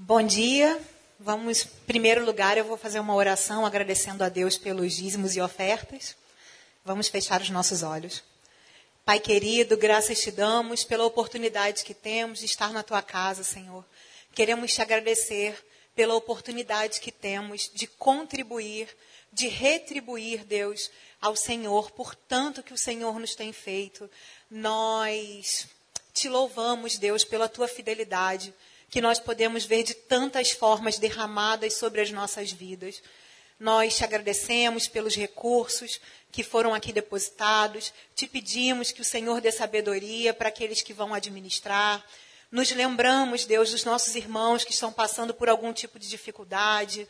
Bom 0.00 0.22
dia. 0.22 0.80
Vamos, 1.18 1.64
em 1.64 1.68
primeiro 1.84 2.24
lugar, 2.24 2.56
eu 2.56 2.64
vou 2.64 2.76
fazer 2.76 3.00
uma 3.00 3.16
oração 3.16 3.66
agradecendo 3.66 4.22
a 4.22 4.28
Deus 4.28 4.56
pelos 4.56 4.94
dízimos 4.94 5.34
e 5.34 5.40
ofertas. 5.40 6.14
Vamos 6.84 7.08
fechar 7.08 7.42
os 7.42 7.50
nossos 7.50 7.82
olhos. 7.82 8.22
Pai 9.04 9.18
querido, 9.18 9.76
graças 9.76 10.20
te 10.20 10.30
damos 10.30 10.84
pela 10.84 11.04
oportunidade 11.04 11.82
que 11.82 11.94
temos 11.94 12.38
de 12.38 12.44
estar 12.44 12.72
na 12.72 12.84
tua 12.84 13.02
casa, 13.02 13.42
Senhor. 13.42 13.84
Queremos 14.32 14.72
te 14.72 14.80
agradecer 14.80 15.58
pela 15.96 16.14
oportunidade 16.14 17.00
que 17.00 17.10
temos 17.10 17.68
de 17.74 17.88
contribuir, 17.88 18.88
de 19.32 19.48
retribuir, 19.48 20.44
Deus, 20.44 20.92
ao 21.20 21.34
Senhor 21.34 21.90
por 21.90 22.14
tanto 22.14 22.62
que 22.62 22.72
o 22.72 22.78
Senhor 22.78 23.18
nos 23.18 23.34
tem 23.34 23.52
feito. 23.52 24.08
Nós 24.48 25.66
te 26.14 26.28
louvamos, 26.28 26.98
Deus, 26.98 27.24
pela 27.24 27.48
tua 27.48 27.66
fidelidade 27.66 28.54
que 28.90 29.00
nós 29.00 29.18
podemos 29.18 29.64
ver 29.64 29.82
de 29.82 29.94
tantas 29.94 30.50
formas 30.50 30.98
derramadas 30.98 31.74
sobre 31.74 32.00
as 32.00 32.10
nossas 32.10 32.50
vidas. 32.50 33.02
Nós 33.58 33.96
te 33.96 34.04
agradecemos 34.04 34.88
pelos 34.88 35.14
recursos 35.16 36.00
que 36.30 36.42
foram 36.42 36.74
aqui 36.74 36.92
depositados, 36.92 37.92
te 38.14 38.26
pedimos 38.26 38.92
que 38.92 39.00
o 39.00 39.04
Senhor 39.04 39.40
dê 39.40 39.50
sabedoria 39.50 40.32
para 40.32 40.48
aqueles 40.48 40.82
que 40.82 40.92
vão 40.92 41.12
administrar. 41.12 42.04
Nos 42.50 42.70
lembramos, 42.70 43.44
Deus, 43.44 43.70
dos 43.70 43.84
nossos 43.84 44.14
irmãos 44.14 44.64
que 44.64 44.72
estão 44.72 44.92
passando 44.92 45.34
por 45.34 45.48
algum 45.48 45.72
tipo 45.72 45.98
de 45.98 46.08
dificuldade, 46.08 47.06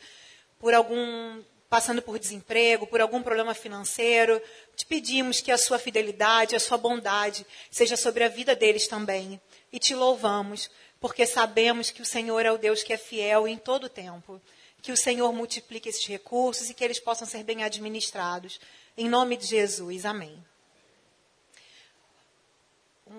por 0.59 0.73
algum 0.73 1.41
passando 1.69 2.01
por 2.01 2.17
desemprego, 2.17 2.87
por 2.87 2.99
algum 2.99 3.21
problema 3.21 3.53
financeiro. 3.53 4.41
Te 4.75 4.85
pedimos 4.85 5.39
que 5.39 5.51
a 5.51 5.57
sua 5.57 5.77
fidelidade, 5.77 6.55
a 6.55 6.59
sua 6.59 6.77
bondade 6.77 7.45
seja 7.69 7.95
sobre 7.95 8.23
a 8.23 8.27
vida 8.27 8.55
deles 8.55 8.87
também. 8.87 9.39
E 9.71 9.77
te 9.77 9.93
louvamos 9.93 10.69
porque 10.99 11.25
sabemos 11.25 11.91
que 11.91 12.01
o 12.01 12.05
Senhor 12.05 12.45
é 12.45 12.51
o 12.51 12.57
Deus 12.57 12.83
que 12.83 12.93
é 12.93 12.97
fiel 12.97 13.47
em 13.47 13.57
todo 13.57 13.85
o 13.85 13.89
tempo. 13.89 14.41
Que 14.81 14.91
o 14.91 14.97
Senhor 14.97 15.31
multiplique 15.33 15.89
esses 15.89 16.05
recursos 16.05 16.69
e 16.69 16.73
que 16.73 16.83
eles 16.83 16.99
possam 16.99 17.27
ser 17.27 17.43
bem 17.43 17.63
administrados. 17.63 18.59
Em 18.97 19.07
nome 19.07 19.37
de 19.37 19.45
Jesus, 19.45 20.05
amém. 20.05 20.43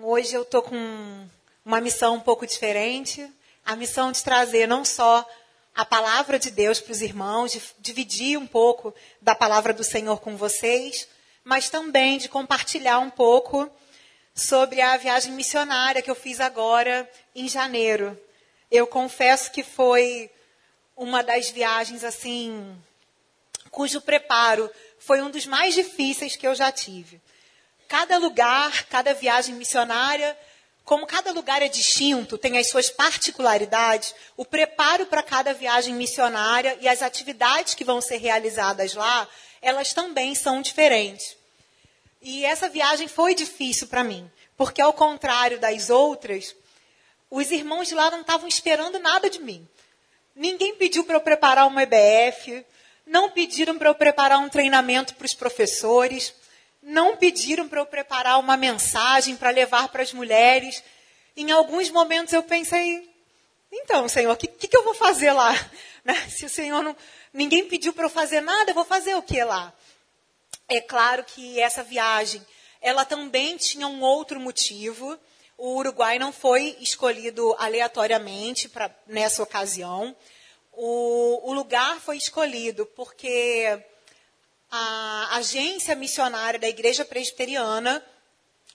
Hoje 0.01 0.33
eu 0.33 0.43
estou 0.43 0.61
com 0.61 1.27
uma 1.65 1.81
missão 1.81 2.15
um 2.15 2.19
pouco 2.19 2.45
diferente. 2.45 3.29
A 3.65 3.75
missão 3.75 4.11
de 4.11 4.23
trazer 4.23 4.67
não 4.67 4.85
só 4.85 5.27
a 5.75 5.85
palavra 5.85 6.37
de 6.37 6.51
Deus 6.51 6.79
para 6.79 6.91
os 6.91 7.01
irmãos, 7.01 7.51
de 7.51 7.61
dividir 7.79 8.37
um 8.37 8.47
pouco 8.47 8.93
da 9.21 9.33
palavra 9.33 9.73
do 9.73 9.83
Senhor 9.83 10.19
com 10.19 10.35
vocês, 10.35 11.07
mas 11.43 11.69
também 11.69 12.17
de 12.17 12.29
compartilhar 12.29 12.99
um 12.99 13.09
pouco 13.09 13.69
sobre 14.41 14.81
a 14.81 14.97
viagem 14.97 15.31
missionária 15.33 16.01
que 16.01 16.09
eu 16.09 16.15
fiz 16.15 16.39
agora 16.39 17.09
em 17.35 17.47
janeiro. 17.47 18.19
Eu 18.69 18.87
confesso 18.87 19.51
que 19.51 19.63
foi 19.63 20.29
uma 20.95 21.23
das 21.23 21.49
viagens 21.49 22.03
assim 22.03 22.75
cujo 23.69 24.01
preparo 24.01 24.69
foi 24.99 25.21
um 25.21 25.31
dos 25.31 25.45
mais 25.45 25.73
difíceis 25.73 26.35
que 26.35 26.45
eu 26.45 26.53
já 26.53 26.71
tive. 26.71 27.21
Cada 27.87 28.17
lugar, 28.17 28.85
cada 28.85 29.13
viagem 29.13 29.55
missionária, 29.55 30.37
como 30.83 31.07
cada 31.07 31.31
lugar 31.31 31.61
é 31.61 31.67
distinto, 31.67 32.37
tem 32.37 32.57
as 32.57 32.69
suas 32.69 32.89
particularidades, 32.89 34.13
o 34.35 34.45
preparo 34.45 35.05
para 35.05 35.23
cada 35.23 35.53
viagem 35.53 35.95
missionária 35.95 36.77
e 36.81 36.87
as 36.87 37.01
atividades 37.01 37.73
que 37.73 37.83
vão 37.83 38.01
ser 38.01 38.17
realizadas 38.17 38.93
lá, 38.93 39.27
elas 39.61 39.93
também 39.93 40.35
são 40.35 40.61
diferentes. 40.61 41.40
E 42.21 42.45
essa 42.45 42.69
viagem 42.69 43.07
foi 43.07 43.33
difícil 43.33 43.87
para 43.87 44.03
mim, 44.03 44.29
porque 44.55 44.81
ao 44.81 44.93
contrário 44.93 45.59
das 45.59 45.89
outras, 45.89 46.55
os 47.29 47.49
irmãos 47.49 47.87
de 47.87 47.95
lá 47.95 48.11
não 48.11 48.21
estavam 48.21 48.47
esperando 48.47 48.99
nada 48.99 49.29
de 49.29 49.39
mim. 49.39 49.67
Ninguém 50.35 50.75
pediu 50.75 51.03
para 51.03 51.15
eu 51.15 51.21
preparar 51.21 51.67
uma 51.67 51.83
EBF, 51.83 52.65
não 53.05 53.29
pediram 53.29 53.77
para 53.77 53.89
eu 53.89 53.95
preparar 53.95 54.39
um 54.39 54.49
treinamento 54.49 55.15
para 55.15 55.25
os 55.25 55.33
professores, 55.33 56.33
não 56.81 57.17
pediram 57.17 57.67
para 57.67 57.79
eu 57.79 57.85
preparar 57.85 58.39
uma 58.39 58.55
mensagem 58.55 59.35
para 59.35 59.49
levar 59.49 59.89
para 59.89 60.03
as 60.03 60.13
mulheres. 60.13 60.83
Em 61.35 61.51
alguns 61.51 61.89
momentos 61.89 62.33
eu 62.33 62.43
pensei, 62.43 63.09
então, 63.71 64.07
Senhor, 64.07 64.33
o 64.33 64.37
que, 64.37 64.47
que, 64.47 64.75
eu 64.75 64.83
vou 64.83 64.93
fazer 64.93 65.31
lá? 65.31 65.53
Né? 66.03 66.15
Se 66.31 66.47
o 66.47 66.49
Senhor 66.49 66.81
não. 66.81 66.97
Ninguém 67.31 67.67
pediu 67.67 67.93
para 67.93 68.05
eu 68.05 68.09
fazer 68.09 68.41
nada, 68.41 68.71
eu 68.71 68.73
vou 68.73 68.83
fazer 68.83 69.13
o 69.13 69.21
que 69.21 69.43
lá? 69.43 69.71
É 70.73 70.79
claro 70.79 71.25
que 71.25 71.59
essa 71.59 71.83
viagem, 71.83 72.41
ela 72.81 73.03
também 73.03 73.57
tinha 73.57 73.85
um 73.89 74.01
outro 74.01 74.39
motivo. 74.39 75.19
O 75.57 75.75
Uruguai 75.75 76.17
não 76.17 76.31
foi 76.31 76.77
escolhido 76.79 77.53
aleatoriamente 77.59 78.69
pra, 78.69 78.89
nessa 79.05 79.43
ocasião. 79.43 80.15
O, 80.71 81.49
o 81.49 81.53
lugar 81.53 81.99
foi 81.99 82.15
escolhido 82.15 82.85
porque 82.85 83.83
a 84.71 85.35
agência 85.35 85.93
missionária 85.93 86.57
da 86.57 86.69
Igreja 86.69 87.03
Presbiteriana 87.03 88.01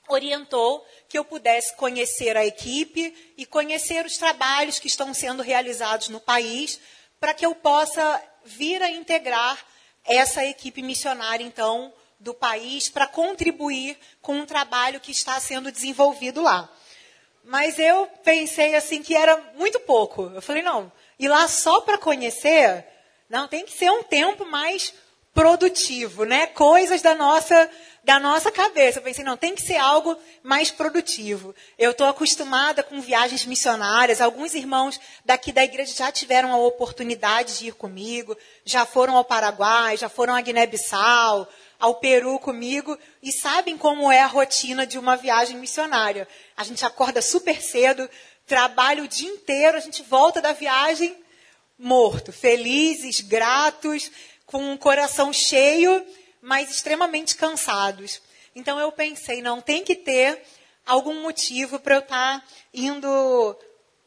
orientou 0.07 0.87
que 1.09 1.17
eu 1.17 1.25
pudesse 1.25 1.75
conhecer 1.77 2.37
a 2.37 2.45
equipe 2.45 3.33
e 3.39 3.47
conhecer 3.47 4.05
os 4.05 4.19
trabalhos 4.19 4.79
que 4.79 4.87
estão 4.87 5.15
sendo 5.15 5.43
realizados 5.43 6.11
no 6.11 6.21
país, 6.21 6.79
para 7.19 7.33
que 7.33 7.47
eu 7.47 7.55
possa 7.55 8.23
vir 8.45 8.83
a 8.83 8.91
integrar 8.91 9.66
essa 10.07 10.45
equipe 10.45 10.83
missionária, 10.83 11.45
então, 11.45 11.93
do 12.19 12.33
país, 12.33 12.89
para 12.89 13.07
contribuir 13.07 13.99
com 14.23 14.37
um 14.37 14.47
trabalho 14.47 15.01
que 15.01 15.13
está 15.13 15.39
sendo 15.41 15.71
desenvolvido 15.71 16.43
lá. 16.43 16.69
Mas 17.45 17.79
eu 17.79 18.07
pensei 18.25 18.75
assim 18.75 19.03
que 19.03 19.15
era 19.15 19.37
muito 19.57 19.79
pouco. 19.81 20.31
Eu 20.35 20.43
falei, 20.43 20.63
não, 20.63 20.91
ir 21.19 21.29
lá 21.29 21.47
só 21.47 21.81
para 21.81 21.99
conhecer, 21.99 22.85
não, 23.29 23.47
tem 23.47 23.65
que 23.65 23.73
ser 23.73 23.91
um 23.91 24.03
tempo 24.03 24.45
mais 24.45 24.93
produtivo, 25.33 26.25
né? 26.25 26.47
Coisas 26.47 27.03
da 27.03 27.15
nossa 27.15 27.71
da 28.07 28.21
nossa 28.21 28.53
cabeça. 28.53 29.01
Eu 29.01 29.03
pensei, 29.03 29.25
não, 29.25 29.37
tem 29.37 29.53
que 29.53 29.61
ser 29.61 29.75
algo 29.75 30.17
mais 30.41 30.71
produtivo. 30.71 31.53
Eu 31.77 31.91
estou 31.91 32.07
acostumada 32.07 32.81
com 32.81 33.01
viagens 33.01 33.45
missionárias. 33.45 34.21
Alguns 34.21 34.55
irmãos 34.55 35.01
daqui 35.25 35.51
da 35.51 35.65
igreja 35.65 35.93
já 35.93 36.13
tiveram 36.13 36.53
a 36.53 36.57
oportunidade 36.57 37.59
de 37.59 37.67
ir 37.67 37.75
comigo, 37.75 38.39
já 38.65 38.87
foram 38.87 39.17
ao 39.17 39.25
Paraguai, 39.25 39.97
já 39.97 40.09
foram 40.09 40.37
a 40.37 40.41
Guiné-Bissau, 40.41 41.49
ao 41.81 41.97
Peru 41.97 42.39
comigo 42.39 42.97
e 43.21 43.33
sabem 43.33 43.77
como 43.77 44.11
é 44.11 44.21
a 44.21 44.27
rotina 44.27 44.87
de 44.87 45.01
uma 45.01 45.17
viagem 45.17 45.57
missionária. 45.57 46.29
A 46.57 46.63
gente 46.63 46.85
acorda 46.85 47.21
super 47.21 47.61
cedo, 47.61 48.09
trabalha 48.47 49.03
o 49.03 49.09
dia 49.09 49.29
inteiro, 49.29 49.77
a 49.77 49.81
gente 49.81 50.05
volta 50.05 50.41
da 50.41 50.53
viagem 50.53 51.13
morto, 51.77 52.33
felizes, 52.33 53.21
gratos, 53.21 54.13
com 54.47 54.63
um 54.63 54.77
coração 54.77 55.33
cheio 55.33 56.07
mas 56.47 56.71
extremamente 56.71 57.35
cansados. 57.35 58.23
Então 58.55 58.79
eu 58.79 58.93
pensei, 58.93 59.43
não, 59.43 59.61
tem 59.61 59.83
que 59.83 59.97
ter 59.97 60.41
algum 60.87 61.21
motivo 61.21 61.81
para 61.81 61.97
eu 61.97 61.99
estar 61.99 62.41
tá 62.41 62.47
indo, 62.73 63.59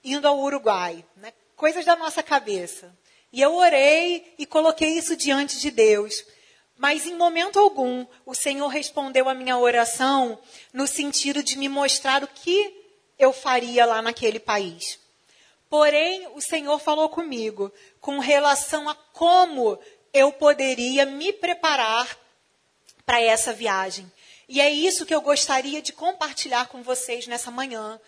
indo 0.02 0.26
ao 0.26 0.40
Uruguai. 0.40 1.04
Né? 1.18 1.34
Coisas 1.58 1.84
da 1.84 1.98
nossa 1.98 2.24
cabeça. 2.24 2.98
E 3.34 3.42
eu 3.42 3.54
orei 3.56 4.34
e 4.38 4.46
coloquei 4.46 4.98
isso 4.98 5.18
diante 5.18 5.60
de 5.60 5.70
Deus. 5.70 6.24
Mas 6.78 7.06
em 7.06 7.14
momento 7.14 7.60
algum 7.60 8.06
o 8.26 8.34
Senhor 8.34 8.70
respondeu 8.70 9.28
a 9.28 9.34
minha 9.34 9.58
oração 9.58 10.40
no 10.72 10.88
sentido 10.88 11.44
de 11.44 11.58
me 11.58 11.68
mostrar 11.68 12.24
o 12.24 12.28
que 12.28 12.74
eu 13.20 13.34
faria 13.34 13.86
lá 13.86 14.02
naquele 14.02 14.40
país. 14.40 14.98
Porém, 15.70 16.26
o 16.34 16.40
Senhor 16.40 16.80
falou 16.80 17.10
comigo 17.10 17.70
com 18.00 18.18
relação 18.20 18.88
a 18.88 18.96
como 18.96 19.78
eu 20.14 20.32
poderia 20.32 21.06
me 21.06 21.34
preparar 21.34 22.18
para 23.10 23.20
essa 23.20 23.52
viagem. 23.52 24.06
E 24.48 24.62
é 24.62 24.70
isso 24.70 25.04
que 25.04 25.16
eu 25.16 25.20
gostaria 25.20 25.82
de 25.82 25.92
compartilhar 25.92 26.68
com 26.68 26.84
vocês 26.84 27.26
nessa 27.26 27.50
manhã. 27.50 28.00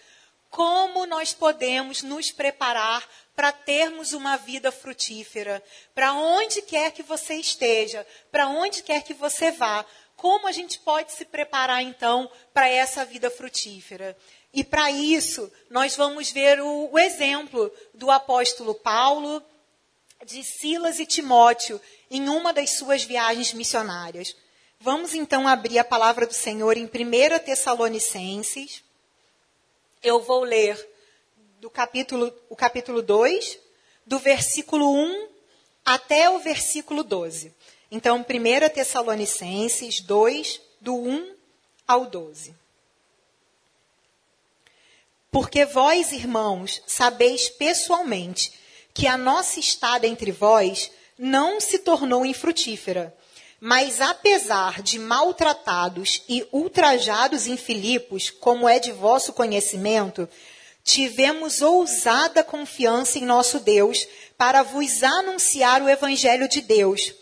Como 0.47 1.07
nós 1.07 1.34
podemos 1.34 2.03
nos 2.03 2.31
preparar 2.31 3.03
para 3.35 3.51
termos 3.51 4.13
uma 4.13 4.38
vida 4.38 4.71
frutífera? 4.71 5.63
Para 5.95 6.13
onde 6.13 6.62
quer 6.62 6.92
que 6.92 7.01
você 7.01 7.33
esteja, 7.33 8.06
para 8.31 8.48
onde 8.48 8.83
quer 8.83 9.01
que 9.01 9.15
você 9.15 9.50
vá, 9.50 9.83
como 10.15 10.45
a 10.45 10.51
gente 10.51 10.77
pode 10.77 11.13
se 11.13 11.25
preparar 11.25 11.81
então 11.81 12.30
para 12.54 12.69
essa 12.69 13.04
vida 13.04 13.31
frutífera? 13.31 14.15
E 14.54 14.63
para 14.63 14.92
isso, 14.92 15.51
nós 15.68 15.95
vamos 15.95 16.30
ver 16.30 16.62
o, 16.62 16.92
o, 16.92 17.00
exemplo 17.00 17.74
do 17.92 18.12
apóstolo 18.12 18.75
Paulo, 18.75 19.44
de 20.24 20.44
Silas 20.44 21.00
e 21.00 21.07
Timóteo, 21.07 21.81
em 22.12 22.30
uma 22.30 22.54
das 22.54 22.77
suas 22.77 23.04
viagens 23.04 23.51
missionárias. 23.51 24.36
Vamos 24.83 25.13
então 25.13 25.48
abrir 25.48 25.78
a 25.78 25.83
palavra 25.83 26.25
do 26.25 26.33
Senhor 26.33 26.75
em 26.75 26.86
1 26.86 26.89
Tessalonicenses. 27.45 28.83
Eu 30.01 30.19
vou 30.19 30.42
ler 30.42 30.75
do 31.60 31.69
capítulo, 31.69 32.33
o 32.50 32.56
capítulo 32.56 33.04
2, 33.04 33.60
do 34.07 34.18
versículo 34.18 34.92
1 34.92 35.28
até 35.86 36.31
o 36.31 36.39
versículo 36.39 37.04
12. 37.04 37.54
Então, 37.92 38.25
1 38.28 38.69
Tessalonicenses 38.74 40.01
2, 40.01 40.60
do 40.81 40.95
1 40.95 41.36
ao 41.88 42.07
12. 42.07 42.56
Porque 45.30 45.63
vós, 45.63 46.12
irmãos, 46.12 46.81
sabeis 46.88 47.50
pessoalmente 47.50 48.51
que 48.95 49.06
a 49.06 49.16
nossa 49.16 49.60
estada 49.60 50.07
entre 50.07 50.31
vós 50.31 50.89
não 51.19 51.62
se 51.62 51.78
tornou 51.78 52.25
infrutífera. 52.25 53.16
Mas 53.63 54.02
apesar 54.02 54.81
de 54.81 54.98
maltratados 54.98 56.24
e 56.28 56.48
ultrajados 56.52 57.46
em 57.46 57.56
Filipos, 57.56 58.31
como 58.31 58.68
é 58.68 58.80
de 58.80 58.92
vosso 58.92 59.34
conhecimento, 59.34 60.28
tivemos 60.84 61.62
ousada 61.62 62.44
confiança 62.44 63.19
em 63.19 63.22
nosso 63.24 63.60
Deus 63.60 64.08
para 64.36 64.63
vos 64.63 65.04
anunciar 65.04 65.84
o 65.84 65.88
evangelho 65.88 66.50
de 66.50 66.60
Deus, 66.60 67.13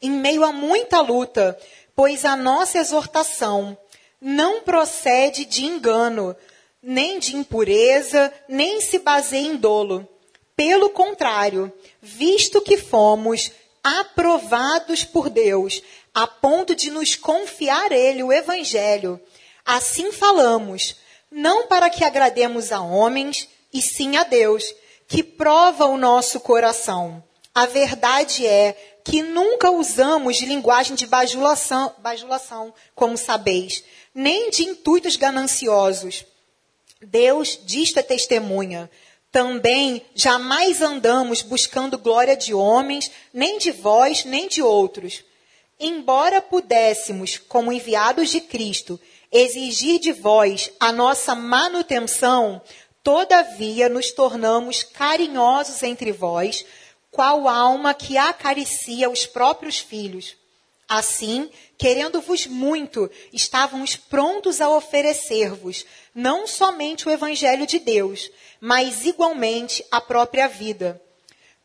em 0.00 0.12
meio 0.12 0.44
a 0.44 0.52
muita 0.52 1.00
luta, 1.00 1.58
pois 1.96 2.24
a 2.24 2.36
nossa 2.36 2.78
exortação 2.78 3.76
não 4.20 4.60
procede 4.60 5.44
de 5.44 5.64
engano, 5.64 6.36
nem 6.80 7.18
de 7.18 7.34
impureza, 7.34 8.32
nem 8.48 8.80
se 8.80 9.00
baseia 9.00 9.48
em 9.48 9.56
dolo. 9.56 10.08
Pelo 10.54 10.90
contrário, 10.90 11.72
visto 12.00 12.60
que 12.60 12.76
fomos 12.76 13.50
aprovados 14.00 15.04
por 15.04 15.30
Deus, 15.30 15.82
a 16.14 16.26
ponto 16.26 16.74
de 16.74 16.90
nos 16.90 17.16
confiar 17.16 17.92
Ele 17.92 18.22
o 18.22 18.32
Evangelho, 18.32 19.20
assim 19.64 20.12
falamos, 20.12 20.96
não 21.30 21.66
para 21.66 21.90
que 21.90 22.04
agrademos 22.04 22.72
a 22.72 22.80
homens, 22.80 23.48
e 23.72 23.82
sim 23.82 24.16
a 24.16 24.24
Deus, 24.24 24.64
que 25.06 25.22
prova 25.22 25.86
o 25.86 25.96
nosso 25.96 26.40
coração. 26.40 27.22
A 27.54 27.66
verdade 27.66 28.46
é 28.46 28.98
que 29.04 29.22
nunca 29.22 29.70
usamos 29.70 30.40
linguagem 30.40 30.94
de 30.94 31.06
bajulação, 31.06 31.94
bajulação, 31.98 32.74
como 32.94 33.16
sabeis, 33.16 33.82
nem 34.14 34.50
de 34.50 34.64
intuitos 34.64 35.16
gananciosos. 35.16 36.24
Deus 37.00 37.58
disto 37.64 37.98
é 37.98 38.02
testemunha. 38.02 38.90
Também 39.30 40.06
jamais 40.14 40.80
andamos 40.80 41.42
buscando 41.42 41.98
glória 41.98 42.36
de 42.36 42.54
homens, 42.54 43.10
nem 43.32 43.58
de 43.58 43.70
vós, 43.70 44.24
nem 44.24 44.48
de 44.48 44.62
outros. 44.62 45.22
Embora 45.78 46.40
pudéssemos, 46.40 47.36
como 47.36 47.72
enviados 47.72 48.30
de 48.30 48.40
Cristo, 48.40 48.98
exigir 49.30 50.00
de 50.00 50.12
vós 50.12 50.70
a 50.80 50.90
nossa 50.90 51.34
manutenção, 51.34 52.62
todavia 53.02 53.88
nos 53.88 54.10
tornamos 54.10 54.82
carinhosos 54.82 55.82
entre 55.82 56.10
vós, 56.10 56.64
qual 57.10 57.46
alma 57.46 57.92
que 57.92 58.16
acaricia 58.16 59.10
os 59.10 59.26
próprios 59.26 59.78
filhos. 59.78 60.37
Assim, 60.88 61.50
querendo-vos 61.76 62.46
muito, 62.46 63.10
estávamos 63.30 63.94
prontos 63.94 64.58
a 64.58 64.70
oferecer-vos 64.70 65.84
não 66.14 66.46
somente 66.46 67.06
o 67.06 67.10
Evangelho 67.10 67.66
de 67.66 67.78
Deus, 67.78 68.30
mas 68.58 69.04
igualmente 69.04 69.84
a 69.90 70.00
própria 70.00 70.48
vida. 70.48 70.98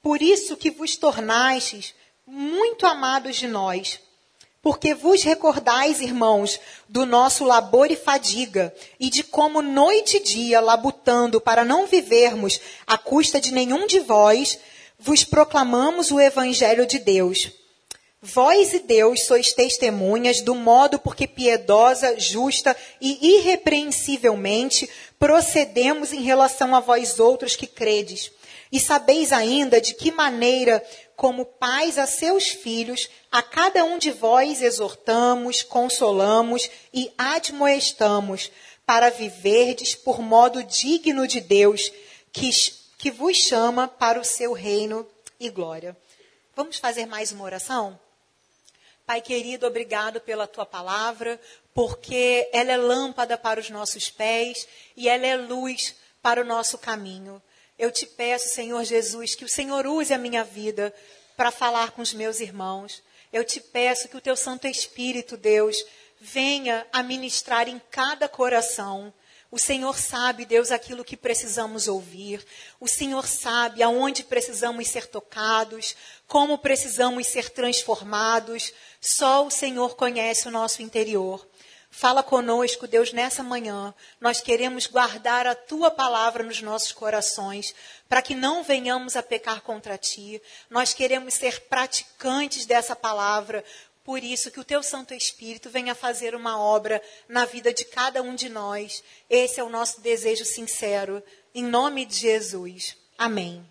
Por 0.02 0.22
isso 0.22 0.58
que 0.58 0.70
vos 0.70 0.98
tornastes 0.98 1.96
muito 2.28 2.86
amados 2.86 3.38
de 3.38 3.48
nós, 3.48 3.98
porque 4.62 4.94
vos 4.94 5.24
recordais, 5.24 6.02
irmãos, 6.02 6.60
do 6.90 7.06
nosso 7.06 7.46
labor 7.46 7.92
e 7.92 7.96
fadiga, 7.96 8.76
e 9.00 9.10
de 9.10 9.24
como 9.24 9.62
noite 9.62 10.18
e 10.18 10.20
dia, 10.20 10.60
labutando 10.60 11.40
para 11.40 11.64
não 11.64 11.88
vivermos 11.88 12.60
à 12.86 12.98
custa 12.98 13.40
de 13.40 13.54
nenhum 13.54 13.88
de 13.88 14.02
vós, 14.02 14.60
vos 15.00 15.24
proclamamos 15.24 16.12
o 16.12 16.20
Evangelho 16.20 16.86
de 16.86 17.00
Deus 17.00 17.63
Vós 18.26 18.72
e 18.72 18.80
Deus 18.80 19.26
sois 19.26 19.52
testemunhas 19.52 20.40
do 20.40 20.56
modo 20.56 20.98
por 20.98 21.14
que 21.14 21.28
piedosa, 21.28 22.18
justa 22.18 22.74
e 23.02 23.36
irrepreensivelmente 23.36 24.90
procedemos 25.20 26.14
em 26.14 26.22
relação 26.22 26.74
a 26.74 26.80
vós 26.80 27.20
outros 27.20 27.58
que 27.58 27.68
credes. 27.68 28.32
E 28.72 28.80
sabeis 28.80 29.34
ainda 29.34 29.82
de 29.82 29.94
que 29.94 30.10
maneira, 30.10 30.82
como 31.18 31.44
pais 31.44 31.98
a 31.98 32.08
seus 32.08 32.48
filhos, 32.48 33.10
a 33.30 33.44
cada 33.44 33.84
um 33.84 33.98
de 33.98 34.12
vós 34.12 34.62
exortamos, 34.62 35.62
consolamos 35.62 36.70
e 36.94 37.12
admoestamos, 37.18 38.50
para 38.86 39.10
viverdes 39.10 39.96
por 39.96 40.22
modo 40.22 40.64
digno 40.64 41.28
de 41.28 41.42
Deus, 41.42 41.92
que, 42.32 42.50
que 42.98 43.12
vos 43.12 43.36
chama 43.36 43.86
para 43.86 44.18
o 44.18 44.24
seu 44.24 44.54
reino 44.54 45.06
e 45.38 45.50
glória. 45.50 45.94
Vamos 46.56 46.78
fazer 46.78 47.06
mais 47.06 47.34
uma 47.34 47.44
oração? 47.44 48.00
Pai 49.06 49.20
querido, 49.20 49.68
obrigado 49.68 50.22
pela 50.22 50.48
tua 50.48 50.66
palavra, 50.66 51.40
porque 51.74 52.50
ela 52.54 52.72
é 52.72 52.78
lâmpada 52.78 53.38
para 53.38 53.60
os 53.60 53.70
nossos 53.70 54.10
pés 54.10 54.66
e 54.96 55.10
ela 55.10 55.28
é 55.28 55.36
luz 55.36 55.94
para 56.22 56.42
o 56.42 56.46
nosso 56.46 56.78
caminho. 56.78 57.42
Eu 57.78 57.92
te 57.92 58.06
peço, 58.06 58.54
Senhor 58.54 58.82
Jesus, 58.86 59.36
que 59.36 59.44
o 59.44 59.50
Senhor 59.50 59.86
use 59.86 60.14
a 60.14 60.18
minha 60.18 60.44
vida 60.44 60.94
para 61.36 61.52
falar 61.52 61.92
com 61.92 62.02
os 62.02 62.14
meus 62.14 62.40
irmãos. 62.40 63.04
Eu 63.32 63.44
te 63.44 63.60
peço 63.60 64.08
que 64.08 64.16
o 64.16 64.22
teu 64.22 64.38
Santo 64.38 64.68
Espírito, 64.68 65.36
Deus, 65.36 65.76
venha 66.22 66.88
a 66.94 67.04
ministrar 67.04 67.68
em 67.68 67.82
cada 67.92 68.30
coração 68.30 69.14
o 69.54 69.60
Senhor 69.60 69.96
sabe, 70.00 70.46
Deus, 70.46 70.72
aquilo 70.72 71.06
que 71.06 71.16
precisamos 71.16 71.88
ouvir. 71.88 72.44
O 72.80 72.88
Senhor 72.88 73.28
sabe 73.28 73.84
aonde 73.84 74.24
precisamos 74.24 74.88
ser 74.88 75.06
tocados, 75.06 75.96
como 76.26 76.58
precisamos 76.58 77.28
ser 77.28 77.52
transformados. 77.52 78.74
Só 79.00 79.46
o 79.46 79.52
Senhor 79.52 79.96
conhece 79.96 80.48
o 80.48 80.52
nosso 80.52 80.82
interior. 80.82 81.48
Fala 81.92 82.24
conosco, 82.24 82.88
Deus, 82.88 83.14
nessa 83.14 83.44
manhã. 83.44 83.94
Nós 84.20 84.42
queremos 84.42 84.88
guardar 84.88 85.46
a 85.46 85.54
tua 85.54 85.92
palavra 85.92 86.44
nos 86.44 86.60
nossos 86.60 86.92
corações, 86.92 87.76
para 88.10 88.24
que 88.24 88.34
não 88.34 88.64
venhamos 88.64 89.16
a 89.16 89.22
pecar 89.22 89.62
contra 89.62 90.00
ti. 90.00 90.42
Nós 90.68 90.96
queremos 90.96 91.36
ser 91.36 91.60
praticantes 91.70 92.66
dessa 92.66 92.96
palavra, 92.96 93.64
por 94.04 94.22
isso, 94.22 94.52
que 94.52 94.60
o 94.60 94.66
teu 94.66 94.84
Santo 94.84 95.14
Espírito 95.14 95.70
venha 95.70 95.96
fazer 95.96 96.36
uma 96.36 96.60
obra 96.60 97.02
na 97.28 97.46
vida 97.46 97.74
de 97.74 97.86
cada 97.86 98.22
um 98.22 98.36
de 98.36 98.50
nós. 98.50 99.02
Esse 99.30 99.62
é 99.62 99.64
o 99.64 99.70
nosso 99.70 100.02
desejo 100.02 100.44
sincero, 100.44 101.24
em 101.56 101.64
nome 101.64 102.06
de 102.06 102.16
Jesus. 102.16 102.98
Amém. 103.18 103.66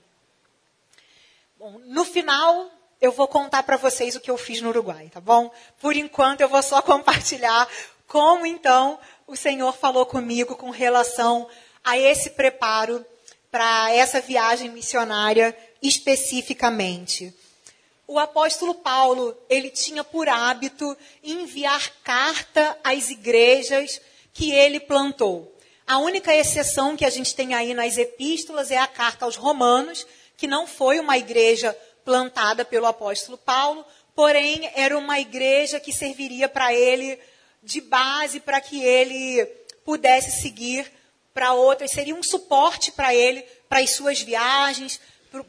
Bom, 1.58 1.79
no 1.84 2.05
final, 2.05 2.70
eu 2.99 3.12
vou 3.12 3.29
contar 3.29 3.62
para 3.62 3.76
vocês 3.76 4.17
o 4.17 4.20
que 4.20 4.31
eu 4.31 4.38
fiz 4.38 4.62
no 4.62 4.70
Uruguai, 4.70 5.11
tá 5.12 5.20
bom? 5.20 5.52
Por 5.79 5.94
enquanto, 5.96 6.40
eu 6.40 6.49
vou 6.49 6.62
só 6.62 6.81
compartilhar 6.81 7.69
como 8.06 8.46
então 8.46 8.99
o 9.26 9.37
Senhor 9.37 9.73
falou 9.75 10.06
comigo 10.06 10.56
com 10.56 10.70
relação 10.70 11.49
a 11.84 11.99
esse 11.99 12.31
preparo 12.31 13.05
para 13.50 13.93
essa 13.93 14.20
viagem 14.20 14.70
missionária 14.70 15.56
especificamente 15.82 17.34
o 18.12 18.19
apóstolo 18.19 18.74
Paulo, 18.74 19.34
ele 19.48 19.70
tinha 19.70 20.04
por 20.04 20.28
hábito 20.28 20.94
enviar 21.24 21.90
carta 22.04 22.78
às 22.84 23.08
igrejas 23.08 24.02
que 24.34 24.52
ele 24.52 24.78
plantou. 24.78 25.56
A 25.86 25.96
única 25.96 26.34
exceção 26.34 26.94
que 26.94 27.06
a 27.06 27.10
gente 27.10 27.34
tem 27.34 27.54
aí 27.54 27.72
nas 27.72 27.96
epístolas 27.96 28.70
é 28.70 28.76
a 28.76 28.86
carta 28.86 29.24
aos 29.24 29.36
Romanos, 29.36 30.06
que 30.36 30.46
não 30.46 30.66
foi 30.66 31.00
uma 31.00 31.16
igreja 31.16 31.74
plantada 32.04 32.66
pelo 32.66 32.84
apóstolo 32.84 33.38
Paulo, 33.38 33.82
porém 34.14 34.70
era 34.74 34.96
uma 34.98 35.19
igreja 35.19 35.81
que 35.81 35.90
serviria 35.90 36.50
para 36.50 36.74
ele 36.74 37.19
de 37.62 37.81
base 37.81 38.40
para 38.40 38.60
que 38.60 38.82
ele 38.84 39.42
pudesse 39.86 40.42
seguir 40.42 40.92
para 41.32 41.54
outras, 41.54 41.92
seria 41.92 42.14
um 42.14 42.22
suporte 42.22 42.92
para 42.92 43.14
ele 43.14 43.42
para 43.70 43.81
as 43.81 43.90
suas 43.92 44.20
viagens, 44.20 45.00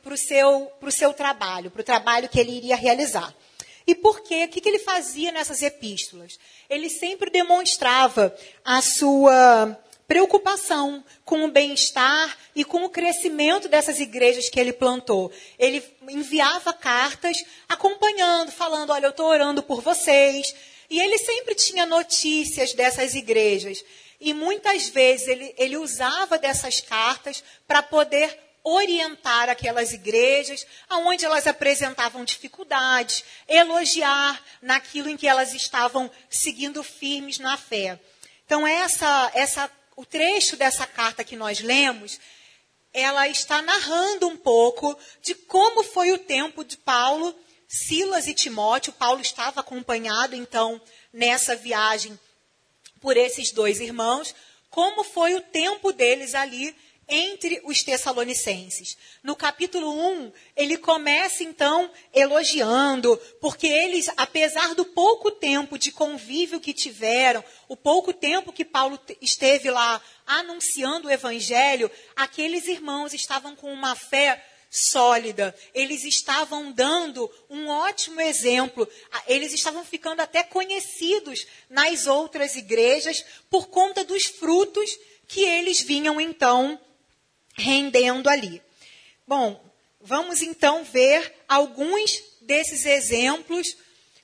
para 0.01 0.13
o 0.13 0.17
seu, 0.17 0.71
seu 0.89 1.13
trabalho, 1.13 1.69
para 1.69 1.81
o 1.81 1.85
trabalho 1.85 2.29
que 2.29 2.39
ele 2.39 2.57
iria 2.57 2.75
realizar. 2.75 3.33
E 3.85 3.93
por 3.93 4.21
quê? 4.21 4.45
O 4.45 4.47
que, 4.47 4.61
que 4.61 4.69
ele 4.69 4.79
fazia 4.79 5.31
nessas 5.31 5.61
epístolas? 5.61 6.39
Ele 6.69 6.89
sempre 6.89 7.29
demonstrava 7.29 8.33
a 8.63 8.81
sua 8.81 9.77
preocupação 10.07 11.03
com 11.25 11.43
o 11.43 11.51
bem-estar 11.51 12.37
e 12.55 12.63
com 12.63 12.85
o 12.85 12.89
crescimento 12.89 13.67
dessas 13.67 13.99
igrejas 13.99 14.49
que 14.49 14.59
ele 14.59 14.71
plantou. 14.71 15.31
Ele 15.59 15.83
enviava 16.09 16.71
cartas 16.71 17.43
acompanhando, 17.67 18.51
falando: 18.51 18.91
Olha, 18.91 19.07
eu 19.07 19.11
estou 19.11 19.27
orando 19.27 19.61
por 19.61 19.81
vocês. 19.81 20.53
E 20.89 20.99
ele 20.99 21.17
sempre 21.17 21.55
tinha 21.55 21.85
notícias 21.85 22.73
dessas 22.73 23.15
igrejas. 23.15 23.83
E 24.19 24.33
muitas 24.33 24.87
vezes 24.87 25.27
ele, 25.27 25.53
ele 25.57 25.75
usava 25.75 26.37
dessas 26.37 26.79
cartas 26.79 27.43
para 27.67 27.81
poder 27.81 28.42
orientar 28.63 29.49
aquelas 29.49 29.91
igrejas 29.91 30.65
aonde 30.87 31.25
elas 31.25 31.45
apresentavam 31.45 32.23
dificuldades, 32.23 33.23
elogiar 33.47 34.41
naquilo 34.61 35.09
em 35.09 35.17
que 35.17 35.27
elas 35.27 35.53
estavam 35.53 36.09
seguindo 36.29 36.81
firmes 36.81 37.39
na 37.39 37.57
fé. 37.57 37.99
Então 38.45 38.65
essa 38.65 39.31
essa 39.33 39.71
o 39.95 40.05
trecho 40.05 40.55
dessa 40.55 40.87
carta 40.87 41.23
que 41.23 41.35
nós 41.35 41.59
lemos, 41.59 42.19
ela 42.93 43.27
está 43.27 43.61
narrando 43.61 44.27
um 44.27 44.37
pouco 44.37 44.97
de 45.21 45.35
como 45.35 45.83
foi 45.83 46.11
o 46.11 46.17
tempo 46.17 46.63
de 46.63 46.77
Paulo, 46.77 47.35
Silas 47.67 48.27
e 48.27 48.33
Timóteo. 48.33 48.93
Paulo 48.93 49.21
estava 49.21 49.61
acompanhado 49.61 50.35
então 50.35 50.81
nessa 51.11 51.55
viagem 51.55 52.17
por 53.01 53.17
esses 53.17 53.51
dois 53.51 53.79
irmãos, 53.79 54.33
como 54.69 55.03
foi 55.03 55.35
o 55.35 55.41
tempo 55.41 55.91
deles 55.91 56.33
ali 56.33 56.75
entre 57.07 57.61
os 57.65 57.83
tessalonicenses. 57.83 58.97
No 59.21 59.35
capítulo 59.35 59.89
1, 59.91 60.31
ele 60.55 60.77
começa 60.77 61.43
então 61.43 61.91
elogiando, 62.13 63.17
porque 63.39 63.67
eles, 63.67 64.09
apesar 64.17 64.73
do 64.75 64.85
pouco 64.85 65.31
tempo 65.31 65.77
de 65.77 65.91
convívio 65.91 66.59
que 66.59 66.73
tiveram, 66.73 67.43
o 67.67 67.75
pouco 67.75 68.13
tempo 68.13 68.53
que 68.53 68.65
Paulo 68.65 68.99
esteve 69.21 69.69
lá 69.69 70.01
anunciando 70.25 71.07
o 71.07 71.11
evangelho, 71.11 71.91
aqueles 72.15 72.67
irmãos 72.67 73.13
estavam 73.13 73.55
com 73.55 73.71
uma 73.71 73.95
fé 73.95 74.43
sólida. 74.73 75.55
Eles 75.71 76.03
estavam 76.03 76.71
dando 76.71 77.29
um 77.47 77.67
ótimo 77.67 78.19
exemplo. 78.19 78.87
Eles 79.27 79.53
estavam 79.53 79.85
ficando 79.85 80.21
até 80.21 80.41
conhecidos 80.41 81.45
nas 81.69 82.07
outras 82.07 82.55
igrejas 82.55 83.23
por 83.51 83.67
conta 83.67 84.03
dos 84.03 84.25
frutos 84.25 84.97
que 85.27 85.41
eles 85.41 85.79
vinham 85.79 86.19
então 86.19 86.79
rendendo 87.53 88.29
ali. 88.29 88.61
Bom, 89.27 89.63
vamos 90.01 90.41
então 90.41 90.83
ver 90.83 91.33
alguns 91.47 92.21
desses 92.41 92.85
exemplos, 92.85 93.77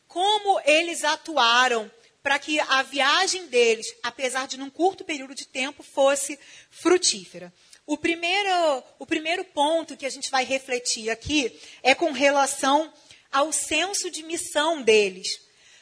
como 0.08 0.60
eles 0.66 1.04
atuaram 1.04 1.90
para 2.22 2.38
que 2.38 2.60
a 2.60 2.84
viagem 2.84 3.48
deles, 3.48 3.88
apesar 4.04 4.48
de 4.48 4.58
num 4.58 4.70
curto 4.70 5.06
período 5.06 5.34
de 5.34 5.48
tempo, 5.48 5.82
fosse 5.82 6.38
frutífera. 6.70 7.54
O 7.86 7.98
primeiro, 7.98 8.84
o 9.00 9.06
primeiro 9.06 9.44
ponto 9.46 9.98
que 9.98 10.06
a 10.06 10.10
gente 10.10 10.30
vai 10.30 10.44
refletir 10.44 11.10
aqui 11.10 11.58
é 11.82 11.96
com 11.96 12.12
relação 12.12 12.92
ao 13.32 13.52
senso 13.52 14.12
de 14.12 14.22
missão 14.22 14.82
deles. 14.82 15.40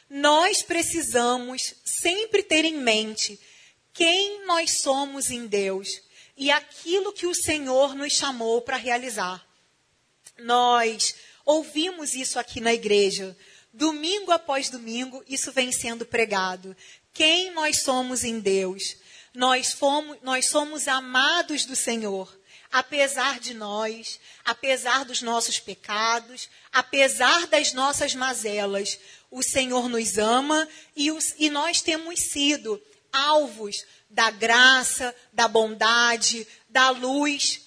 Nós 0.08 0.62
precisamos 0.62 1.74
sempre 1.84 2.42
ter 2.42 2.64
em 2.64 2.78
mente 2.78 3.38
quem 3.92 4.46
nós 4.46 4.80
somos 4.80 5.30
em 5.30 5.46
Deus 5.46 6.00
e 6.38 6.52
aquilo 6.52 7.12
que 7.12 7.26
o 7.26 7.34
Senhor 7.34 7.96
nos 7.96 8.12
chamou 8.12 8.62
para 8.62 8.76
realizar. 8.76 9.44
Nós 10.38 11.16
ouvimos 11.44 12.14
isso 12.14 12.38
aqui 12.38 12.60
na 12.60 12.72
igreja. 12.72 13.36
Domingo 13.72 14.30
após 14.30 14.70
domingo, 14.70 15.22
isso 15.28 15.50
vem 15.50 15.72
sendo 15.72 16.06
pregado. 16.06 16.76
Quem 17.12 17.50
nós 17.50 17.82
somos 17.82 18.22
em 18.22 18.38
Deus? 18.38 18.96
Nós, 19.34 19.72
fomos, 19.72 20.16
nós 20.22 20.48
somos 20.48 20.86
amados 20.86 21.64
do 21.64 21.74
Senhor. 21.74 22.32
Apesar 22.70 23.40
de 23.40 23.52
nós, 23.54 24.20
apesar 24.44 25.04
dos 25.04 25.22
nossos 25.22 25.58
pecados, 25.58 26.48
apesar 26.70 27.48
das 27.48 27.72
nossas 27.72 28.14
mazelas, 28.14 28.98
o 29.30 29.42
Senhor 29.42 29.88
nos 29.88 30.18
ama 30.18 30.68
e, 30.94 31.10
os, 31.10 31.34
e 31.36 31.50
nós 31.50 31.82
temos 31.82 32.20
sido 32.20 32.80
alvos 33.12 33.84
da 34.10 34.30
graça, 34.30 35.14
da 35.32 35.48
bondade, 35.48 36.46
da 36.68 36.90
luz, 36.90 37.66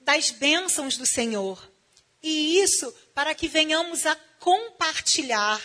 das 0.00 0.30
bênçãos 0.30 0.96
do 0.96 1.06
Senhor. 1.06 1.70
E 2.22 2.58
isso 2.60 2.92
para 3.14 3.34
que 3.34 3.48
venhamos 3.48 4.06
a 4.06 4.16
compartilhar, 4.38 5.60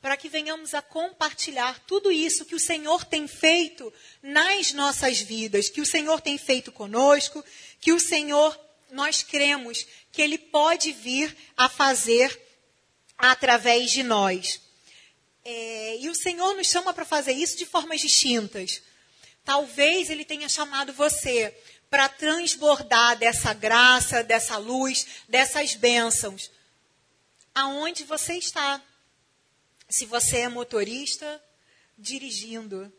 para 0.00 0.16
que 0.16 0.28
venhamos 0.28 0.74
a 0.74 0.82
compartilhar 0.82 1.78
tudo 1.86 2.12
isso 2.12 2.44
que 2.44 2.54
o 2.54 2.60
Senhor 2.60 3.04
tem 3.04 3.26
feito 3.26 3.92
nas 4.22 4.72
nossas 4.72 5.20
vidas, 5.20 5.68
que 5.68 5.80
o 5.80 5.86
Senhor 5.86 6.20
tem 6.20 6.36
feito 6.36 6.70
conosco, 6.70 7.42
que 7.80 7.92
o 7.92 8.00
Senhor, 8.00 8.58
nós 8.90 9.22
cremos 9.22 9.86
que 10.12 10.20
Ele 10.20 10.36
pode 10.36 10.92
vir 10.92 11.34
a 11.56 11.68
fazer 11.68 12.38
através 13.16 13.90
de 13.90 14.02
nós. 14.02 14.60
É, 15.44 15.98
e 15.98 16.08
o 16.08 16.14
Senhor 16.14 16.54
nos 16.54 16.68
chama 16.68 16.94
para 16.94 17.04
fazer 17.04 17.32
isso 17.32 17.56
de 17.56 17.66
formas 17.66 18.00
distintas. 18.00 18.80
Talvez 19.44 20.08
Ele 20.08 20.24
tenha 20.24 20.48
chamado 20.48 20.92
você 20.92 21.54
para 21.90 22.08
transbordar 22.08 23.16
dessa 23.16 23.52
graça, 23.52 24.24
dessa 24.24 24.56
luz, 24.56 25.06
dessas 25.28 25.74
bênçãos. 25.74 26.50
Aonde 27.54 28.04
você 28.04 28.34
está? 28.34 28.82
Se 29.88 30.06
você 30.06 30.38
é 30.38 30.48
motorista, 30.48 31.40
dirigindo, 31.96 32.92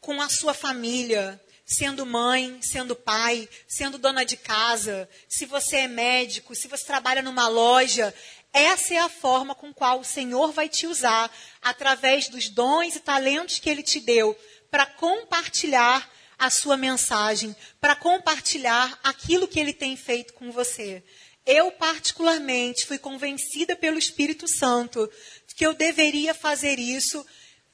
com 0.00 0.20
a 0.20 0.28
sua 0.28 0.54
família, 0.54 1.42
sendo 1.68 2.06
mãe, 2.06 2.60
sendo 2.62 2.94
pai, 2.94 3.48
sendo 3.66 3.98
dona 3.98 4.24
de 4.24 4.36
casa, 4.36 5.08
se 5.28 5.44
você 5.44 5.78
é 5.78 5.88
médico, 5.88 6.54
se 6.54 6.68
você 6.68 6.84
trabalha 6.84 7.22
numa 7.22 7.48
loja, 7.48 8.14
essa 8.58 8.94
é 8.94 8.98
a 8.98 9.08
forma 9.08 9.54
com 9.54 9.72
qual 9.72 10.00
o 10.00 10.04
Senhor 10.04 10.52
vai 10.52 10.68
te 10.68 10.86
usar, 10.86 11.30
através 11.62 12.28
dos 12.28 12.48
dons 12.48 12.96
e 12.96 13.00
talentos 13.00 13.58
que 13.58 13.70
Ele 13.70 13.82
te 13.82 14.00
deu, 14.00 14.36
para 14.70 14.86
compartilhar 14.86 16.10
a 16.38 16.50
sua 16.50 16.76
mensagem, 16.76 17.54
para 17.80 17.96
compartilhar 17.96 18.98
aquilo 19.02 19.48
que 19.48 19.58
Ele 19.58 19.72
tem 19.72 19.96
feito 19.96 20.34
com 20.34 20.50
você. 20.52 21.02
Eu, 21.44 21.72
particularmente, 21.72 22.86
fui 22.86 22.98
convencida 22.98 23.74
pelo 23.74 23.98
Espírito 23.98 24.46
Santo 24.46 25.10
que 25.56 25.66
eu 25.66 25.74
deveria 25.74 26.32
fazer 26.34 26.78
isso 26.78 27.26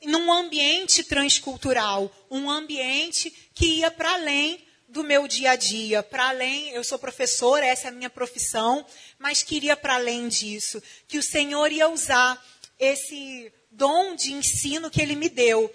num 0.04 0.32
ambiente 0.32 1.04
transcultural, 1.04 2.10
um 2.30 2.50
ambiente 2.50 3.30
que 3.54 3.66
ia 3.66 3.90
para 3.90 4.14
além 4.14 4.64
do 4.94 5.02
meu 5.02 5.26
dia 5.26 5.50
a 5.50 5.56
dia, 5.56 6.04
para 6.04 6.28
além, 6.28 6.70
eu 6.70 6.84
sou 6.84 7.00
professora, 7.00 7.66
essa 7.66 7.88
é 7.88 7.90
a 7.90 7.92
minha 7.92 8.08
profissão, 8.08 8.86
mas 9.18 9.42
queria 9.42 9.76
para 9.76 9.96
além 9.96 10.28
disso, 10.28 10.80
que 11.08 11.18
o 11.18 11.22
Senhor 11.22 11.72
ia 11.72 11.88
usar 11.88 12.40
esse 12.78 13.52
dom 13.72 14.14
de 14.14 14.32
ensino 14.32 14.88
que 14.88 15.02
ele 15.02 15.16
me 15.16 15.28
deu 15.28 15.68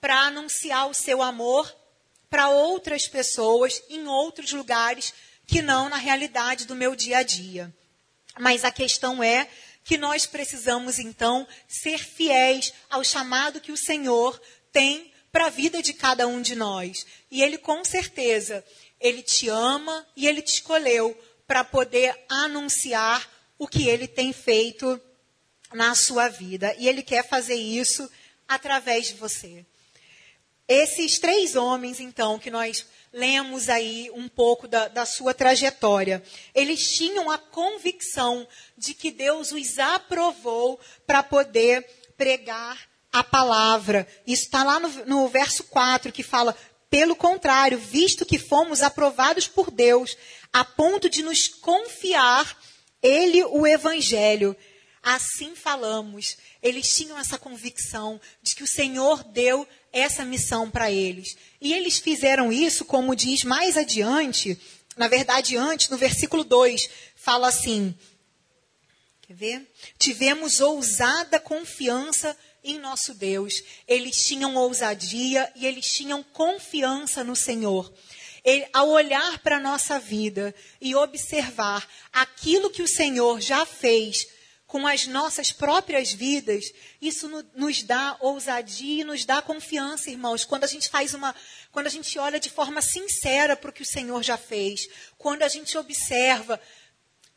para 0.00 0.20
anunciar 0.20 0.88
o 0.88 0.94
seu 0.94 1.20
amor 1.20 1.70
para 2.30 2.48
outras 2.48 3.06
pessoas 3.06 3.82
em 3.90 4.06
outros 4.06 4.52
lugares 4.52 5.12
que 5.46 5.60
não 5.60 5.90
na 5.90 5.98
realidade 5.98 6.66
do 6.66 6.74
meu 6.74 6.96
dia 6.96 7.18
a 7.18 7.22
dia. 7.22 7.70
Mas 8.40 8.64
a 8.64 8.72
questão 8.72 9.22
é 9.22 9.50
que 9.84 9.98
nós 9.98 10.24
precisamos 10.24 10.98
então 10.98 11.46
ser 11.68 11.98
fiéis 11.98 12.72
ao 12.88 13.04
chamado 13.04 13.60
que 13.60 13.70
o 13.70 13.76
Senhor 13.76 14.40
tem 14.72 15.11
para 15.32 15.46
a 15.46 15.50
vida 15.50 15.82
de 15.82 15.94
cada 15.94 16.28
um 16.28 16.42
de 16.42 16.54
nós. 16.54 17.06
E 17.30 17.42
Ele, 17.42 17.56
com 17.56 17.82
certeza, 17.84 18.62
Ele 19.00 19.22
te 19.22 19.48
ama 19.48 20.06
e 20.14 20.28
Ele 20.28 20.42
te 20.42 20.54
escolheu 20.54 21.18
para 21.46 21.64
poder 21.64 22.14
anunciar 22.28 23.28
o 23.58 23.66
que 23.66 23.88
Ele 23.88 24.06
tem 24.06 24.32
feito 24.32 25.00
na 25.72 25.94
sua 25.94 26.28
vida. 26.28 26.74
E 26.78 26.86
Ele 26.86 27.02
quer 27.02 27.26
fazer 27.26 27.54
isso 27.54 28.08
através 28.46 29.06
de 29.08 29.14
você. 29.14 29.64
Esses 30.68 31.18
três 31.18 31.56
homens, 31.56 31.98
então, 31.98 32.38
que 32.38 32.50
nós 32.50 32.86
lemos 33.12 33.68
aí 33.68 34.10
um 34.14 34.28
pouco 34.28 34.68
da, 34.68 34.88
da, 34.88 35.04
sua 35.04 35.34
trajetória. 35.34 36.22
Eles 36.54 36.92
tinham 36.92 37.30
a 37.30 37.36
convicção 37.36 38.46
de 38.76 38.94
que 38.94 39.10
Deus 39.10 39.52
os 39.52 39.78
aprovou 39.78 40.80
para 41.06 41.22
poder 41.22 41.86
pregar 42.16 42.91
a 43.12 43.22
palavra. 43.22 44.06
Isso 44.26 44.44
está 44.44 44.64
lá 44.64 44.80
no, 44.80 44.88
no 45.06 45.28
verso 45.28 45.64
4, 45.64 46.10
que 46.10 46.22
fala: 46.22 46.56
pelo 46.90 47.14
contrário, 47.14 47.78
visto 47.78 48.26
que 48.26 48.38
fomos 48.38 48.82
aprovados 48.82 49.46
por 49.46 49.70
Deus, 49.70 50.16
a 50.52 50.64
ponto 50.64 51.08
de 51.08 51.22
nos 51.22 51.48
confiar 51.48 52.56
Ele 53.02 53.44
o 53.44 53.66
Evangelho. 53.66 54.56
Assim 55.02 55.56
falamos. 55.56 56.36
Eles 56.62 56.94
tinham 56.94 57.18
essa 57.18 57.36
convicção 57.36 58.20
de 58.40 58.54
que 58.54 58.62
o 58.62 58.68
Senhor 58.68 59.24
deu 59.24 59.66
essa 59.92 60.24
missão 60.24 60.70
para 60.70 60.90
eles. 60.92 61.36
E 61.60 61.72
eles 61.72 61.98
fizeram 61.98 62.52
isso, 62.52 62.84
como 62.84 63.16
diz 63.16 63.42
mais 63.42 63.76
adiante, 63.76 64.56
na 64.96 65.08
verdade, 65.08 65.56
antes, 65.56 65.88
no 65.88 65.96
versículo 65.96 66.44
2, 66.44 66.88
fala 67.16 67.48
assim: 67.48 67.94
Quer 69.22 69.34
ver? 69.34 69.72
Tivemos 69.98 70.60
ousada 70.60 71.40
confiança 71.40 72.36
em 72.62 72.78
nosso 72.78 73.14
Deus. 73.14 73.62
Eles 73.86 74.24
tinham 74.24 74.54
ousadia 74.56 75.50
e 75.56 75.66
eles 75.66 75.86
tinham 75.86 76.22
confiança 76.22 77.24
no 77.24 77.36
Senhor. 77.36 77.92
Ele, 78.44 78.66
ao 78.72 78.88
olhar 78.88 79.38
para 79.38 79.56
a 79.56 79.60
nossa 79.60 79.98
vida 79.98 80.54
e 80.80 80.94
observar 80.94 81.88
aquilo 82.12 82.70
que 82.70 82.82
o 82.82 82.88
Senhor 82.88 83.40
já 83.40 83.64
fez 83.64 84.26
com 84.72 84.86
as 84.86 85.06
nossas 85.06 85.52
próprias 85.52 86.12
vidas, 86.12 86.72
isso 86.98 87.28
no, 87.28 87.44
nos 87.54 87.82
dá 87.82 88.16
ousadia 88.20 89.02
e 89.02 89.04
nos 89.04 89.26
dá 89.26 89.42
confiança, 89.42 90.10
irmãos. 90.10 90.46
Quando 90.46 90.64
a 90.64 90.66
gente 90.66 90.88
faz 90.88 91.12
uma, 91.12 91.34
quando 91.70 91.88
a 91.88 91.90
gente 91.90 92.18
olha 92.18 92.40
de 92.40 92.48
forma 92.48 92.80
sincera 92.80 93.54
para 93.54 93.68
o 93.68 93.72
que 93.72 93.82
o 93.82 93.86
Senhor 93.86 94.22
já 94.22 94.38
fez, 94.38 94.88
quando 95.18 95.42
a 95.42 95.48
gente 95.48 95.76
observa 95.76 96.58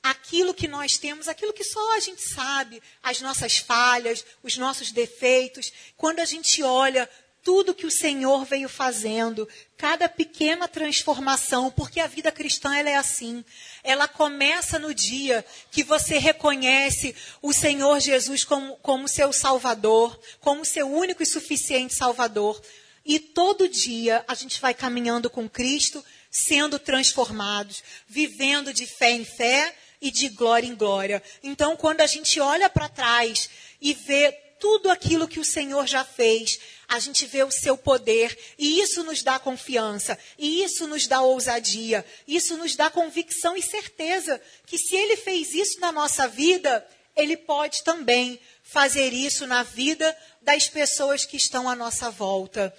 aquilo 0.05 0.53
que 0.53 0.67
nós 0.67 0.99
temos, 0.99 1.27
aquilo 1.27 1.51
que 1.51 1.63
só 1.63 1.97
a 1.97 1.99
gente 1.99 2.21
sabe, 2.21 2.79
as 3.01 3.21
nossas 3.21 3.57
falhas, 3.57 4.23
os 4.43 4.55
nossos 4.55 4.91
defeitos, 4.91 5.73
quando 5.97 6.19
a 6.19 6.25
gente 6.25 6.61
olha 6.61 7.09
tudo 7.41 7.73
que 7.73 7.87
o 7.87 7.91
Senhor 7.91 8.45
veio 8.45 8.69
fazendo, 8.69 9.47
cada 9.75 10.07
pequena 10.07 10.67
transformação, 10.67 11.71
porque 11.71 11.99
a 11.99 12.05
vida 12.05 12.31
cristã 12.31 12.75
ela 12.75 12.89
é 12.89 12.95
assim. 12.95 13.43
Ela 13.83 14.07
começa 14.07 14.77
no 14.77 14.93
dia 14.93 15.43
que 15.71 15.83
você 15.83 16.19
reconhece 16.19 17.15
o 17.41 17.51
Senhor 17.51 17.99
Jesus 17.99 18.43
como, 18.43 18.75
como 18.77 19.07
seu 19.07 19.33
Salvador, 19.33 20.19
como 20.39 20.65
seu 20.65 20.87
único 20.87 21.23
e 21.23 21.25
suficiente 21.25 21.95
Salvador. 21.95 22.61
E 23.03 23.19
todo 23.19 23.69
dia 23.69 24.23
a 24.27 24.35
gente 24.35 24.61
vai 24.61 24.75
caminhando 24.75 25.31
com 25.31 25.49
Cristo, 25.49 26.03
sendo 26.29 26.77
transformados, 26.77 27.83
vivendo 28.07 28.71
de 28.71 28.85
fé 28.85 29.11
em 29.11 29.25
fé 29.25 29.75
e 30.01 30.11
de 30.11 30.29
glória 30.29 30.67
em 30.67 30.75
glória. 30.75 31.21
Então, 31.43 31.75
quando 31.75 32.01
a 32.01 32.07
gente 32.07 32.39
olha 32.39 32.69
para 32.69 32.89
trás 32.89 33.49
e 33.81 33.93
vê 33.93 34.31
tudo 34.59 34.89
aquilo 34.89 35.27
que 35.27 35.39
o 35.39 35.45
Senhor 35.45 35.85
já 35.87 36.03
fez, 36.03 36.59
a 36.87 36.99
gente 36.99 37.25
vê 37.25 37.43
o 37.43 37.51
seu 37.51 37.77
poder, 37.77 38.37
e 38.57 38.79
isso 38.81 39.03
nos 39.03 39.21
dá 39.21 39.37
confiança, 39.37 40.17
e 40.37 40.63
isso 40.63 40.87
nos 40.87 41.07
dá 41.07 41.21
ousadia, 41.21 42.05
isso 42.27 42.57
nos 42.57 42.75
dá 42.75 42.89
convicção 42.89 43.55
e 43.55 43.61
certeza 43.61 44.41
que 44.65 44.77
se 44.77 44.95
ele 44.95 45.17
fez 45.17 45.53
isso 45.53 45.79
na 45.79 45.91
nossa 45.91 46.27
vida, 46.27 46.85
ele 47.15 47.37
pode 47.37 47.83
também 47.83 48.39
fazer 48.63 49.13
isso 49.13 49.45
na 49.47 49.63
vida 49.63 50.15
das 50.41 50.67
pessoas 50.67 51.25
que 51.25 51.37
estão 51.37 51.69
à 51.69 51.75
nossa 51.75 52.09
volta. 52.09 52.75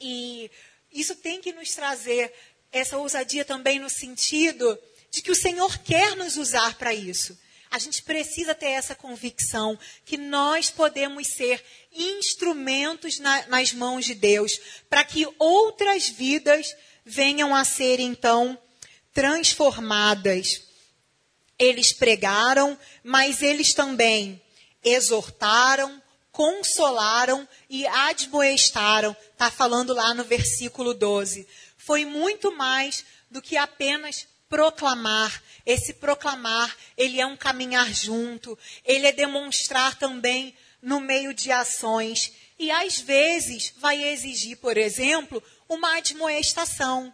E 0.00 0.50
isso 0.92 1.14
tem 1.16 1.40
que 1.40 1.52
nos 1.52 1.70
trazer 1.74 2.32
essa 2.70 2.96
ousadia 2.96 3.44
também 3.44 3.78
no 3.78 3.90
sentido 3.90 4.78
de 5.12 5.20
que 5.20 5.30
o 5.30 5.36
Senhor 5.36 5.78
quer 5.78 6.16
nos 6.16 6.36
usar 6.36 6.74
para 6.76 6.94
isso. 6.94 7.38
A 7.70 7.78
gente 7.78 8.02
precisa 8.02 8.54
ter 8.54 8.70
essa 8.70 8.94
convicção 8.94 9.78
que 10.04 10.16
nós 10.16 10.70
podemos 10.70 11.28
ser 11.28 11.62
instrumentos 11.92 13.18
na, 13.18 13.46
nas 13.46 13.72
mãos 13.72 14.04
de 14.06 14.14
Deus 14.14 14.52
para 14.90 15.04
que 15.04 15.26
outras 15.38 16.08
vidas 16.08 16.74
venham 17.04 17.54
a 17.54 17.64
ser 17.64 18.00
então 18.00 18.58
transformadas. 19.12 20.62
Eles 21.58 21.92
pregaram, 21.92 22.78
mas 23.04 23.42
eles 23.42 23.74
também 23.74 24.40
exortaram, 24.82 26.02
consolaram 26.30 27.46
e 27.68 27.86
admoestaram. 27.86 29.14
Está 29.32 29.50
falando 29.50 29.92
lá 29.92 30.14
no 30.14 30.24
versículo 30.24 30.94
12. 30.94 31.46
Foi 31.76 32.04
muito 32.04 32.50
mais 32.52 33.04
do 33.30 33.40
que 33.40 33.56
apenas 33.56 34.26
proclamar. 34.52 35.42
Esse 35.64 35.94
proclamar, 35.94 36.76
ele 36.94 37.18
é 37.18 37.24
um 37.24 37.38
caminhar 37.38 37.90
junto, 37.94 38.58
ele 38.84 39.06
é 39.06 39.12
demonstrar 39.12 39.98
também 39.98 40.54
no 40.82 41.00
meio 41.00 41.32
de 41.32 41.50
ações. 41.50 42.30
E 42.58 42.70
às 42.70 43.00
vezes 43.00 43.72
vai 43.78 44.04
exigir, 44.04 44.58
por 44.58 44.76
exemplo, 44.76 45.42
uma 45.66 45.96
admoestação. 45.96 47.12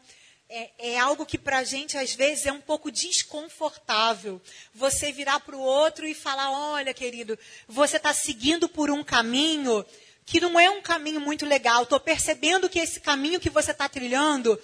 É, 0.50 0.70
é, 0.78 0.98
algo 0.98 1.26
que 1.26 1.38
para 1.38 1.58
a 1.58 1.64
gente, 1.64 1.96
às 1.96 2.12
vezes, 2.14 2.46
é 2.46 2.52
um 2.52 2.60
pouco 2.60 2.90
desconfortável. 2.90 4.40
Você 4.74 5.12
virar 5.12 5.38
para 5.40 5.54
o 5.54 5.60
outro 5.60 6.08
e 6.08 6.14
falar: 6.14 6.50
olha, 6.50 6.92
querido, 6.92 7.38
você 7.68 7.98
está 7.98 8.12
seguindo 8.14 8.68
por 8.68 8.90
um 8.90 9.04
caminho 9.04 9.84
que 10.24 10.40
não 10.40 10.58
é 10.58 10.68
um 10.70 10.82
caminho 10.82 11.20
muito 11.20 11.46
legal. 11.46 11.82
Estou 11.82 12.00
percebendo 12.00 12.68
que 12.68 12.78
esse 12.78 12.98
caminho 12.98 13.38
que 13.38 13.50
você 13.50 13.70
está 13.70 13.88
trilhando 13.88 14.58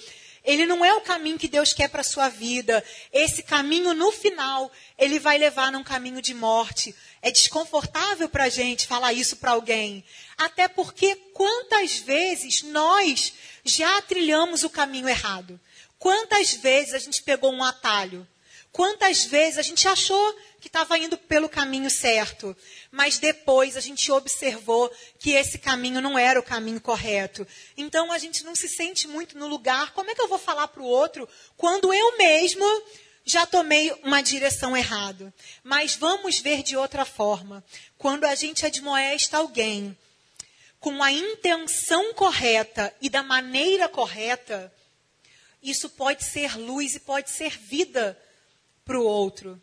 ele 0.44 0.66
não 0.66 0.84
é 0.84 0.92
o 0.92 1.00
caminho 1.00 1.38
que 1.38 1.48
Deus 1.48 1.72
quer 1.72 1.88
para 1.88 2.02
a 2.02 2.04
sua 2.04 2.28
vida. 2.28 2.84
Esse 3.10 3.42
caminho, 3.42 3.94
no 3.94 4.12
final, 4.12 4.70
ele 4.98 5.18
vai 5.18 5.38
levar 5.38 5.72
num 5.72 5.82
caminho 5.82 6.20
de 6.20 6.34
morte. 6.34 6.94
É 7.22 7.30
desconfortável 7.30 8.28
para 8.28 8.44
a 8.44 8.48
gente 8.50 8.86
falar 8.86 9.14
isso 9.14 9.36
para 9.36 9.52
alguém. 9.52 10.04
Até 10.36 10.68
porque 10.68 11.16
quantas 11.32 11.96
vezes 11.96 12.62
nós 12.62 13.32
já 13.64 14.02
trilhamos 14.02 14.64
o 14.64 14.70
caminho 14.70 15.08
errado? 15.08 15.58
Quantas 15.98 16.52
vezes 16.52 16.92
a 16.92 16.98
gente 16.98 17.22
pegou 17.22 17.50
um 17.50 17.64
atalho? 17.64 18.28
Quantas 18.70 19.24
vezes 19.24 19.56
a 19.56 19.62
gente 19.62 19.88
achou 19.88 20.36
que 20.64 20.68
estava 20.68 20.96
indo 20.96 21.18
pelo 21.18 21.46
caminho 21.46 21.90
certo, 21.90 22.56
mas 22.90 23.18
depois 23.18 23.76
a 23.76 23.80
gente 23.80 24.10
observou 24.10 24.90
que 25.18 25.32
esse 25.32 25.58
caminho 25.58 26.00
não 26.00 26.18
era 26.18 26.40
o 26.40 26.42
caminho 26.42 26.80
correto. 26.80 27.46
Então 27.76 28.10
a 28.10 28.16
gente 28.16 28.42
não 28.44 28.54
se 28.54 28.66
sente 28.66 29.06
muito 29.06 29.36
no 29.36 29.46
lugar. 29.46 29.92
Como 29.92 30.10
é 30.10 30.14
que 30.14 30.22
eu 30.22 30.26
vou 30.26 30.38
falar 30.38 30.68
para 30.68 30.82
o 30.82 30.86
outro 30.86 31.28
quando 31.54 31.92
eu 31.92 32.16
mesmo 32.16 32.64
já 33.26 33.44
tomei 33.44 33.92
uma 34.02 34.22
direção 34.22 34.74
errada? 34.74 35.34
Mas 35.62 35.96
vamos 35.96 36.38
ver 36.38 36.62
de 36.62 36.78
outra 36.78 37.04
forma. 37.04 37.62
Quando 37.98 38.24
a 38.24 38.34
gente 38.34 38.64
admoesta 38.64 39.36
alguém 39.36 39.94
com 40.80 41.02
a 41.02 41.12
intenção 41.12 42.14
correta 42.14 42.90
e 43.02 43.10
da 43.10 43.22
maneira 43.22 43.86
correta, 43.86 44.72
isso 45.62 45.90
pode 45.90 46.24
ser 46.24 46.56
luz 46.56 46.94
e 46.94 47.00
pode 47.00 47.28
ser 47.28 47.50
vida 47.58 48.18
para 48.82 48.98
o 48.98 49.04
outro. 49.04 49.60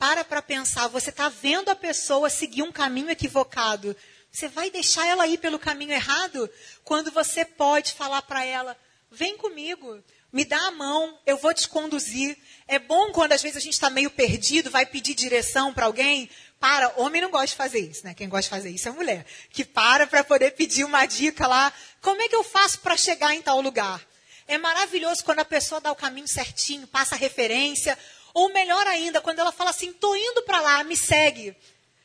Para 0.00 0.24
para 0.24 0.40
pensar, 0.40 0.88
você 0.88 1.10
está 1.10 1.28
vendo 1.28 1.68
a 1.68 1.76
pessoa 1.76 2.30
seguir 2.30 2.62
um 2.62 2.72
caminho 2.72 3.10
equivocado. 3.10 3.94
Você 4.32 4.48
vai 4.48 4.70
deixar 4.70 5.06
ela 5.06 5.26
ir 5.26 5.36
pelo 5.36 5.58
caminho 5.58 5.92
errado? 5.92 6.48
Quando 6.82 7.10
você 7.10 7.44
pode 7.44 7.92
falar 7.92 8.22
para 8.22 8.42
ela: 8.42 8.74
vem 9.10 9.36
comigo, 9.36 10.02
me 10.32 10.46
dá 10.46 10.56
a 10.68 10.70
mão, 10.70 11.18
eu 11.26 11.36
vou 11.36 11.52
te 11.52 11.68
conduzir. 11.68 12.38
É 12.66 12.78
bom 12.78 13.12
quando 13.12 13.32
às 13.32 13.42
vezes 13.42 13.58
a 13.58 13.60
gente 13.60 13.74
está 13.74 13.90
meio 13.90 14.10
perdido, 14.10 14.70
vai 14.70 14.86
pedir 14.86 15.12
direção 15.12 15.70
para 15.74 15.84
alguém. 15.84 16.30
Para, 16.58 16.94
homem 16.96 17.20
não 17.20 17.30
gosta 17.30 17.48
de 17.48 17.56
fazer 17.56 17.80
isso, 17.80 18.02
né? 18.02 18.14
Quem 18.14 18.26
gosta 18.26 18.44
de 18.44 18.48
fazer 18.48 18.70
isso 18.70 18.88
é 18.88 18.92
mulher. 18.92 19.26
Que 19.50 19.66
para 19.66 20.06
para 20.06 20.24
poder 20.24 20.52
pedir 20.52 20.82
uma 20.82 21.04
dica 21.04 21.46
lá. 21.46 21.70
Como 22.00 22.22
é 22.22 22.26
que 22.26 22.36
eu 22.36 22.42
faço 22.42 22.78
para 22.78 22.96
chegar 22.96 23.34
em 23.34 23.42
tal 23.42 23.60
lugar? 23.60 24.00
É 24.48 24.56
maravilhoso 24.56 25.22
quando 25.24 25.40
a 25.40 25.44
pessoa 25.44 25.78
dá 25.78 25.92
o 25.92 25.96
caminho 25.96 26.26
certinho, 26.26 26.86
passa 26.86 27.14
a 27.14 27.18
referência. 27.18 27.98
Ou 28.34 28.52
melhor 28.52 28.86
ainda, 28.86 29.20
quando 29.20 29.38
ela 29.38 29.52
fala 29.52 29.70
assim, 29.70 29.92
tô 29.92 30.14
indo 30.14 30.42
para 30.42 30.60
lá, 30.60 30.84
me 30.84 30.96
segue. 30.96 31.56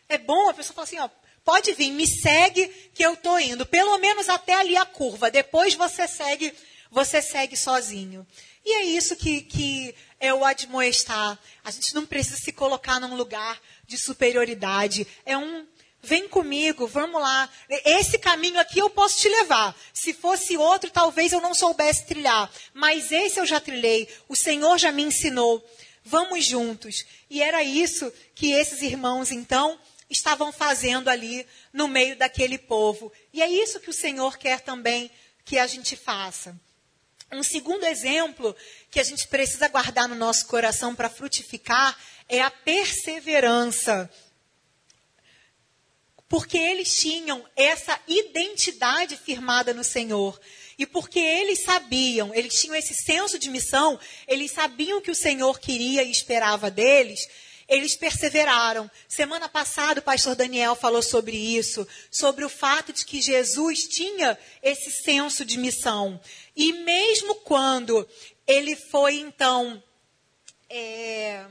É 0.08 0.18
bom 0.18 0.50
a 0.50 0.54
pessoa 0.54 0.76
falar 0.76 0.86
assim, 0.86 1.00
ó, 1.00 1.10
pode 1.44 1.74
vir, 1.74 1.92
me 1.92 2.08
segue 2.08 2.68
que 2.94 3.04
eu 3.04 3.16
tô 3.16 3.38
indo. 3.38 3.66
Pelo 3.66 3.98
menos 3.98 4.30
até 4.30 4.54
ali 4.54 4.76
a 4.76 4.86
curva. 4.86 5.32
Depois 5.32 5.76
você 5.76 6.08
segue, 6.08 6.54
você 6.92 7.22
segue 7.22 7.56
sozinho. 7.56 8.26
E 8.66 8.74
é 8.74 8.84
isso 8.84 9.16
que, 9.16 9.42
que 9.42 9.96
é 10.20 10.34
o 10.34 10.44
admoestar. 10.44 11.38
A 11.64 11.70
gente 11.70 11.94
não 11.94 12.06
precisa 12.06 12.38
se 12.38 12.52
colocar 12.52 13.00
num 13.00 13.16
lugar 13.16 13.62
de 13.86 13.98
superioridade. 13.98 15.06
É 15.24 15.38
um 15.38 15.66
vem 16.02 16.28
comigo, 16.28 16.88
vamos 16.88 17.20
lá. 17.20 17.50
Esse 17.84 18.18
caminho 18.18 18.60
aqui 18.60 18.80
eu 18.80 18.90
posso 18.90 19.20
te 19.20 19.28
levar. 19.28 19.76
Se 19.92 20.14
fosse 20.14 20.56
outro, 20.56 20.90
talvez 20.92 21.34
eu 21.34 21.42
não 21.42 21.54
soubesse 21.54 22.06
trilhar. 22.06 22.50
Mas 22.74 23.12
esse 23.12 23.40
eu 23.40 23.46
já 23.46 23.60
trilhei. 23.60 24.08
O 24.30 24.36
Senhor 24.36 24.78
já 24.78 24.92
me 24.92 25.04
ensinou 25.04 25.64
vamos 26.06 26.46
juntos. 26.46 27.04
E 27.30 27.42
era 27.42 27.64
isso 27.64 28.14
que 28.36 28.54
esses 28.54 28.82
irmãos, 28.82 29.32
então, 29.32 29.78
estavam 30.10 30.52
fazendo 30.54 31.10
ali 31.10 31.46
no 31.74 31.88
meio 31.88 32.16
daquele 32.16 32.58
povo. 32.58 33.12
E 33.34 33.42
é 33.42 33.50
isso 33.50 33.80
que 33.80 33.90
o 33.90 33.94
Senhor 33.94 34.38
quer 34.38 34.62
também 34.62 35.12
que 35.44 35.58
a 35.58 35.68
gente 35.68 35.96
faça. 35.96 36.56
Um 37.32 37.44
segundo 37.44 37.84
exemplo 37.86 38.56
que 38.90 39.00
a 39.00 39.04
gente 39.04 39.28
precisa 39.28 39.68
guardar 39.68 40.08
no 40.08 40.16
nosso 40.16 40.46
coração 40.46 40.96
para 40.96 41.10
frutificar 41.10 41.98
é 42.30 42.42
a 42.42 42.52
perseverança. 42.52 44.10
Porque 46.30 46.58
eles 46.58 46.96
tinham 46.96 47.46
essa 47.56 48.00
identidade 48.08 49.18
firmada 49.18 49.74
no 49.74 49.84
Senhor. 49.84 50.40
E 50.78 50.86
porque 50.86 51.20
eles 51.20 51.64
sabiam, 51.64 52.34
eles 52.34 52.60
tinham 52.60 52.76
esse 52.76 52.94
senso 52.94 53.40
de 53.40 53.50
missão, 53.50 54.00
eles 54.28 54.52
sabiam 54.52 55.02
que 55.02 55.12
o 55.12 55.16
Senhor 55.16 55.60
queria 55.60 56.04
e 56.04 56.12
esperava 56.12 56.70
deles, 56.70 57.20
eles 57.68 57.96
perseveraram. 57.96 58.90
Semana 59.08 59.50
passada 59.50 60.00
o 60.00 60.04
pastor 60.04 60.36
Daniel 60.36 60.76
falou 60.76 61.02
sobre 61.02 61.36
isso, 61.36 61.88
sobre 62.12 62.44
o 62.44 62.50
fato 62.50 62.94
de 62.94 63.06
que 63.06 63.22
Jesus 63.22 63.84
tinha 63.84 64.38
esse 64.62 64.92
senso 65.04 65.44
de 65.46 65.58
missão. 65.58 66.20
E 66.56 66.74
mesmo 66.74 67.36
quando 67.36 68.08
ele 68.46 68.76
foi, 68.76 69.16
então. 69.16 69.82
É... 70.70 71.46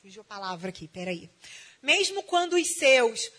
Fugiu 0.00 0.22
a 0.22 0.24
palavra 0.24 0.68
aqui, 0.68 0.86
peraí. 0.86 1.30
Mesmo 1.82 2.22
quando 2.22 2.54
os 2.54 2.74
seus, 2.78 3.30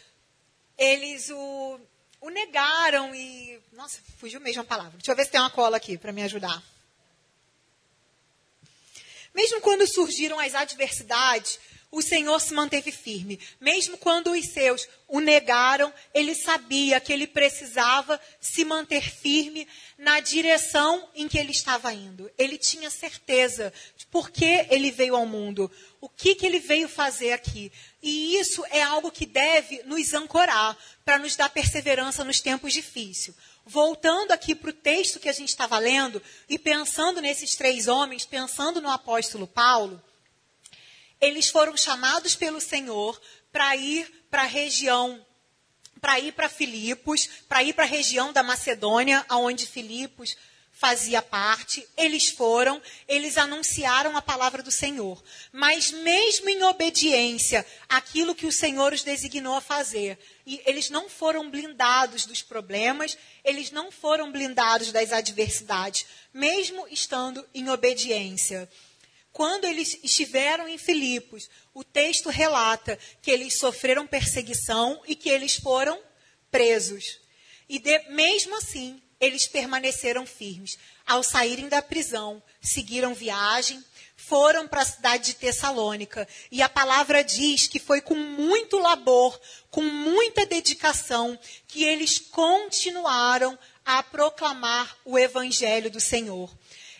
eles 0.77 1.29
o 1.29 1.79
o 2.25 2.29
negaram 2.29 3.13
e. 3.13 3.61
Nossa, 3.71 3.99
fugiu 4.17 4.39
mesmo 4.39 4.63
a 4.63 4.65
palavra. 4.65 4.93
Deixa 4.93 5.11
eu 5.11 5.15
ver 5.15 5.25
se 5.25 5.31
tem 5.31 5.39
uma 5.39 5.51
cola 5.51 5.77
aqui 5.77 5.95
para 5.95 6.11
me 6.11 6.23
ajudar. 6.23 6.61
Mesmo 9.33 9.61
quando 9.61 9.85
surgiram 9.85 10.39
as 10.39 10.55
adversidades, 10.55 11.59
o 11.95 12.01
Senhor 12.01 12.41
se 12.41 12.53
manteve 12.53 12.91
firme. 12.91 13.39
Mesmo 13.57 13.97
quando 13.97 14.31
os 14.31 14.47
seus 14.47 14.85
o 15.07 15.21
negaram, 15.21 15.93
ele 16.13 16.35
sabia 16.35 16.99
que 16.99 17.13
ele 17.13 17.25
precisava 17.25 18.19
se 18.37 18.65
manter 18.65 19.09
firme 19.09 19.65
na 19.97 20.19
direção 20.19 21.07
em 21.15 21.25
que 21.25 21.37
ele 21.37 21.51
estava 21.51 21.93
indo. 21.93 22.29
Ele 22.37 22.57
tinha 22.57 22.89
certeza 22.89 23.71
de 23.95 24.05
por 24.07 24.29
que 24.29 24.67
ele 24.69 24.91
veio 24.91 25.15
ao 25.15 25.25
mundo, 25.25 25.71
o 26.01 26.09
que, 26.09 26.35
que 26.35 26.45
ele 26.45 26.59
veio 26.59 26.89
fazer 26.89 27.31
aqui. 27.31 27.71
E 28.03 28.35
isso 28.35 28.65
é 28.71 28.81
algo 28.81 29.09
que 29.09 29.25
deve 29.25 29.81
nos 29.83 30.13
ancorar 30.13 30.77
para 31.05 31.17
nos 31.17 31.37
dar 31.37 31.49
perseverança 31.49 32.25
nos 32.25 32.41
tempos 32.41 32.73
difíceis. 32.73 33.33
Voltando 33.65 34.33
aqui 34.33 34.53
para 34.53 34.69
o 34.69 34.73
texto 34.73 35.17
que 35.17 35.29
a 35.29 35.33
gente 35.33 35.49
estava 35.49 35.79
lendo 35.79 36.21
e 36.49 36.59
pensando 36.59 37.21
nesses 37.21 37.55
três 37.55 37.87
homens, 37.87 38.25
pensando 38.25 38.81
no 38.81 38.89
apóstolo 38.89 39.47
Paulo, 39.47 40.03
eles 41.19 41.49
foram 41.49 41.75
chamados 41.75 42.35
pelo 42.35 42.59
Senhor 42.59 43.19
para 43.51 43.75
ir 43.75 44.25
para 44.29 44.43
a 44.43 44.47
região, 44.47 45.25
para 46.01 46.19
ir 46.19 46.33
para 46.33 46.49
Filipos, 46.49 47.27
para 47.47 47.63
ir 47.63 47.73
para 47.73 47.85
a 47.85 47.87
região 47.87 48.33
da 48.33 48.43
Macedônia, 48.43 49.25
aonde 49.29 49.65
Filipos 49.65 50.35
fazia 50.75 51.21
parte, 51.21 51.87
eles 51.95 52.27
foram, 52.27 52.81
eles 53.07 53.37
anunciaram 53.37 54.17
a 54.17 54.21
palavra 54.21 54.61
do 54.61 54.69
Senhor. 54.69 55.23
Mas 55.51 55.89
mesmo 55.89 56.49
em 56.49 56.61
obediência 56.63 57.65
àquilo 57.87 58.35
que 58.35 58.45
o 58.45 58.51
Senhor 58.51 58.91
os 58.91 59.01
designou 59.01 59.55
a 59.55 59.61
fazer, 59.61 60.19
eles 60.45 60.89
não 60.89 61.07
foram 61.07 61.49
blindados 61.49 62.25
dos 62.25 62.41
problemas, 62.41 63.17
eles 63.43 63.71
não 63.71 63.89
foram 63.89 64.31
blindados 64.31 64.91
das 64.91 65.13
adversidades, 65.13 66.05
mesmo 66.33 66.85
estando 66.91 67.47
em 67.53 67.69
obediência. 67.69 68.69
Quando 69.35 69.65
eles 69.65 69.99
estiveram 70.01 70.65
em 70.65 70.77
Filipos, 70.77 71.49
o 71.73 71.83
texto 71.83 72.29
relata 72.29 72.97
que 73.21 73.29
eles 73.29 73.59
sofreram 73.59 74.07
perseguição 74.07 75.01
e 75.05 75.13
que 75.13 75.27
eles 75.27 75.57
foram 75.57 76.01
presos. 76.49 77.19
E 77.67 77.77
de, 77.77 77.99
mesmo 78.11 78.55
assim, 78.55 79.01
eles 79.19 79.45
permaneceram 79.45 80.25
firmes. 80.25 80.79
Ao 81.05 81.21
saírem 81.21 81.67
da 81.67 81.81
prisão, 81.81 82.41
seguiram 82.61 83.13
viagem, 83.13 83.83
foram 84.15 84.69
para 84.69 84.83
a 84.83 84.85
cidade 84.85 85.25
de 85.25 85.35
Tessalônica. 85.35 86.25
E 86.49 86.61
a 86.61 86.69
palavra 86.69 87.21
diz 87.21 87.67
que 87.67 87.77
foi 87.77 87.99
com 87.99 88.15
muito 88.15 88.77
labor, 88.77 89.37
com 89.69 89.81
muita 89.81 90.45
dedicação, 90.45 91.37
que 91.67 91.83
eles 91.83 92.19
continuaram 92.19 93.59
a 93.83 94.01
proclamar 94.01 94.97
o 95.03 95.19
evangelho 95.19 95.91
do 95.91 95.99
Senhor. 95.99 96.49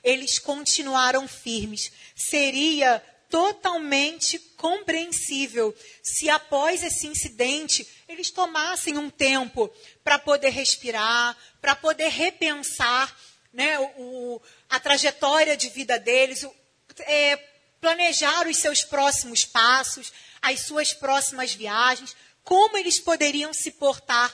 Eles 0.06 0.40
continuaram 0.40 1.28
firmes. 1.28 1.92
Seria 2.16 3.04
totalmente 3.30 4.38
compreensível 4.56 5.76
se 6.04 6.30
após 6.30 6.84
esse 6.84 7.08
incidente 7.08 7.86
eles 8.08 8.30
tomassem 8.30 8.98
um 8.98 9.10
tempo 9.10 9.70
para 10.04 10.20
poder 10.20 10.52
respirar, 10.52 11.36
para 11.60 11.76
poder 11.76 12.10
repensar 12.10 13.14
né, 13.52 13.80
o, 13.98 14.40
a 14.70 14.80
trajetória 14.80 15.58
de 15.58 15.70
vida 15.70 15.98
deles, 15.98 16.44
o, 16.44 16.56
é, 17.00 17.36
planejar 17.82 18.48
os 18.48 18.58
seus 18.58 18.84
próximos 18.84 19.44
passos, 19.44 20.14
as 20.42 20.62
suas 20.62 20.94
próximas 20.94 21.54
viagens, 21.54 22.16
como 22.44 22.78
eles 22.78 23.00
poderiam 23.00 23.54
se 23.54 23.72
portar 23.72 24.34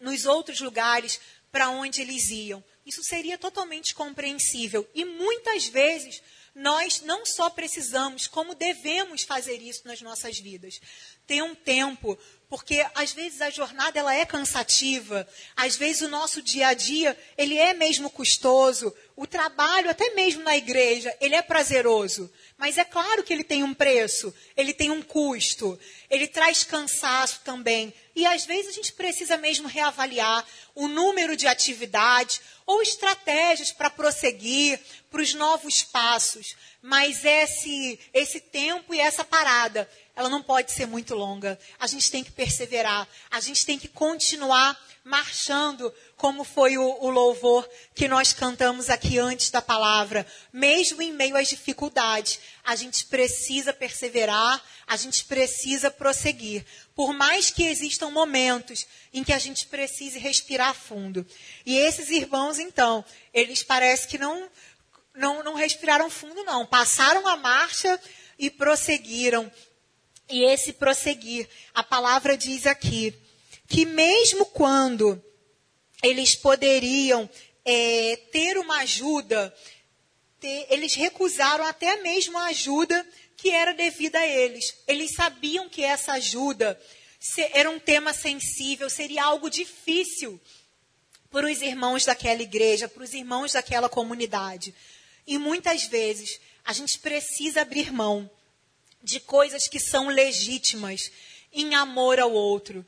nos 0.00 0.24
outros 0.24 0.60
lugares 0.60 1.20
para 1.52 1.68
onde 1.68 2.00
eles 2.00 2.30
iam. 2.30 2.64
Isso 2.84 3.02
seria 3.02 3.38
totalmente 3.38 3.94
compreensível. 3.94 4.88
E 4.94 5.04
muitas 5.04 5.66
vezes 5.66 6.22
nós 6.54 7.00
não 7.00 7.26
só 7.26 7.50
precisamos, 7.50 8.28
como 8.28 8.54
devemos 8.54 9.22
fazer 9.22 9.60
isso 9.60 9.82
nas 9.84 10.00
nossas 10.00 10.38
vidas. 10.38 10.80
Ter 11.26 11.42
um 11.42 11.54
tempo, 11.54 12.16
porque 12.48 12.86
às 12.94 13.12
vezes 13.12 13.40
a 13.40 13.50
jornada 13.50 13.98
ela 13.98 14.14
é 14.14 14.24
cansativa, 14.24 15.26
às 15.56 15.74
vezes 15.74 16.02
o 16.02 16.08
nosso 16.08 16.40
dia 16.40 16.68
a 16.68 16.74
dia 16.74 17.18
ele 17.36 17.58
é 17.58 17.74
mesmo 17.74 18.08
custoso, 18.08 18.94
o 19.16 19.26
trabalho 19.26 19.90
até 19.90 20.10
mesmo 20.14 20.44
na 20.44 20.56
igreja 20.56 21.16
ele 21.20 21.34
é 21.34 21.42
prazeroso, 21.42 22.30
mas 22.56 22.78
é 22.78 22.84
claro 22.84 23.24
que 23.24 23.32
ele 23.32 23.42
tem 23.42 23.64
um 23.64 23.74
preço, 23.74 24.32
ele 24.56 24.72
tem 24.72 24.90
um 24.90 25.02
custo, 25.02 25.78
ele 26.08 26.28
traz 26.28 26.62
cansaço 26.62 27.40
também 27.42 27.92
e 28.14 28.24
às 28.26 28.44
vezes 28.44 28.68
a 28.68 28.72
gente 28.72 28.92
precisa 28.92 29.36
mesmo 29.36 29.66
reavaliar 29.66 30.46
o 30.74 30.86
número 30.86 31.36
de 31.36 31.48
atividades 31.48 32.40
ou 32.66 32.82
estratégias 32.82 33.72
para 33.72 33.90
prosseguir 33.90 34.80
para 35.10 35.22
os 35.22 35.34
novos 35.34 35.82
passos, 35.82 36.56
mas 36.82 37.24
esse 37.24 37.98
esse 38.12 38.40
tempo 38.40 38.94
e 38.94 39.00
essa 39.00 39.24
parada 39.24 39.88
ela 40.16 40.28
não 40.28 40.42
pode 40.42 40.70
ser 40.70 40.86
muito 40.86 41.14
longa. 41.14 41.58
A 41.78 41.86
gente 41.86 42.10
tem 42.10 42.22
que 42.22 42.30
perseverar, 42.30 43.08
a 43.30 43.40
gente 43.40 43.66
tem 43.66 43.78
que 43.78 43.88
continuar 43.88 44.78
marchando, 45.04 45.92
como 46.16 46.44
foi 46.44 46.78
o, 46.78 46.82
o, 46.82 47.10
louvor 47.10 47.68
que 47.94 48.08
nós 48.08 48.32
cantamos 48.32 48.88
aqui 48.88 49.18
antes 49.18 49.50
da 49.50 49.60
palavra. 49.60 50.26
Mesmo 50.52 51.02
em 51.02 51.12
meio 51.12 51.36
às 51.36 51.48
dificuldades, 51.48 52.40
a 52.64 52.74
gente 52.74 53.04
precisa 53.06 53.72
perseverar, 53.72 54.62
a 54.86 54.96
gente 54.96 55.24
precisa 55.24 55.90
prosseguir. 55.90 56.64
Por 56.94 57.12
mais 57.12 57.50
que 57.50 57.64
existam 57.64 58.10
momentos 58.10 58.86
em 59.12 59.24
que 59.24 59.32
a 59.32 59.38
gente 59.38 59.66
precise 59.66 60.18
respirar 60.18 60.74
fundo. 60.74 61.26
E 61.66 61.76
esses 61.76 62.08
irmãos, 62.08 62.58
então, 62.58 63.04
eles 63.32 63.62
parece 63.62 64.06
que 64.06 64.16
não, 64.16 64.48
não, 65.14 65.42
não 65.42 65.54
respiraram 65.54 66.08
fundo, 66.08 66.44
não. 66.44 66.64
Passaram 66.64 67.26
a 67.26 67.36
marcha 67.36 68.00
e 68.38 68.48
prosseguiram 68.48 69.50
e 70.28 70.44
esse 70.44 70.72
prosseguir. 70.72 71.48
A 71.74 71.82
palavra 71.82 72.36
diz 72.36 72.66
aqui 72.66 73.14
que 73.66 73.84
mesmo 73.84 74.46
quando 74.46 75.22
eles 76.02 76.34
poderiam 76.34 77.28
é, 77.64 78.16
ter 78.30 78.56
uma 78.58 78.78
ajuda, 78.80 79.54
ter, 80.38 80.66
eles 80.70 80.94
recusaram 80.94 81.64
até 81.64 81.96
mesmo 82.02 82.38
a 82.38 82.46
ajuda 82.46 83.06
que 83.36 83.50
era 83.50 83.72
devida 83.72 84.18
a 84.18 84.26
eles. 84.26 84.76
Eles 84.86 85.14
sabiam 85.14 85.68
que 85.68 85.82
essa 85.82 86.12
ajuda 86.12 86.80
era 87.52 87.70
um 87.70 87.78
tema 87.78 88.12
sensível, 88.12 88.88
seria 88.90 89.24
algo 89.24 89.48
difícil 89.48 90.40
para 91.30 91.50
os 91.50 91.62
irmãos 91.62 92.04
daquela 92.04 92.42
igreja, 92.42 92.88
para 92.88 93.02
os 93.02 93.12
irmãos 93.12 93.52
daquela 93.52 93.88
comunidade. 93.88 94.74
E 95.26 95.38
muitas 95.38 95.84
vezes 95.84 96.38
a 96.64 96.72
gente 96.72 96.98
precisa 96.98 97.62
abrir 97.62 97.92
mão 97.92 98.30
de 99.02 99.20
coisas 99.20 99.66
que 99.66 99.80
são 99.80 100.08
legítimas 100.08 101.10
em 101.52 101.74
amor 101.74 102.20
ao 102.20 102.32
outro, 102.32 102.84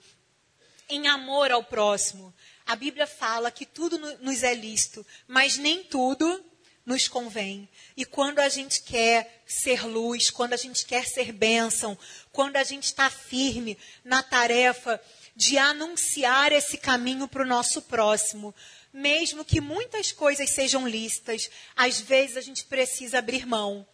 em 0.88 1.08
amor 1.08 1.50
ao 1.50 1.64
próximo. 1.64 2.32
A 2.64 2.74
Bíblia 2.74 3.06
fala 3.06 3.50
que 3.50 3.66
tudo 3.66 3.98
nos 3.98 4.42
é 4.42 4.54
lícito, 4.54 5.06
mas 5.26 5.56
nem 5.56 5.84
tudo 5.84 6.44
nos 6.86 7.08
convém. 7.08 7.68
E 7.96 8.04
quando 8.04 8.38
a 8.38 8.48
gente 8.48 8.80
quer 8.82 9.42
ser 9.44 9.84
luz, 9.84 10.30
quando 10.30 10.52
a 10.52 10.56
gente 10.56 10.86
quer 10.86 11.04
ser 11.04 11.32
bênção, 11.32 11.98
quando 12.30 12.56
a 12.56 12.62
gente 12.62 12.84
está 12.84 13.10
firme 13.10 13.76
na 14.04 14.22
tarefa 14.22 15.00
de 15.34 15.58
anunciar 15.58 16.52
esse 16.52 16.78
caminho 16.78 17.26
para 17.26 17.42
o 17.42 17.46
nosso 17.46 17.82
próximo, 17.82 18.54
mesmo 18.92 19.44
que 19.44 19.60
muitas 19.60 20.12
coisas 20.12 20.48
sejam 20.50 20.88
lícitas, 20.88 21.50
às 21.74 22.00
vezes 22.00 22.36
a 22.36 22.40
gente 22.40 22.64
precisa 22.64 23.18
abrir 23.18 23.44
mão 23.44 23.86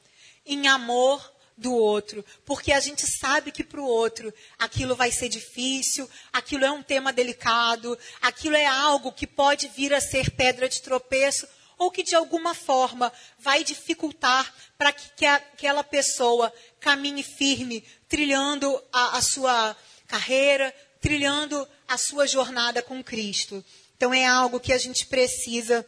em 0.45 0.69
amor 0.69 1.33
do 1.57 1.73
outro, 1.73 2.25
porque 2.45 2.73
a 2.73 2.81
gente 2.81 3.07
sabe 3.07 3.53
que 3.53 3.65
para 3.65 3.81
o 3.81 3.87
outro 3.87 4.33
aquilo 4.59 4.95
vai 4.95 5.11
ser 5.11 5.29
difícil, 5.29 6.09
aquilo 6.33 6.65
é 6.65 6.71
um 6.71 6.83
tema 6.83 7.13
delicado, 7.13 7.99
aquilo 8.21 8.57
é 8.57 8.67
algo 8.67 9.13
que 9.13 9.27
pode 9.27 9.69
vir 9.69 9.95
a 9.95 10.01
ser 10.01 10.31
pedra 10.31 10.69
de 10.69 10.83
tropeço 10.83 11.47
ou 11.83 11.91
que 11.91 12.03
de 12.03 12.15
alguma 12.15 12.55
forma 12.55 13.13
vai 13.39 13.65
dificultar 13.65 14.53
para 14.79 14.93
que, 14.93 15.09
que 15.17 15.27
aquela 15.27 15.83
pessoa 15.83 16.53
caminhe 16.79 17.23
firme, 17.23 17.85
trilhando 18.09 18.83
a, 18.93 19.19
a 19.19 19.23
sua 19.23 19.77
carreira, 20.07 20.75
trilhando 21.01 21.69
a 21.89 21.99
sua 21.99 22.27
jornada 22.27 22.83
com 22.83 23.03
Cristo. 23.03 23.65
Então 23.97 24.15
é 24.15 24.25
algo 24.25 24.61
que 24.61 24.73
a 24.73 24.79
gente 24.79 25.07
precisa 25.07 25.87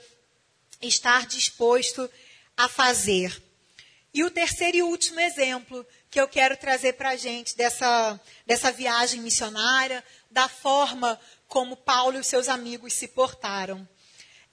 estar 0.82 1.26
disposto 1.26 2.10
a 2.56 2.68
fazer. 2.68 3.40
E 4.12 4.22
o 4.22 4.30
terceiro 4.30 4.76
e 4.76 4.82
último 4.82 5.20
exemplo 5.20 5.86
que 6.10 6.20
eu 6.20 6.28
quero 6.28 6.56
trazer 6.56 6.94
para 6.94 7.10
a 7.10 7.16
gente 7.16 7.56
dessa, 7.56 8.20
dessa 8.46 8.70
viagem 8.70 9.20
missionária, 9.20 10.04
da 10.30 10.48
forma 10.48 11.20
como 11.48 11.76
Paulo 11.76 12.16
e 12.16 12.20
os 12.20 12.26
seus 12.26 12.48
amigos 12.48 12.94
se 12.94 13.08
portaram. 13.08 13.88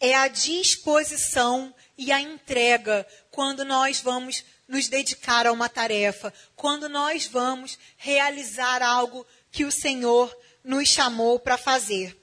É 0.01 0.15
a 0.15 0.27
disposição 0.27 1.73
e 1.95 2.11
a 2.11 2.19
entrega 2.19 3.07
quando 3.29 3.63
nós 3.63 4.01
vamos 4.01 4.43
nos 4.67 4.87
dedicar 4.87 5.45
a 5.45 5.51
uma 5.51 5.69
tarefa, 5.69 6.33
quando 6.55 6.89
nós 6.89 7.27
vamos 7.27 7.77
realizar 7.97 8.81
algo 8.81 9.25
que 9.51 9.63
o 9.63 9.71
Senhor 9.71 10.35
nos 10.63 10.89
chamou 10.89 11.39
para 11.39 11.55
fazer. 11.55 12.17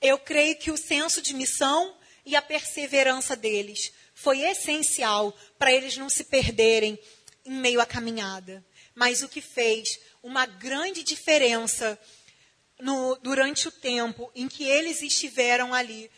Eu 0.00 0.18
creio 0.18 0.58
que 0.58 0.70
o 0.70 0.76
senso 0.76 1.22
de 1.22 1.32
missão 1.32 1.96
e 2.26 2.36
a 2.36 2.42
perseverança 2.42 3.34
deles 3.34 3.92
foi 4.14 4.40
essencial 4.42 5.34
para 5.58 5.72
eles 5.72 5.96
não 5.96 6.10
se 6.10 6.24
perderem 6.24 6.98
em 7.46 7.52
meio 7.52 7.80
à 7.80 7.86
caminhada. 7.86 8.64
Mas 8.94 9.22
o 9.22 9.28
que 9.28 9.40
fez 9.40 9.98
uma 10.22 10.44
grande 10.44 11.02
diferença 11.02 11.98
no, 12.80 13.16
durante 13.22 13.68
o 13.68 13.72
tempo 13.72 14.30
em 14.34 14.48
que 14.48 14.64
eles 14.64 15.00
estiveram 15.02 15.72
ali, 15.72 16.10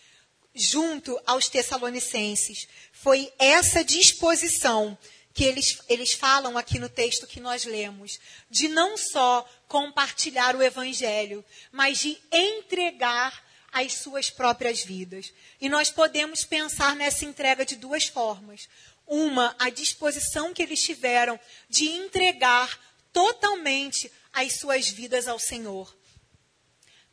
junto 0.55 1.21
aos 1.27 1.49
Tessalonicenses, 1.49 2.69
foi 2.93 3.33
essa 3.38 3.85
disposição 3.85 4.97
que 5.35 5.45
eles, 5.45 5.79
eles 5.88 6.12
falam 6.12 6.57
aqui 6.57 6.79
no 6.79 6.88
texto 6.88 7.27
que 7.27 7.40
nós 7.40 7.64
lemos, 7.64 8.21
de 8.49 8.69
não 8.69 8.97
só 8.97 9.45
compartilhar 9.67 10.55
o 10.55 10.62
Evangelho, 10.62 11.45
mas 11.73 11.99
de 11.99 12.17
entregar 12.31 13.45
as 13.73 13.95
suas 13.95 14.31
próprias 14.31 14.85
vidas. 14.85 15.33
E 15.61 15.69
nós 15.69 15.90
podemos 15.90 16.45
pensar 16.45 16.95
nessa 16.95 17.25
entrega 17.25 17.67
de 17.67 17.75
duas 17.75 18.07
formas. 18.07 18.69
Uma, 19.05 19.55
a 19.59 19.69
disposição 19.69 20.55
que 20.55 20.62
eles 20.62 20.81
tiveram 20.81 21.38
de 21.69 21.87
entregar 21.88 22.79
totalmente 23.12 24.11
as 24.33 24.55
suas 24.61 24.88
vidas 24.88 25.27
ao 25.27 25.38
Senhor. 25.40 25.93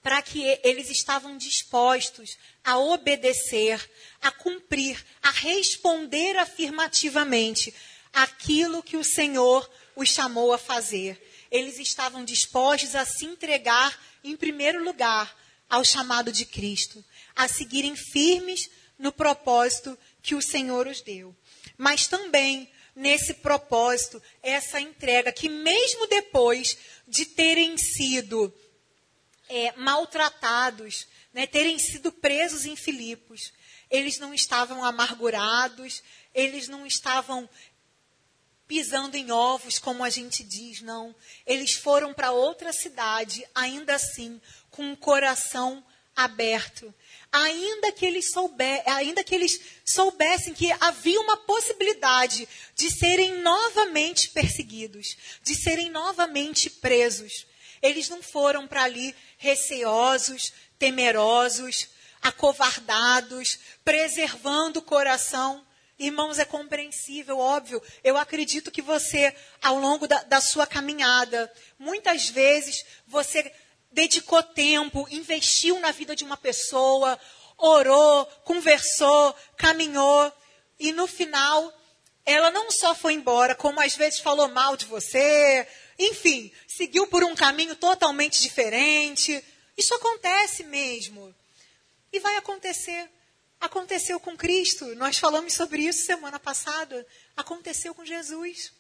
Para 0.02 0.22
que 0.22 0.60
eles 0.64 0.90
estavam 0.90 1.38
dispostos 1.38 2.38
a 2.64 2.78
obedecer, 2.80 3.90
a 4.22 4.32
cumprir, 4.32 5.04
a 5.22 5.30
responder 5.30 6.38
afirmativamente 6.38 7.74
aquilo 8.12 8.84
que 8.84 8.98
o 8.98 9.04
Senhor 9.04 9.70
os 9.96 10.10
chamou 10.10 10.54
a 10.54 10.58
fazer. 10.58 11.22
Eles 11.52 11.80
estavam 11.80 12.26
dispostos 12.26 12.96
a 12.96 13.06
se 13.06 13.26
entregar, 13.26 13.98
em 14.24 14.36
primeiro 14.36 14.84
lugar, 14.84 15.38
ao 15.70 15.84
chamado 15.86 16.32
de 16.32 16.46
Cristo, 16.46 17.04
a 17.36 17.48
seguirem 17.48 17.96
firmes 17.96 18.70
no 18.98 19.12
propósito 19.12 19.98
que 20.22 20.36
o 20.36 20.42
Senhor 20.42 20.88
os 20.88 21.02
deu. 21.02 21.36
Mas 21.78 22.08
também 22.08 22.70
nesse 22.96 23.36
propósito, 23.36 24.22
essa 24.44 24.80
entrega, 24.80 25.32
que 25.32 25.50
mesmo 25.50 26.08
depois 26.08 26.78
de 27.08 27.26
terem 27.26 27.78
sido 27.78 28.54
é, 29.52 29.74
maltratados, 29.76 31.06
né, 31.34 31.46
terem 31.46 31.78
sido 31.78 32.12
presos 32.12 32.66
em 32.66 32.76
Filipos, 32.76 33.52
eles 33.90 34.18
não 34.18 34.34
estavam 34.34 34.84
amargurados, 34.84 36.02
eles 36.34 36.70
não 36.70 36.88
estavam 36.88 37.50
pisando 38.66 39.18
em 39.18 39.30
ovos, 39.30 39.78
como 39.78 40.02
a 40.02 40.10
gente 40.10 40.44
diz, 40.44 40.82
não. 40.82 41.14
Eles 41.46 41.74
foram 41.74 42.14
para 42.14 42.32
outra 42.32 42.72
cidade, 42.72 43.46
ainda 43.54 43.96
assim, 43.96 44.40
com 44.70 44.84
um 44.84 44.96
coração 44.96 45.84
aberto. 46.16 46.94
Ainda 47.30 47.92
que, 47.92 48.06
eles 48.06 48.32
souber, 48.32 48.82
ainda 48.86 49.26
que 49.26 49.36
eles 49.36 49.60
soubessem 49.84 50.54
que 50.54 50.72
havia 50.80 51.20
uma 51.20 51.36
possibilidade 51.36 52.48
de 52.74 52.90
serem 52.90 53.42
novamente 53.42 54.30
perseguidos, 54.30 55.18
de 55.44 55.54
serem 55.54 55.90
novamente 55.90 56.70
presos. 56.70 57.46
Eles 57.82 58.10
não 58.10 58.22
foram 58.22 58.68
para 58.68 58.84
ali 58.84 59.16
receosos, 59.38 60.54
temerosos, 60.78 61.90
acovardados, 62.22 63.60
preservando 63.84 64.80
o 64.80 64.84
coração. 64.84 65.66
Irmãos, 65.98 66.40
é 66.40 66.46
compreensível, 66.46 67.38
óbvio. 67.38 67.82
Eu 68.04 68.18
acredito 68.18 68.72
que 68.72 68.82
você, 68.82 69.36
ao 69.62 69.78
longo 69.78 70.08
da, 70.08 70.22
da 70.24 70.42
sua 70.42 70.66
caminhada, 70.66 71.52
muitas 71.78 72.30
vezes 72.30 72.84
você 73.08 73.52
dedicou 73.92 74.42
tempo, 74.42 75.08
investiu 75.12 75.80
na 75.80 75.92
vida 75.92 76.16
de 76.16 76.24
uma 76.24 76.38
pessoa, 76.38 77.20
orou, 77.58 78.26
conversou, 78.44 79.36
caminhou, 79.58 80.34
e 80.80 80.92
no 80.92 81.06
final, 81.06 81.72
ela 82.26 82.50
não 82.50 82.72
só 82.72 82.96
foi 82.96 83.14
embora, 83.14 83.54
como 83.54 83.80
às 83.80 83.96
vezes 83.96 84.20
falou 84.20 84.48
mal 84.48 84.76
de 84.76 84.86
você, 84.86 85.68
enfim, 86.06 86.52
seguiu 86.68 87.08
por 87.08 87.24
um 87.24 87.36
caminho 87.36 87.76
totalmente 87.76 88.42
diferente. 88.42 89.44
Isso 89.78 89.94
acontece 89.94 90.64
mesmo. 90.64 91.34
E 92.12 92.20
vai 92.20 92.36
acontecer. 92.38 93.10
Aconteceu 93.60 94.20
com 94.20 94.36
Cristo. 94.36 94.96
Nós 94.96 95.18
falamos 95.18 95.54
sobre 95.54 95.84
isso 95.84 96.06
semana 96.06 96.40
passada. 96.40 97.06
Aconteceu 97.38 97.94
com 97.94 98.06
Jesus. 98.06 98.74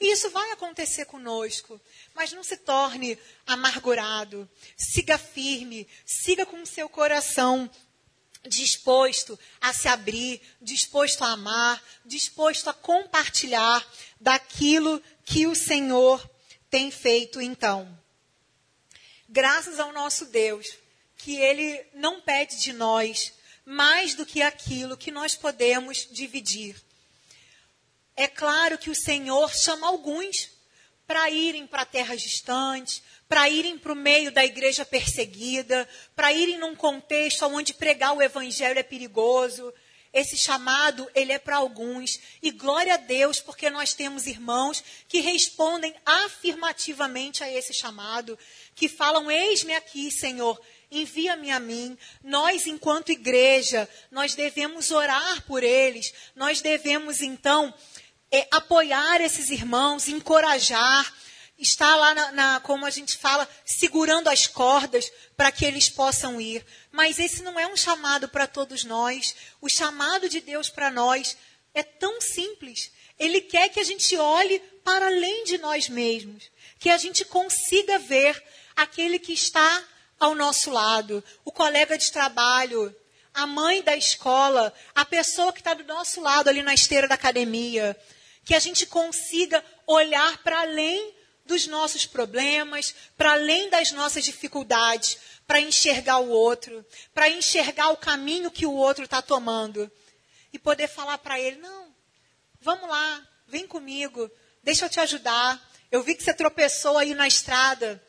E 0.00 0.12
isso 0.12 0.28
vai 0.30 0.50
acontecer 0.50 1.06
conosco. 1.06 1.80
Mas 2.14 2.32
não 2.32 2.44
se 2.44 2.56
torne 2.56 3.18
amargurado. 3.46 4.48
Siga 4.76 5.16
firme. 5.16 5.88
Siga 6.04 6.44
com 6.44 6.60
o 6.60 6.66
seu 6.66 6.88
coração 6.88 7.70
disposto 8.46 9.38
a 9.60 9.72
se 9.72 9.88
abrir, 9.88 10.40
disposto 10.60 11.22
a 11.22 11.32
amar, 11.32 11.82
disposto 12.04 12.68
a 12.68 12.74
compartilhar 12.74 13.86
daquilo 14.20 15.02
que 15.24 15.46
o 15.46 15.54
Senhor 15.54 16.28
tem 16.74 16.90
feito 16.90 17.40
então. 17.40 17.96
Graças 19.28 19.78
ao 19.78 19.92
nosso 19.92 20.26
Deus, 20.26 20.66
que 21.16 21.36
Ele 21.36 21.80
não 21.94 22.20
pede 22.20 22.60
de 22.60 22.72
nós 22.72 23.32
mais 23.64 24.16
do 24.16 24.26
que 24.26 24.42
aquilo 24.42 24.96
que 24.96 25.12
nós 25.12 25.36
podemos 25.36 26.08
dividir. 26.10 26.74
É 28.16 28.26
claro 28.26 28.76
que 28.76 28.90
o 28.90 28.94
Senhor 28.94 29.54
chama 29.54 29.86
alguns 29.86 30.50
para 31.06 31.30
irem 31.30 31.64
para 31.64 31.84
terras 31.84 32.20
distantes, 32.20 33.04
para 33.28 33.48
irem 33.48 33.78
para 33.78 33.92
o 33.92 33.96
meio 33.96 34.32
da 34.32 34.44
igreja 34.44 34.84
perseguida, 34.84 35.88
para 36.16 36.32
irem 36.32 36.58
num 36.58 36.74
contexto 36.74 37.46
onde 37.46 37.72
pregar 37.72 38.16
o 38.16 38.20
evangelho 38.20 38.80
é 38.80 38.82
perigoso, 38.82 39.72
esse 40.14 40.36
chamado, 40.36 41.10
ele 41.12 41.32
é 41.32 41.38
para 41.40 41.56
alguns. 41.56 42.20
E 42.40 42.52
glória 42.52 42.94
a 42.94 42.96
Deus, 42.96 43.40
porque 43.40 43.68
nós 43.68 43.92
temos 43.92 44.28
irmãos 44.28 44.82
que 45.08 45.18
respondem 45.18 45.92
afirmativamente 46.06 47.42
a 47.42 47.52
esse 47.52 47.74
chamado, 47.74 48.38
que 48.76 48.88
falam: 48.88 49.28
Eis-me 49.28 49.74
aqui, 49.74 50.12
Senhor, 50.12 50.58
envia-me 50.88 51.50
a 51.50 51.58
mim. 51.58 51.98
Nós, 52.22 52.68
enquanto 52.68 53.10
igreja, 53.10 53.88
nós 54.08 54.36
devemos 54.36 54.92
orar 54.92 55.42
por 55.46 55.64
eles. 55.64 56.14
Nós 56.36 56.60
devemos, 56.60 57.20
então, 57.20 57.74
é, 58.30 58.46
apoiar 58.52 59.20
esses 59.20 59.50
irmãos, 59.50 60.06
encorajar, 60.06 61.12
estar 61.58 61.94
lá, 61.96 62.14
na, 62.14 62.32
na, 62.32 62.60
como 62.60 62.84
a 62.84 62.90
gente 62.90 63.16
fala, 63.16 63.48
segurando 63.64 64.28
as 64.28 64.46
cordas 64.46 65.10
para 65.36 65.52
que 65.52 65.64
eles 65.64 65.88
possam 65.88 66.40
ir. 66.40 66.64
Mas 66.90 67.18
esse 67.18 67.42
não 67.42 67.58
é 67.58 67.66
um 67.66 67.76
chamado 67.76 68.28
para 68.28 68.46
todos 68.46 68.84
nós. 68.84 69.34
O 69.60 69.68
chamado 69.68 70.28
de 70.28 70.40
Deus 70.40 70.68
para 70.68 70.90
nós 70.90 71.36
é 71.72 71.82
tão 71.82 72.20
simples. 72.20 72.90
Ele 73.18 73.40
quer 73.40 73.68
que 73.68 73.80
a 73.80 73.84
gente 73.84 74.16
olhe 74.16 74.58
para 74.82 75.06
além 75.06 75.44
de 75.44 75.58
nós 75.58 75.88
mesmos, 75.88 76.50
que 76.78 76.90
a 76.90 76.98
gente 76.98 77.24
consiga 77.24 77.98
ver 77.98 78.42
aquele 78.76 79.18
que 79.18 79.32
está 79.32 79.82
ao 80.18 80.34
nosso 80.34 80.70
lado, 80.70 81.22
o 81.44 81.52
colega 81.52 81.96
de 81.96 82.10
trabalho, 82.10 82.94
a 83.32 83.46
mãe 83.46 83.82
da 83.82 83.96
escola, 83.96 84.72
a 84.94 85.04
pessoa 85.04 85.52
que 85.52 85.60
está 85.60 85.74
do 85.74 85.84
nosso 85.84 86.20
lado 86.20 86.48
ali 86.48 86.62
na 86.62 86.74
esteira 86.74 87.08
da 87.08 87.14
academia, 87.14 87.96
que 88.44 88.54
a 88.54 88.58
gente 88.58 88.86
consiga 88.86 89.64
olhar 89.86 90.38
para 90.38 90.60
além 90.60 91.14
dos 91.44 91.66
nossos 91.66 92.06
problemas, 92.06 92.94
para 93.16 93.32
além 93.32 93.68
das 93.68 93.92
nossas 93.92 94.24
dificuldades, 94.24 95.18
para 95.46 95.60
enxergar 95.60 96.18
o 96.18 96.30
outro, 96.30 96.84
para 97.12 97.28
enxergar 97.28 97.90
o 97.90 97.96
caminho 97.96 98.50
que 98.50 98.66
o 98.66 98.72
outro 98.72 99.04
está 99.04 99.20
tomando. 99.20 99.90
E 100.52 100.58
poder 100.58 100.88
falar 100.88 101.18
para 101.18 101.38
ele: 101.38 101.58
não, 101.58 101.94
vamos 102.60 102.88
lá, 102.88 103.28
vem 103.46 103.66
comigo, 103.66 104.30
deixa 104.62 104.86
eu 104.86 104.90
te 104.90 105.00
ajudar. 105.00 105.70
Eu 105.90 106.02
vi 106.02 106.14
que 106.14 106.22
você 106.22 106.34
tropeçou 106.34 106.98
aí 106.98 107.14
na 107.14 107.28
estrada. 107.28 108.02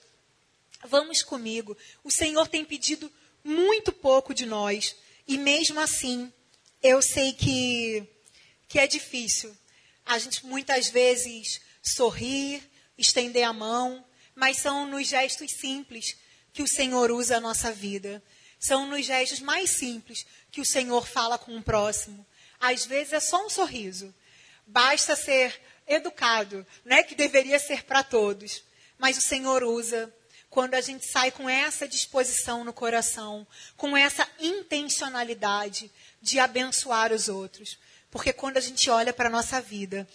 Vamos 0.86 1.22
comigo. 1.22 1.78
O 2.04 2.12
Senhor 2.12 2.48
tem 2.48 2.64
pedido 2.64 3.12
muito 3.44 3.92
pouco 3.92 4.34
de 4.34 4.46
nós. 4.46 4.96
E 5.28 5.38
mesmo 5.38 5.80
assim, 5.80 6.32
eu 6.82 7.02
sei 7.02 7.34
que, 7.34 8.08
que 8.68 8.80
é 8.80 8.88
difícil. 8.88 9.56
A 10.06 10.18
gente 10.18 10.46
muitas 10.46 10.88
vezes 10.88 11.62
sorrir, 11.82 12.64
estender 12.98 13.44
a 13.44 13.54
mão, 13.54 14.06
mas 14.34 14.58
são 14.58 14.86
nos 14.86 15.08
gestos 15.08 15.52
simples 15.52 16.18
que 16.54 16.64
o 16.64 16.68
Senhor 16.68 17.12
usa 17.12 17.38
a 17.38 17.42
nossa 17.42 17.72
vida. 17.72 18.24
São 18.60 18.88
nos 18.88 19.06
gestos 19.06 19.40
mais 19.40 19.70
simples 19.70 20.26
que 20.52 20.62
o 20.62 20.66
Senhor 20.66 21.06
fala 21.06 21.38
com 21.38 21.56
o 21.58 21.64
próximo. 21.64 22.26
Às 22.60 22.86
vezes 22.86 23.14
é 23.14 23.20
só 23.20 23.46
um 23.46 23.50
sorriso. 23.50 24.14
Basta 24.66 25.16
ser 25.16 25.62
educado, 25.88 26.66
né, 26.84 27.04
que 27.04 27.14
deveria 27.14 27.60
ser 27.60 27.84
para 27.84 28.04
todos. 28.04 28.64
Mas 28.98 29.18
o 29.18 29.22
Senhor 29.22 29.64
usa 29.64 30.12
quando 30.50 30.74
a 30.74 30.82
gente 30.82 31.06
sai 31.06 31.32
com 31.32 31.50
essa 31.50 31.88
disposição 31.88 32.64
no 32.64 32.72
coração, 32.72 33.46
com 33.76 33.96
essa 33.96 34.28
intencionalidade 34.40 35.92
de 36.22 36.40
abençoar 36.40 37.12
os 37.12 37.28
outros. 37.28 37.78
Porque 38.10 38.32
quando 38.32 38.56
a 38.56 38.62
gente 38.62 38.90
olha 38.90 39.12
para 39.12 39.28
a 39.28 39.32
nossa 39.32 39.60
vida, 39.60 40.08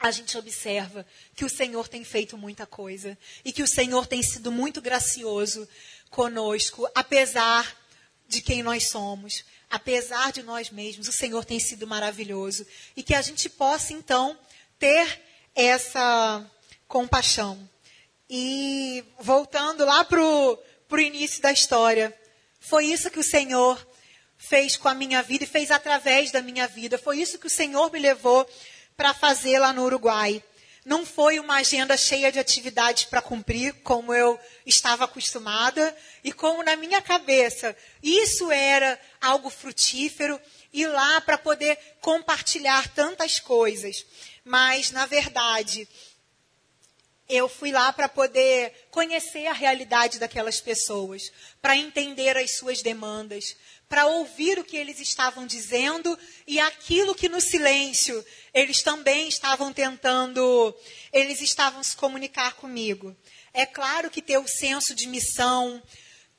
a 0.00 0.10
gente 0.10 0.36
observa 0.38 1.06
que 1.36 1.44
o 1.44 1.50
Senhor 1.50 1.86
tem 1.86 2.02
feito 2.02 2.38
muita 2.38 2.66
coisa 2.66 3.16
e 3.44 3.52
que 3.52 3.62
o 3.62 3.68
Senhor 3.68 4.06
tem 4.06 4.22
sido 4.22 4.50
muito 4.50 4.80
gracioso 4.80 5.68
conosco, 6.08 6.88
apesar 6.94 7.76
de 8.26 8.40
quem 8.40 8.62
nós 8.62 8.88
somos, 8.88 9.44
apesar 9.68 10.32
de 10.32 10.42
nós 10.42 10.70
mesmos, 10.70 11.06
o 11.06 11.12
Senhor 11.12 11.44
tem 11.44 11.60
sido 11.60 11.86
maravilhoso 11.86 12.66
e 12.96 13.02
que 13.02 13.14
a 13.14 13.20
gente 13.20 13.50
possa 13.50 13.92
então 13.92 14.38
ter 14.78 15.20
essa 15.54 16.50
compaixão. 16.88 17.68
E 18.28 19.04
voltando 19.18 19.84
lá 19.84 20.02
para 20.04 20.22
o 20.22 20.58
início 20.98 21.42
da 21.42 21.52
história, 21.52 22.16
foi 22.58 22.86
isso 22.86 23.10
que 23.10 23.18
o 23.18 23.24
Senhor 23.24 23.86
fez 24.38 24.76
com 24.76 24.88
a 24.88 24.94
minha 24.94 25.22
vida 25.22 25.44
e 25.44 25.46
fez 25.46 25.70
através 25.70 26.30
da 26.30 26.40
minha 26.40 26.66
vida. 26.66 26.96
Foi 26.96 27.20
isso 27.20 27.38
que 27.38 27.46
o 27.46 27.50
Senhor 27.50 27.92
me 27.92 27.98
levou 27.98 28.48
para 29.00 29.14
fazer 29.14 29.58
lá 29.58 29.72
no 29.72 29.84
Uruguai. 29.84 30.44
Não 30.84 31.06
foi 31.06 31.40
uma 31.40 31.56
agenda 31.56 31.96
cheia 31.96 32.30
de 32.30 32.38
atividades 32.38 33.04
para 33.04 33.22
cumprir, 33.22 33.72
como 33.82 34.12
eu 34.12 34.38
estava 34.66 35.06
acostumada, 35.06 35.96
e 36.22 36.30
como 36.30 36.62
na 36.62 36.76
minha 36.76 37.00
cabeça 37.00 37.74
isso 38.02 38.52
era 38.52 39.00
algo 39.18 39.48
frutífero, 39.48 40.38
ir 40.70 40.86
lá 40.86 41.18
para 41.22 41.38
poder 41.38 41.78
compartilhar 42.02 42.88
tantas 42.88 43.40
coisas. 43.40 44.04
Mas, 44.44 44.90
na 44.90 45.06
verdade, 45.06 45.88
eu 47.26 47.48
fui 47.48 47.72
lá 47.72 47.90
para 47.94 48.06
poder 48.06 48.88
conhecer 48.90 49.46
a 49.46 49.54
realidade 49.54 50.18
daquelas 50.18 50.60
pessoas, 50.60 51.32
para 51.62 51.74
entender 51.74 52.36
as 52.36 52.58
suas 52.58 52.82
demandas, 52.82 53.56
para 53.90 54.06
ouvir 54.06 54.56
o 54.56 54.62
que 54.62 54.76
eles 54.76 55.00
estavam 55.00 55.44
dizendo 55.44 56.16
e 56.46 56.60
aquilo 56.60 57.12
que 57.12 57.28
no 57.28 57.40
silêncio 57.40 58.24
eles 58.54 58.84
também 58.84 59.28
estavam 59.28 59.72
tentando, 59.72 60.72
eles 61.12 61.40
estavam 61.40 61.82
se 61.82 61.96
comunicar 61.96 62.54
comigo. 62.54 63.16
É 63.52 63.66
claro 63.66 64.08
que 64.08 64.22
ter 64.22 64.38
o 64.38 64.46
senso 64.46 64.94
de 64.94 65.08
missão, 65.08 65.82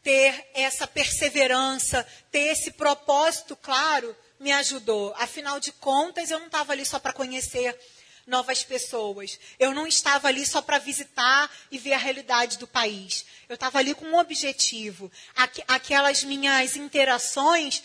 ter 0.02 0.50
essa 0.54 0.88
perseverança, 0.88 2.08
ter 2.32 2.54
esse 2.54 2.72
propósito 2.72 3.54
claro, 3.58 4.16
me 4.40 4.54
ajudou. 4.54 5.14
Afinal 5.18 5.60
de 5.60 5.74
contas, 5.74 6.32
eu 6.32 6.40
não 6.40 6.46
estava 6.46 6.72
ali 6.72 6.86
só 6.86 7.00
para 7.00 7.12
conhecer 7.12 7.78
novas 8.25 8.63
pessoas. 8.63 9.39
Eu 9.60 9.73
não 9.73 9.88
estava 9.88 10.27
ali 10.27 10.45
só 10.45 10.62
para 10.62 10.79
visitar 10.79 11.49
e 11.71 11.77
ver 11.77 11.93
a 11.93 11.97
realidade 11.97 12.57
do 12.57 12.67
país. 12.67 13.25
Eu 13.49 13.55
estava 13.55 13.79
ali 13.79 13.93
com 13.93 14.05
um 14.05 14.17
objetivo. 14.17 15.12
Aqu 15.36 15.62
aquelas 15.67 16.23
minhas 16.23 16.75
interações, 16.75 17.84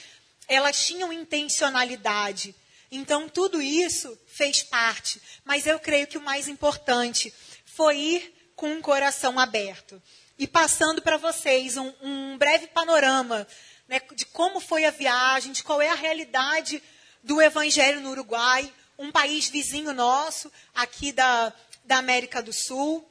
elas 0.49 0.87
tinham 0.87 1.12
intencionalidade. 1.12 2.55
Então, 2.90 3.29
tudo 3.29 3.61
isso 3.61 4.18
fez 4.27 4.62
parte. 4.62 5.20
Mas 5.44 5.66
eu 5.66 5.79
creio 5.79 6.07
que 6.07 6.18
o 6.18 6.22
mais 6.22 6.49
importante 6.49 7.33
foi 7.64 7.99
ir 7.99 8.35
com 8.55 8.70
um 8.72 8.81
coração 8.81 9.38
aberto. 9.38 10.03
E 10.38 10.46
passando 10.46 11.03
para 11.03 11.16
vocês 11.16 11.77
um, 11.77 11.92
um, 12.03 12.38
breve 12.38 12.66
panorama 12.68 13.46
né, 13.88 14.01
de 14.14 14.27
como 14.27 14.61
foi 14.61 14.85
a 14.85 14.90
viagem, 14.90 15.53
de 15.53 15.62
qual 15.62 15.81
é 15.81 15.88
a 15.88 15.94
realidade 15.94 16.83
do 17.22 17.40
Evangelho 17.40 18.01
no 18.01 18.11
Uruguai, 18.11 18.72
um 18.99 19.11
país 19.13 19.49
vizinho 19.49 19.93
nosso, 19.93 20.51
aqui 20.75 21.13
da, 21.13 21.53
da 21.85 21.99
América 21.99 22.43
do 22.43 22.53
Sul, 22.53 23.07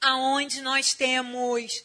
aonde 0.00 0.60
nós 0.60 0.94
temos 0.94 1.84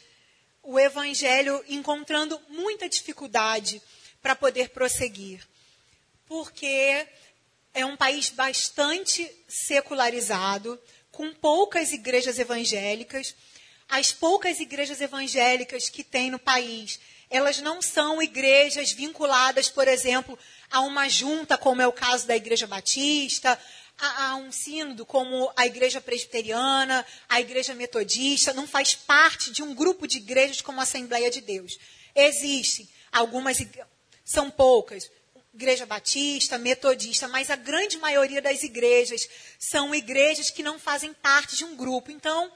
o 0.63 0.79
Evangelho 0.79 1.63
encontrando 1.67 2.39
muita 2.49 2.89
dificuldade 2.89 3.81
para 4.21 4.35
poder 4.35 4.69
prosseguir. 4.69 5.45
Porque 6.25 7.07
é 7.73 7.85
um 7.85 7.95
país 7.95 8.29
bastante 8.29 9.29
secularizado, 9.47 10.81
com 11.11 11.33
poucas 11.33 11.91
igrejas 11.91 12.39
evangélicas. 12.39 13.35
As 13.87 14.11
poucas 14.11 14.59
igrejas 14.59 14.99
evangélicas 15.01 15.89
que 15.89 16.03
tem 16.03 16.31
no 16.31 16.39
país, 16.39 16.99
elas 17.29 17.59
não 17.59 17.81
são 17.81 18.21
igrejas 18.21 18.91
vinculadas, 18.91 19.69
por 19.69 19.87
exemplo, 19.87 20.37
a 20.69 20.81
uma 20.81 21.09
junta, 21.09 21.57
como 21.57 21.81
é 21.81 21.87
o 21.87 21.93
caso 21.93 22.27
da 22.27 22.35
Igreja 22.35 22.67
Batista, 22.67 23.59
a, 23.97 24.29
a, 24.29 24.35
um 24.35 24.51
sínodo 24.51 25.05
como 25.05 25.51
a 25.55 25.65
Igreja 25.65 26.01
Presbiteriana, 26.01 27.05
a 27.29 27.39
Igreja 27.39 27.73
Metodista, 27.73 28.53
não 28.53 28.67
faz 28.67 28.93
parte 28.93 29.51
de 29.51 29.63
um 29.63 29.73
grupo 29.73 30.07
de 30.07 30.17
igrejas 30.17 30.61
como 30.61 30.79
a 30.79 30.83
Assembleia 30.83 31.31
de 31.31 31.41
Deus. 31.41 31.77
Existem 32.13 32.87
algumas, 33.11 33.57
são 34.23 34.49
poucas, 34.49 35.09
Igreja 35.53 35.85
Batista, 35.85 36.57
Metodista, 36.57 37.29
mas 37.29 37.49
a 37.49 37.55
grande 37.55 37.97
maioria 37.97 38.41
das 38.41 38.61
igrejas 38.61 39.27
são 39.57 39.95
igrejas 39.95 40.49
que 40.49 40.61
não 40.61 40.77
fazem 40.77 41.13
parte 41.13 41.55
de 41.55 41.63
um 41.63 41.77
grupo. 41.77 42.11
Então, 42.11 42.51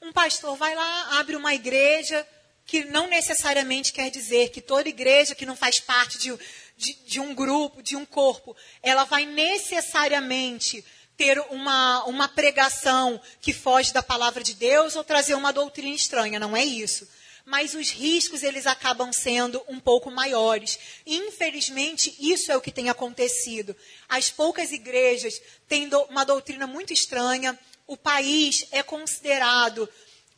um 0.00 0.12
pastor 0.12 0.56
vai 0.56 0.72
lá, 0.74 1.18
abre 1.18 1.34
uma 1.34 1.52
igreja, 1.52 2.24
que 2.68 2.84
não 2.84 3.08
necessariamente 3.08 3.94
quer 3.94 4.10
dizer 4.10 4.50
que 4.50 4.60
toda 4.60 4.90
igreja 4.90 5.34
que 5.34 5.46
não 5.46 5.56
faz 5.56 5.80
parte 5.80 6.18
de, 6.18 6.38
de, 6.76 6.92
de 7.06 7.18
um 7.18 7.34
grupo, 7.34 7.82
de 7.82 7.96
um 7.96 8.04
corpo, 8.04 8.54
ela 8.82 9.04
vai 9.04 9.24
necessariamente 9.24 10.84
ter 11.16 11.40
uma, 11.50 12.04
uma 12.04 12.28
pregação 12.28 13.18
que 13.40 13.54
foge 13.54 13.90
da 13.90 14.02
palavra 14.02 14.44
de 14.44 14.52
Deus 14.52 14.94
ou 14.94 15.02
trazer 15.02 15.32
uma 15.32 15.50
doutrina 15.50 15.96
estranha. 15.96 16.38
Não 16.38 16.54
é 16.54 16.62
isso 16.62 17.08
mas 17.50 17.72
os 17.72 17.88
riscos 17.88 18.42
eles 18.42 18.66
acabam 18.66 19.10
sendo 19.10 19.64
um 19.66 19.80
pouco 19.80 20.10
maiores. 20.10 20.78
Infelizmente, 21.06 22.14
isso 22.20 22.52
é 22.52 22.56
o 22.58 22.60
que 22.60 22.70
tem 22.70 22.90
acontecido. 22.90 23.74
As 24.06 24.28
poucas 24.28 24.70
igrejas 24.70 25.40
têm 25.66 25.88
uma 26.10 26.26
doutrina 26.26 26.66
muito 26.66 26.92
estranha. 26.92 27.58
O 27.86 27.96
país 27.96 28.66
é 28.70 28.82
considerado 28.82 29.88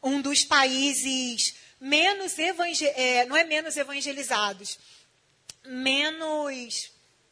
um 0.01 0.21
dos 0.23 0.45
países 0.45 1.53
menos 1.81 2.39
é, 2.39 3.25
não 3.25 3.37
é 3.37 3.45
menos 3.45 3.77
evangelizados, 3.77 4.79
menos 5.65 6.91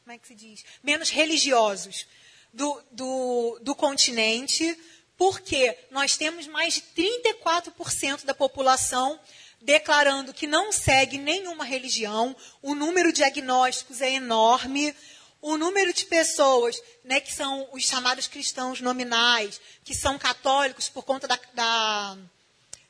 como 0.08 0.16
é 0.16 0.18
que 0.18 0.28
se 0.28 0.34
diz? 0.34 0.64
Menos 0.82 1.11
religiosos 1.11 2.06
do, 2.50 2.82
do, 2.90 3.58
do 3.61 3.74
continente, 3.74 4.74
porque 5.18 5.76
nós 5.90 6.16
temos 6.16 6.46
mais 6.46 6.76
de 6.76 6.82
34% 6.96 8.24
da 8.24 8.32
população 8.32 9.20
declarando 9.61 10.32
que 10.32 10.46
não 10.46 10.72
segue 10.72 11.18
nenhuma 11.18 11.62
religião, 11.62 12.34
o 12.62 12.74
número 12.74 13.12
de 13.12 13.22
agnósticos 13.22 14.00
é 14.00 14.12
enorme, 14.12 14.94
o 15.42 15.58
número 15.58 15.92
de 15.92 16.06
pessoas 16.06 16.80
né, 17.04 17.20
que 17.20 17.34
são 17.34 17.68
os 17.70 17.84
chamados 17.84 18.26
cristãos 18.26 18.80
nominais, 18.80 19.61
que 19.84 19.94
são 19.94 20.18
católicos 20.18 20.88
por 20.88 21.04
conta 21.04 21.28
da, 21.28 21.38
da, 21.52 22.16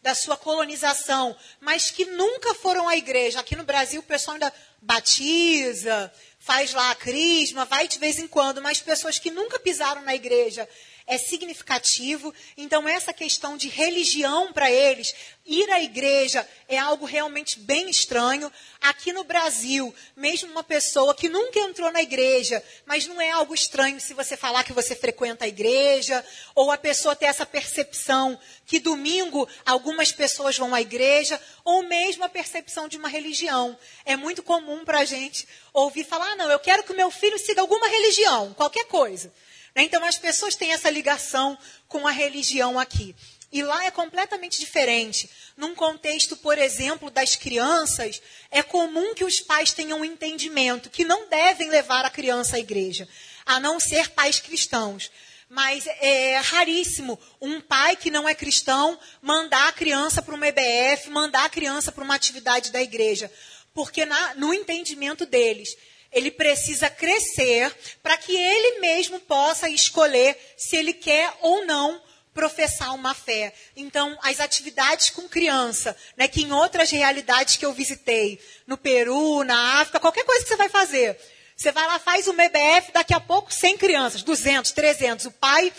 da, 0.09 0.15
sua 0.15 0.37
colonização, 0.37 1.37
mas 1.61 1.91
que 1.91 2.07
nunca 2.07 2.55
foram 2.55 2.89
à 2.89 2.97
igreja. 2.97 3.41
Aqui 3.41 3.55
no 3.55 3.65
Brasil 3.65 4.01
o 4.01 4.05
pessoal 4.05 4.35
ainda 4.35 4.53
batiza, 4.81 6.11
faz 6.39 6.73
lá 6.73 6.91
a 6.91 6.95
crisma, 6.95 7.67
vai 7.67 7.87
de 7.87 7.99
vez 7.99 8.19
em 8.19 8.27
quando, 8.27 8.63
mas 8.63 8.81
pessoas 8.81 9.19
que 9.19 9.31
nunca 9.31 9.59
pisaram 9.59 10.03
na 10.03 10.15
igreja 10.15 10.67
é 11.09 11.17
significativo. 11.17 12.33
Então, 12.57 12.87
essa 12.87 13.13
questão 13.13 13.57
de 13.57 13.69
religião 13.69 14.53
para 14.53 14.71
eles, 14.71 15.15
ir 15.47 15.69
à 15.71 15.83
igreja, 15.83 16.47
é 16.69 16.79
algo 16.79 17.07
realmente 17.07 17.59
bem 17.59 17.89
estranho. 17.89 18.53
Aqui 18.81 19.13
no 19.13 19.25
Brasil, 19.25 19.93
mesmo 20.15 20.53
uma 20.53 20.63
pessoa 20.63 21.15
que 21.15 21.29
nunca 21.29 21.59
entrou 21.59 21.91
na 21.91 22.03
igreja, 22.03 22.63
mas 22.85 23.07
não 23.07 23.19
é 23.21 23.31
algo 23.31 23.55
estranho 23.55 23.99
se 23.99 24.13
você 24.13 24.37
falar 24.37 24.63
que 24.63 24.73
você 24.75 24.95
frequenta 24.95 25.47
a 25.47 25.49
igreja, 25.49 26.25
ou 26.55 26.71
a 26.71 26.77
pessoa 26.77 27.17
ter 27.17 27.25
essa 27.25 27.47
percepção 27.47 28.39
que 28.67 28.79
domingo 28.79 29.49
algumas 29.65 30.13
pessoas 30.13 30.59
vão 30.59 30.75
à 30.75 30.83
igreja, 30.83 31.41
ou 31.65 31.83
mesmo 31.83 32.23
a 32.23 32.29
percepção 32.29 32.87
de 32.87 32.99
uma 32.99 33.09
religião. 33.09 33.77
É 34.05 34.15
muito 34.15 34.43
comum 34.43 34.85
para 34.85 35.01
a 35.01 35.05
gente 35.07 35.49
ouvir 35.73 36.05
falar: 36.05 36.33
ah, 36.33 36.37
não, 36.37 36.51
eu 36.51 36.59
quero 36.59 36.83
que 36.83 36.93
o 36.93 36.97
meu 36.97 37.11
filho 37.11 37.39
siga 37.39 37.63
alguma 37.63 37.89
religião, 37.89 38.53
qualquer 38.53 38.85
coisa. 38.85 39.33
Né? 39.75 39.83
Então, 39.83 40.05
as 40.05 40.19
pessoas 40.19 40.55
têm 40.55 40.73
essa 40.73 40.91
ligação 40.91 41.57
com 41.87 42.07
a 42.07 42.11
religião 42.11 42.79
aqui. 42.79 43.15
E 43.51 43.63
lá 43.63 43.85
é 43.87 43.91
completamente 43.91 44.61
diferente. 44.61 45.29
Num 45.57 45.75
contexto, 45.75 46.37
por 46.37 46.59
exemplo, 46.59 47.11
das 47.11 47.35
crianças, 47.35 48.21
é 48.51 48.63
comum 48.63 49.15
que 49.15 49.25
os 49.25 49.41
pais 49.41 49.73
tenham 49.73 50.01
um 50.01 50.05
entendimento 50.05 50.91
que 50.91 51.05
não 51.05 51.29
devem 51.29 51.71
levar 51.71 52.05
a 52.05 52.11
criança 52.11 52.57
à 52.57 52.59
igreja, 52.59 53.09
a 53.47 53.59
não 53.59 53.81
ser 53.81 54.11
pais 54.11 54.39
cristãos. 54.39 55.11
Mas 55.49 55.87
é 55.87 56.37
raríssimo 56.37 57.19
um 57.41 57.59
pai 57.59 57.97
que 57.97 58.11
não 58.11 58.29
é 58.29 58.35
cristão 58.35 58.99
mandar 59.23 59.69
a 59.69 59.73
criança 59.73 60.21
para 60.21 60.35
uma 60.35 60.47
EBF, 60.47 61.09
mandar 61.09 61.47
a 61.47 61.49
criança 61.49 61.91
para 61.91 62.05
uma 62.05 62.15
atividade 62.15 62.71
da 62.71 62.83
igreja. 62.83 63.33
Porque 63.73 64.05
na, 64.05 64.35
no 64.35 64.53
entendimento 64.53 65.25
deles, 65.25 65.75
ele 66.13 66.31
precisa 66.31 66.89
crescer 66.89 67.75
para 68.03 68.17
que 68.17 68.35
ele 68.35 68.81
mesmo 68.81 69.21
possa 69.21 69.69
escolher 69.69 70.37
se 70.57 70.77
ele 70.77 70.93
quer 70.93 71.33
ou 71.41 71.65
não 71.67 72.01
professar 72.33 72.95
uma 72.95 73.15
fé. 73.15 73.53
Então, 73.77 74.17
as 74.23 74.39
atividades 74.39 75.11
com 75.11 75.29
criança, 75.29 75.97
né, 76.17 76.29
que 76.29 76.43
em 76.43 76.53
outras 76.53 76.91
realidades 76.91 77.57
que 77.57 77.67
eu 77.67 77.73
visitei, 77.73 78.41
no 78.67 78.77
Peru, 78.77 79.43
na 79.43 79.81
África, 79.81 79.99
qualquer 79.99 80.25
coisa 80.25 80.43
que 80.43 80.49
você 80.49 80.57
vai 80.57 80.69
fazer, 80.69 81.19
você 81.57 81.73
vai 81.73 81.85
lá, 81.87 81.99
faz 81.99 82.29
uma 82.29 82.45
EBF, 82.45 82.93
daqui 82.93 83.13
a 83.13 83.19
pouco 83.19 83.53
100 83.53 83.77
crianças, 83.77 84.23
200, 84.23 84.71
300. 84.71 85.27
O 85.27 85.33
pai 85.33 85.73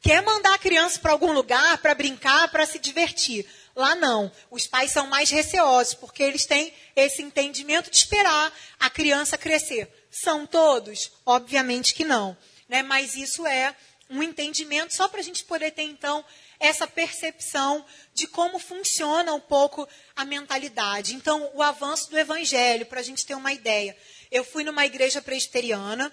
quer 0.00 0.22
mandar 0.22 0.54
a 0.54 0.58
criança 0.58 1.00
para 1.00 1.10
algum 1.10 1.32
lugar 1.32 1.78
para 1.78 1.94
brincar, 1.94 2.46
para 2.48 2.64
se 2.64 2.78
divertir. 2.78 3.44
Lá 3.78 3.94
não. 3.94 4.28
Os 4.50 4.66
pais 4.66 4.90
são 4.90 5.06
mais 5.06 5.30
receosos, 5.30 5.94
porque 5.94 6.20
eles 6.20 6.44
têm 6.44 6.74
esse 6.96 7.22
entendimento 7.22 7.88
de 7.88 7.96
esperar 7.96 8.52
a 8.80 8.90
criança 8.90 9.38
crescer. 9.38 9.88
São 10.10 10.44
todos? 10.44 11.12
Obviamente 11.24 11.94
que 11.94 12.04
não. 12.04 12.36
Né? 12.68 12.82
Mas 12.82 13.14
isso 13.14 13.46
é 13.46 13.76
um 14.10 14.20
entendimento 14.20 14.92
só 14.92 15.06
para 15.06 15.20
a 15.20 15.22
gente 15.22 15.44
poder 15.44 15.70
ter, 15.70 15.84
então, 15.84 16.24
essa 16.58 16.88
percepção 16.88 17.86
de 18.12 18.26
como 18.26 18.58
funciona 18.58 19.32
um 19.32 19.38
pouco 19.38 19.88
a 20.16 20.24
mentalidade. 20.24 21.14
Então, 21.14 21.48
o 21.54 21.62
avanço 21.62 22.10
do 22.10 22.18
evangelho, 22.18 22.84
para 22.84 22.98
a 22.98 23.04
gente 23.04 23.24
ter 23.24 23.36
uma 23.36 23.52
ideia. 23.52 23.96
Eu 24.28 24.42
fui 24.42 24.64
numa 24.64 24.86
igreja 24.86 25.22
presbiteriana, 25.22 26.12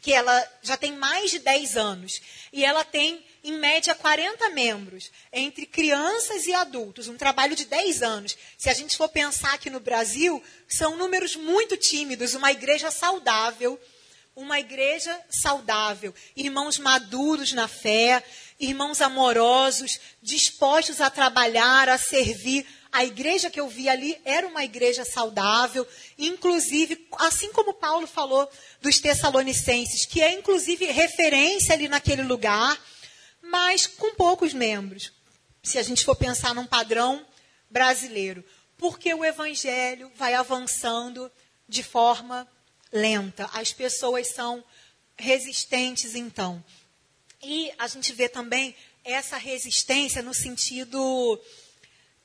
que 0.00 0.14
ela 0.14 0.50
já 0.62 0.78
tem 0.78 0.92
mais 0.92 1.30
de 1.30 1.40
10 1.40 1.76
anos, 1.76 2.22
e 2.54 2.64
ela 2.64 2.84
tem 2.84 3.22
em 3.46 3.52
média, 3.52 3.94
40 3.94 4.50
membros, 4.50 5.08
entre 5.32 5.66
crianças 5.66 6.46
e 6.46 6.52
adultos, 6.52 7.06
um 7.06 7.16
trabalho 7.16 7.54
de 7.54 7.64
10 7.64 8.02
anos. 8.02 8.36
Se 8.58 8.68
a 8.68 8.74
gente 8.74 8.96
for 8.96 9.08
pensar 9.08 9.54
aqui 9.54 9.70
no 9.70 9.78
Brasil, 9.78 10.42
são 10.66 10.96
números 10.96 11.36
muito 11.36 11.76
tímidos, 11.76 12.34
uma 12.34 12.50
igreja 12.50 12.90
saudável, 12.90 13.80
uma 14.34 14.58
igreja 14.58 15.16
saudável, 15.30 16.12
irmãos 16.36 16.76
maduros 16.76 17.52
na 17.52 17.68
fé, 17.68 18.20
irmãos 18.58 19.00
amorosos, 19.00 20.00
dispostos 20.20 21.00
a 21.00 21.08
trabalhar, 21.08 21.88
a 21.88 21.96
servir. 21.96 22.66
A 22.90 23.04
igreja 23.04 23.48
que 23.48 23.60
eu 23.60 23.68
vi 23.68 23.88
ali 23.88 24.18
era 24.24 24.46
uma 24.46 24.64
igreja 24.64 25.04
saudável, 25.04 25.86
inclusive, 26.18 27.06
assim 27.18 27.52
como 27.52 27.74
Paulo 27.74 28.08
falou 28.08 28.50
dos 28.82 28.98
Tessalonicenses, 28.98 30.04
que 30.04 30.20
é 30.20 30.32
inclusive 30.32 30.86
referência 30.86 31.74
ali 31.74 31.88
naquele 31.88 32.22
lugar, 32.22 32.76
mas 33.50 33.86
com 33.86 34.14
poucos 34.14 34.52
membros. 34.52 35.12
Se 35.62 35.78
a 35.78 35.82
gente 35.82 36.04
for 36.04 36.16
pensar 36.16 36.54
num 36.54 36.66
padrão 36.66 37.24
brasileiro, 37.70 38.44
porque 38.78 39.12
o 39.12 39.24
evangelho 39.24 40.10
vai 40.14 40.34
avançando 40.34 41.30
de 41.68 41.82
forma 41.82 42.46
lenta. 42.92 43.48
As 43.52 43.72
pessoas 43.72 44.28
são 44.28 44.62
resistentes, 45.16 46.14
então. 46.14 46.62
E 47.42 47.72
a 47.78 47.86
gente 47.88 48.12
vê 48.12 48.28
também 48.28 48.74
essa 49.04 49.36
resistência 49.36 50.22
no 50.22 50.34
sentido 50.34 51.40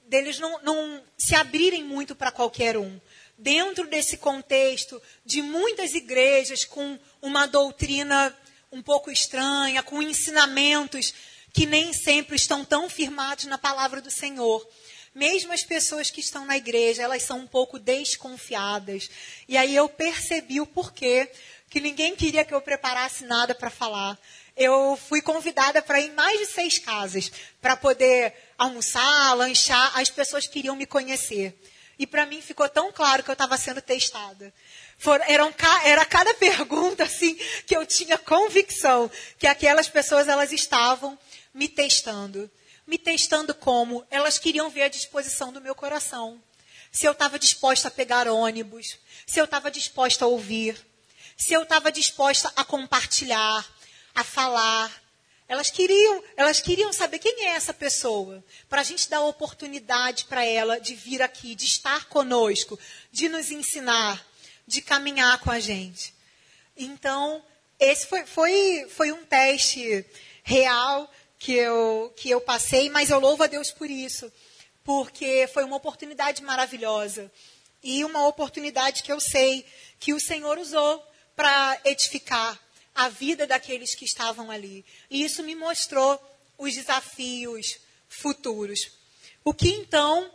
deles 0.07 0.39
não, 0.39 0.61
não 0.61 1.03
se 1.17 1.35
abrirem 1.35 1.83
muito 1.83 2.15
para 2.15 2.31
qualquer 2.31 2.77
um. 2.77 2.99
Dentro 3.37 3.87
desse 3.87 4.17
contexto 4.17 5.01
de 5.25 5.41
muitas 5.41 5.93
igrejas 5.93 6.65
com 6.65 6.99
uma 7.21 7.47
doutrina 7.47 8.35
um 8.71 8.81
pouco 8.81 9.11
estranha, 9.11 9.83
com 9.83 10.01
ensinamentos 10.01 11.13
que 11.51 11.65
nem 11.65 11.91
sempre 11.91 12.37
estão 12.37 12.63
tão 12.63 12.89
firmados 12.89 13.45
na 13.45 13.57
palavra 13.57 14.01
do 14.01 14.09
Senhor. 14.09 14.65
Mesmo 15.13 15.51
as 15.51 15.63
pessoas 15.63 16.09
que 16.09 16.21
estão 16.21 16.45
na 16.45 16.55
igreja, 16.55 17.03
elas 17.03 17.23
são 17.23 17.39
um 17.39 17.47
pouco 17.47 17.77
desconfiadas. 17.77 19.09
E 19.47 19.57
aí 19.57 19.75
eu 19.75 19.89
percebi 19.89 20.61
o 20.61 20.65
porquê 20.65 21.29
que 21.69 21.81
ninguém 21.81 22.15
queria 22.15 22.45
que 22.45 22.53
eu 22.53 22.61
preparasse 22.61 23.25
nada 23.25 23.53
para 23.53 23.69
falar. 23.69 24.17
Eu 24.55 24.97
fui 25.09 25.21
convidada 25.21 25.81
para 25.81 25.99
ir 25.99 26.07
em 26.07 26.13
mais 26.13 26.39
de 26.39 26.45
seis 26.45 26.77
casas 26.77 27.29
para 27.61 27.75
poder 27.75 28.33
almoçar, 28.57 29.33
lanchar. 29.33 29.99
As 29.99 30.09
pessoas 30.09 30.47
queriam 30.47 30.77
me 30.77 30.85
conhecer. 30.85 31.53
E 31.99 32.07
para 32.07 32.25
mim 32.25 32.41
ficou 32.41 32.67
tão 32.69 32.91
claro 32.91 33.21
que 33.21 33.29
eu 33.29 33.33
estava 33.33 33.57
sendo 33.57 33.81
testada. 33.81 34.53
For, 35.01 35.19
eram, 35.27 35.53
era 35.83 36.05
cada 36.05 36.33
pergunta 36.35 37.03
assim 37.03 37.35
que 37.65 37.75
eu 37.75 37.85
tinha 37.85 38.17
convicção 38.17 39.09
que 39.37 39.47
aquelas 39.47 39.89
pessoas 39.89 40.27
elas 40.27 40.51
estavam 40.51 41.17
me 41.53 41.67
testando 41.67 42.49
me 42.91 42.97
testando 42.97 43.53
como? 43.55 44.05
Elas 44.09 44.37
queriam 44.37 44.69
ver 44.69 44.83
a 44.83 44.89
disposição 44.89 45.53
do 45.53 45.61
meu 45.61 45.73
coração. 45.73 46.43
Se 46.91 47.05
eu 47.05 47.13
estava 47.13 47.39
disposta 47.39 47.87
a 47.87 47.91
pegar 47.91 48.27
ônibus, 48.27 48.97
se 49.25 49.39
eu 49.39 49.45
estava 49.45 49.71
disposta 49.71 50.25
a 50.25 50.27
ouvir, 50.27 50.75
se 51.37 51.53
eu 51.53 51.63
estava 51.63 51.89
disposta 51.89 52.51
a 52.53 52.65
compartilhar, 52.65 53.65
a 54.13 54.23
falar. 54.25 54.91
Elas 55.47 55.69
queriam, 55.69 56.21
elas 56.35 56.59
queriam 56.59 56.91
saber 56.91 57.19
quem 57.19 57.45
é 57.45 57.51
essa 57.51 57.73
pessoa, 57.73 58.43
para 58.69 58.81
a 58.81 58.83
gente 58.83 59.09
dar 59.09 59.21
oportunidade 59.21 60.25
para 60.25 60.45
ela 60.45 60.77
de 60.77 60.93
vir 60.93 61.21
aqui, 61.21 61.55
de 61.55 61.65
estar 61.65 62.09
conosco, 62.09 62.77
de 63.09 63.29
nos 63.29 63.51
ensinar, 63.51 64.21
de 64.67 64.81
caminhar 64.81 65.39
com 65.39 65.51
a 65.51 65.59
gente. 65.59 66.13
Então, 66.77 67.43
esse 67.79 68.07
foi, 68.07 68.25
foi, 68.25 68.87
foi 68.89 69.11
um 69.11 69.25
teste 69.25 70.05
real 70.43 71.11
que 71.37 71.53
eu, 71.53 72.13
que 72.15 72.29
eu 72.29 72.39
passei, 72.39 72.89
mas 72.89 73.09
eu 73.09 73.19
louvo 73.19 73.43
a 73.43 73.47
Deus 73.47 73.71
por 73.71 73.89
isso, 73.89 74.31
porque 74.83 75.49
foi 75.53 75.63
uma 75.63 75.77
oportunidade 75.77 76.43
maravilhosa 76.43 77.31
e 77.83 78.03
uma 78.05 78.27
oportunidade 78.27 79.03
que 79.03 79.11
eu 79.11 79.19
sei 79.19 79.65
que 79.99 80.13
o 80.13 80.19
Senhor 80.19 80.57
usou 80.57 81.03
para 81.35 81.79
edificar 81.85 82.59
a 82.93 83.09
vida 83.09 83.47
daqueles 83.47 83.95
que 83.95 84.05
estavam 84.05 84.51
ali. 84.51 84.85
E 85.09 85.23
isso 85.23 85.41
me 85.41 85.55
mostrou 85.55 86.19
os 86.57 86.73
desafios 86.75 87.79
futuros. 88.07 88.91
O 89.43 89.53
que 89.53 89.69
então 89.69 90.31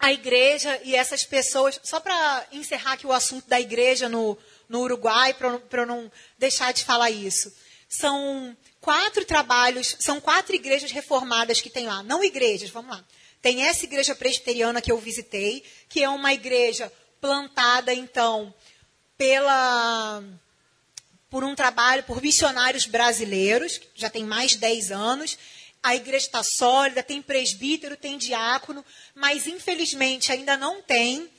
a 0.00 0.12
igreja 0.12 0.80
e 0.84 0.94
essas 0.94 1.24
pessoas, 1.24 1.80
só 1.82 1.98
para 1.98 2.46
encerrar 2.52 2.92
aqui 2.92 3.06
o 3.06 3.12
assunto 3.12 3.48
da 3.48 3.60
igreja 3.60 4.08
no, 4.08 4.38
no 4.68 4.80
Uruguai, 4.80 5.34
para 5.34 5.60
eu 5.72 5.86
não 5.86 6.10
deixar 6.38 6.72
de 6.72 6.84
falar 6.84 7.10
isso, 7.10 7.52
são 7.88 8.56
quatro 8.80 9.24
trabalhos, 9.24 9.96
são 9.98 10.20
quatro 10.20 10.54
igrejas 10.54 10.92
reformadas 10.92 11.60
que 11.60 11.70
tem 11.70 11.86
lá. 11.86 12.02
Não 12.02 12.22
igrejas, 12.22 12.70
vamos 12.70 12.90
lá. 12.90 13.04
Tem 13.40 13.62
essa 13.62 13.84
igreja 13.84 14.14
presbiteriana 14.14 14.80
que 14.80 14.90
eu 14.90 14.98
visitei, 14.98 15.64
que 15.88 16.02
é 16.02 16.08
uma 16.08 16.32
igreja 16.32 16.92
plantada, 17.20 17.92
então, 17.92 18.52
pela 19.16 20.22
por 21.30 21.44
um 21.44 21.54
trabalho 21.54 22.02
por 22.04 22.22
missionários 22.22 22.86
brasileiros, 22.86 23.80
já 23.94 24.08
tem 24.08 24.24
mais 24.24 24.52
de 24.52 24.58
10 24.58 24.90
anos. 24.90 25.38
A 25.82 25.94
igreja 25.94 26.26
está 26.26 26.42
sólida, 26.42 27.02
tem 27.02 27.22
presbítero, 27.22 27.96
tem 27.96 28.18
diácono, 28.18 28.84
mas 29.14 29.46
infelizmente 29.46 30.32
ainda 30.32 30.56
não 30.56 30.82
tem 30.82 31.30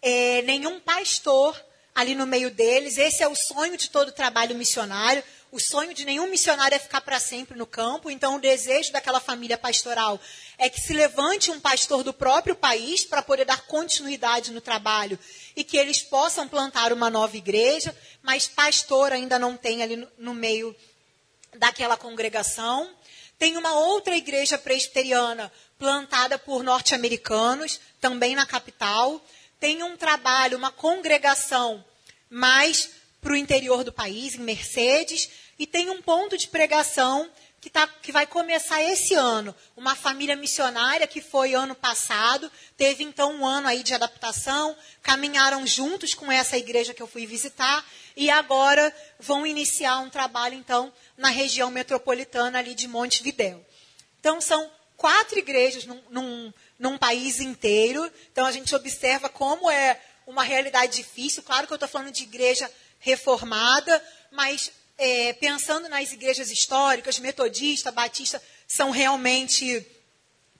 é, 0.00 0.42
nenhum 0.42 0.80
pastor 0.80 1.60
ali 1.94 2.14
no 2.14 2.26
meio 2.26 2.50
deles. 2.50 2.96
Esse 2.96 3.22
é 3.22 3.28
o 3.28 3.34
sonho 3.34 3.76
de 3.76 3.90
todo 3.90 4.12
trabalho 4.12 4.54
missionário. 4.54 5.22
O 5.52 5.58
sonho 5.58 5.92
de 5.92 6.04
nenhum 6.04 6.28
missionário 6.28 6.76
é 6.76 6.78
ficar 6.78 7.00
para 7.00 7.18
sempre 7.18 7.58
no 7.58 7.66
campo, 7.66 8.08
então 8.08 8.36
o 8.36 8.40
desejo 8.40 8.92
daquela 8.92 9.18
família 9.18 9.58
pastoral 9.58 10.20
é 10.56 10.70
que 10.70 10.80
se 10.80 10.92
levante 10.92 11.50
um 11.50 11.58
pastor 11.58 12.04
do 12.04 12.12
próprio 12.12 12.54
país 12.54 13.02
para 13.02 13.20
poder 13.20 13.44
dar 13.44 13.62
continuidade 13.62 14.52
no 14.52 14.60
trabalho 14.60 15.18
e 15.56 15.64
que 15.64 15.76
eles 15.76 16.02
possam 16.02 16.46
plantar 16.46 16.92
uma 16.92 17.10
nova 17.10 17.36
igreja, 17.36 17.96
mas 18.22 18.46
pastor 18.46 19.12
ainda 19.12 19.40
não 19.40 19.56
tem 19.56 19.82
ali 19.82 19.96
no, 19.96 20.08
no 20.18 20.34
meio 20.34 20.74
daquela 21.56 21.96
congregação. 21.96 22.88
Tem 23.40 23.56
uma 23.56 23.72
outra 23.72 24.14
igreja 24.14 24.58
presbiteriana 24.58 25.50
plantada 25.78 26.38
por 26.38 26.62
norte-americanos, 26.62 27.80
também 27.98 28.34
na 28.34 28.44
capital. 28.44 29.18
Tem 29.58 29.82
um 29.82 29.96
trabalho, 29.96 30.58
uma 30.58 30.70
congregação 30.70 31.82
mais 32.28 32.90
para 33.18 33.32
o 33.32 33.36
interior 33.36 33.82
do 33.82 33.94
país, 33.94 34.34
em 34.34 34.40
Mercedes, 34.40 35.30
e 35.58 35.66
tem 35.66 35.88
um 35.88 36.02
ponto 36.02 36.36
de 36.36 36.48
pregação 36.48 37.30
que, 37.60 37.68
tá, 37.68 37.86
que 37.86 38.10
vai 38.10 38.26
começar 38.26 38.82
esse 38.82 39.14
ano. 39.14 39.54
Uma 39.76 39.94
família 39.94 40.34
missionária 40.34 41.06
que 41.06 41.20
foi 41.20 41.54
ano 41.54 41.74
passado, 41.74 42.50
teve 42.76 43.04
então 43.04 43.34
um 43.34 43.46
ano 43.46 43.68
aí 43.68 43.82
de 43.82 43.92
adaptação, 43.92 44.76
caminharam 45.02 45.66
juntos 45.66 46.14
com 46.14 46.32
essa 46.32 46.56
igreja 46.56 46.94
que 46.94 47.02
eu 47.02 47.06
fui 47.06 47.26
visitar, 47.26 47.84
e 48.16 48.30
agora 48.30 48.94
vão 49.18 49.46
iniciar 49.46 49.98
um 49.98 50.10
trabalho, 50.10 50.54
então, 50.54 50.92
na 51.16 51.28
região 51.28 51.70
metropolitana 51.70 52.58
ali 52.58 52.74
de 52.74 52.88
Montevidéu. 52.88 53.64
Então, 54.18 54.40
são 54.40 54.70
quatro 54.96 55.38
igrejas 55.38 55.84
num, 55.84 56.02
num, 56.10 56.52
num 56.78 56.98
país 56.98 57.40
inteiro. 57.40 58.10
Então, 58.32 58.46
a 58.46 58.52
gente 58.52 58.74
observa 58.74 59.28
como 59.28 59.70
é 59.70 60.00
uma 60.26 60.42
realidade 60.42 60.96
difícil. 60.96 61.42
Claro 61.42 61.66
que 61.66 61.72
eu 61.72 61.76
estou 61.76 61.88
falando 61.88 62.12
de 62.12 62.22
igreja 62.22 62.70
reformada, 62.98 64.02
mas 64.30 64.70
é, 65.00 65.32
pensando 65.32 65.88
nas 65.88 66.12
igrejas 66.12 66.50
históricas, 66.50 67.18
metodista, 67.18 67.90
batista, 67.90 68.40
são 68.68 68.90
realmente 68.90 69.84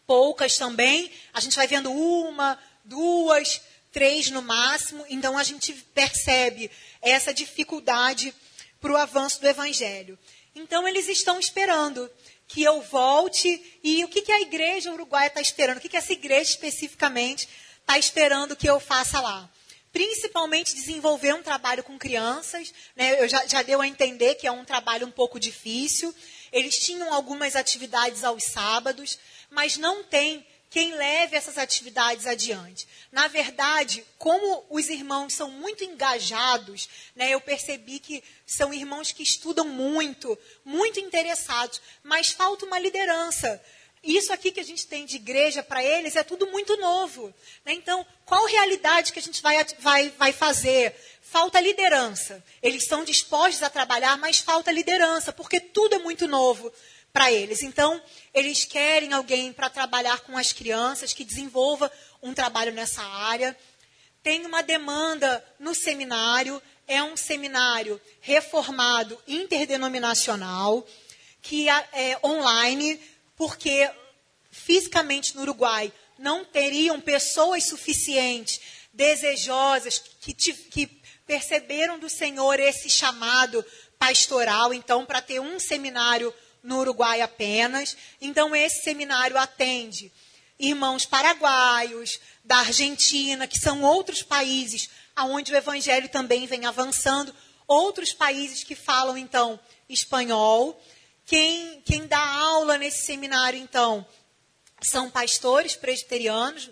poucas 0.06 0.56
também. 0.56 1.12
A 1.34 1.40
gente 1.40 1.54
vai 1.54 1.66
vendo 1.66 1.92
uma, 1.92 2.58
duas, 2.82 3.60
três 3.92 4.30
no 4.30 4.40
máximo. 4.40 5.04
Então 5.10 5.36
a 5.36 5.44
gente 5.44 5.74
percebe 5.94 6.70
essa 7.02 7.34
dificuldade 7.34 8.34
para 8.80 8.90
o 8.90 8.96
avanço 8.96 9.42
do 9.42 9.46
evangelho. 9.46 10.18
Então 10.54 10.88
eles 10.88 11.06
estão 11.06 11.38
esperando 11.38 12.10
que 12.48 12.62
eu 12.62 12.80
volte. 12.80 13.78
E 13.84 14.02
o 14.06 14.08
que, 14.08 14.22
que 14.22 14.32
a 14.32 14.40
igreja 14.40 14.90
uruguaia 14.90 15.26
está 15.26 15.42
esperando? 15.42 15.76
O 15.76 15.80
que, 15.80 15.88
que 15.90 15.98
essa 15.98 16.14
igreja 16.14 16.50
especificamente 16.50 17.46
está 17.82 17.98
esperando 17.98 18.56
que 18.56 18.68
eu 18.68 18.80
faça 18.80 19.20
lá? 19.20 19.50
Principalmente 19.92 20.74
desenvolver 20.74 21.34
um 21.34 21.42
trabalho 21.42 21.82
com 21.82 21.98
crianças. 21.98 22.72
Né? 22.94 23.20
Eu 23.22 23.28
já, 23.28 23.46
já 23.46 23.62
deu 23.62 23.80
a 23.80 23.86
entender 23.86 24.36
que 24.36 24.46
é 24.46 24.52
um 24.52 24.64
trabalho 24.64 25.06
um 25.06 25.10
pouco 25.10 25.38
difícil. 25.38 26.14
Eles 26.52 26.78
tinham 26.78 27.12
algumas 27.12 27.56
atividades 27.56 28.24
aos 28.24 28.44
sábados, 28.44 29.18
mas 29.50 29.76
não 29.76 30.02
tem 30.04 30.46
quem 30.70 30.94
leve 30.94 31.36
essas 31.36 31.58
atividades 31.58 32.26
adiante. 32.26 32.86
Na 33.10 33.26
verdade, 33.26 34.04
como 34.16 34.64
os 34.70 34.88
irmãos 34.88 35.34
são 35.34 35.50
muito 35.50 35.82
engajados, 35.82 36.88
né, 37.16 37.30
eu 37.30 37.40
percebi 37.40 37.98
que 37.98 38.22
são 38.46 38.72
irmãos 38.72 39.10
que 39.10 39.24
estudam 39.24 39.66
muito, 39.66 40.38
muito 40.64 41.00
interessados, 41.00 41.80
mas 42.04 42.30
falta 42.30 42.64
uma 42.64 42.78
liderança. 42.78 43.60
Isso 44.02 44.32
aqui 44.32 44.50
que 44.50 44.60
a 44.60 44.64
gente 44.64 44.86
tem 44.86 45.04
de 45.04 45.16
igreja 45.16 45.62
para 45.62 45.84
eles 45.84 46.16
é 46.16 46.22
tudo 46.22 46.46
muito 46.46 46.74
novo. 46.78 47.34
Né? 47.64 47.74
Então, 47.74 48.06
qual 48.24 48.46
realidade 48.46 49.12
que 49.12 49.18
a 49.18 49.22
gente 49.22 49.42
vai, 49.42 49.62
vai, 49.78 50.08
vai 50.18 50.32
fazer? 50.32 50.94
Falta 51.20 51.60
liderança. 51.60 52.42
Eles 52.62 52.82
estão 52.82 53.04
dispostos 53.04 53.62
a 53.62 53.68
trabalhar, 53.68 54.16
mas 54.16 54.38
falta 54.38 54.72
liderança, 54.72 55.32
porque 55.32 55.60
tudo 55.60 55.96
é 55.96 55.98
muito 55.98 56.26
novo 56.26 56.72
para 57.12 57.30
eles. 57.30 57.62
Então, 57.62 58.00
eles 58.32 58.64
querem 58.64 59.12
alguém 59.12 59.52
para 59.52 59.68
trabalhar 59.68 60.20
com 60.20 60.36
as 60.36 60.52
crianças, 60.52 61.12
que 61.12 61.24
desenvolva 61.24 61.92
um 62.22 62.32
trabalho 62.32 62.72
nessa 62.72 63.02
área. 63.02 63.56
Tem 64.22 64.46
uma 64.46 64.62
demanda 64.62 65.44
no 65.58 65.74
seminário, 65.74 66.60
é 66.88 67.02
um 67.02 67.16
seminário 67.16 68.00
reformado 68.20 69.20
interdenominacional 69.28 70.86
que 71.42 71.68
é 71.68 72.18
online, 72.22 73.00
porque 73.40 73.90
fisicamente 74.50 75.34
no 75.34 75.40
Uruguai 75.40 75.90
não 76.18 76.44
teriam 76.44 77.00
pessoas 77.00 77.64
suficientes, 77.64 78.60
desejosas, 78.92 79.98
que, 79.98 80.34
que 80.34 80.86
perceberam 81.26 81.98
do 81.98 82.10
Senhor 82.10 82.60
esse 82.60 82.90
chamado 82.90 83.64
pastoral, 83.98 84.74
então, 84.74 85.06
para 85.06 85.22
ter 85.22 85.40
um 85.40 85.58
seminário 85.58 86.34
no 86.62 86.80
Uruguai 86.80 87.22
apenas. 87.22 87.96
Então, 88.20 88.54
esse 88.54 88.82
seminário 88.82 89.38
atende 89.38 90.12
irmãos 90.58 91.06
paraguaios, 91.06 92.20
da 92.44 92.58
Argentina, 92.58 93.46
que 93.46 93.58
são 93.58 93.82
outros 93.82 94.22
países 94.22 94.90
onde 95.16 95.50
o 95.50 95.56
evangelho 95.56 96.10
também 96.10 96.46
vem 96.46 96.66
avançando, 96.66 97.34
outros 97.66 98.12
países 98.12 98.62
que 98.62 98.74
falam, 98.74 99.16
então, 99.16 99.58
espanhol. 99.88 100.78
Quem, 101.30 101.80
quem 101.82 102.08
dá 102.08 102.18
aula 102.18 102.76
nesse 102.76 103.06
seminário, 103.06 103.56
então, 103.56 104.04
são 104.82 105.08
pastores 105.08 105.76
presbiterianos 105.76 106.68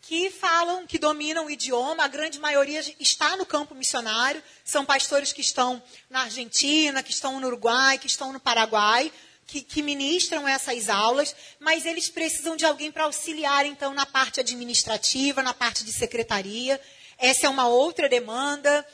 que 0.00 0.30
falam, 0.30 0.84
que 0.84 0.98
dominam 0.98 1.46
o 1.46 1.50
idioma, 1.50 2.02
a 2.02 2.08
grande 2.08 2.40
maioria 2.40 2.80
está 2.98 3.36
no 3.36 3.46
campo 3.46 3.76
missionário, 3.76 4.42
são 4.64 4.84
pastores 4.84 5.32
que 5.32 5.42
estão 5.42 5.80
na 6.10 6.22
Argentina, 6.22 7.04
que 7.04 7.12
estão 7.12 7.38
no 7.38 7.46
Uruguai, 7.46 7.98
que 7.98 8.08
estão 8.08 8.32
no 8.32 8.40
Paraguai, 8.40 9.12
que, 9.46 9.62
que 9.62 9.80
ministram 9.80 10.48
essas 10.48 10.88
aulas, 10.88 11.32
mas 11.60 11.86
eles 11.86 12.08
precisam 12.08 12.56
de 12.56 12.66
alguém 12.66 12.90
para 12.90 13.04
auxiliar, 13.04 13.64
então, 13.64 13.94
na 13.94 14.06
parte 14.06 14.40
administrativa, 14.40 15.40
na 15.40 15.54
parte 15.54 15.84
de 15.84 15.92
secretaria. 15.92 16.80
Essa 17.16 17.46
é 17.46 17.48
uma 17.48 17.68
outra 17.68 18.08
demanda. 18.08 18.84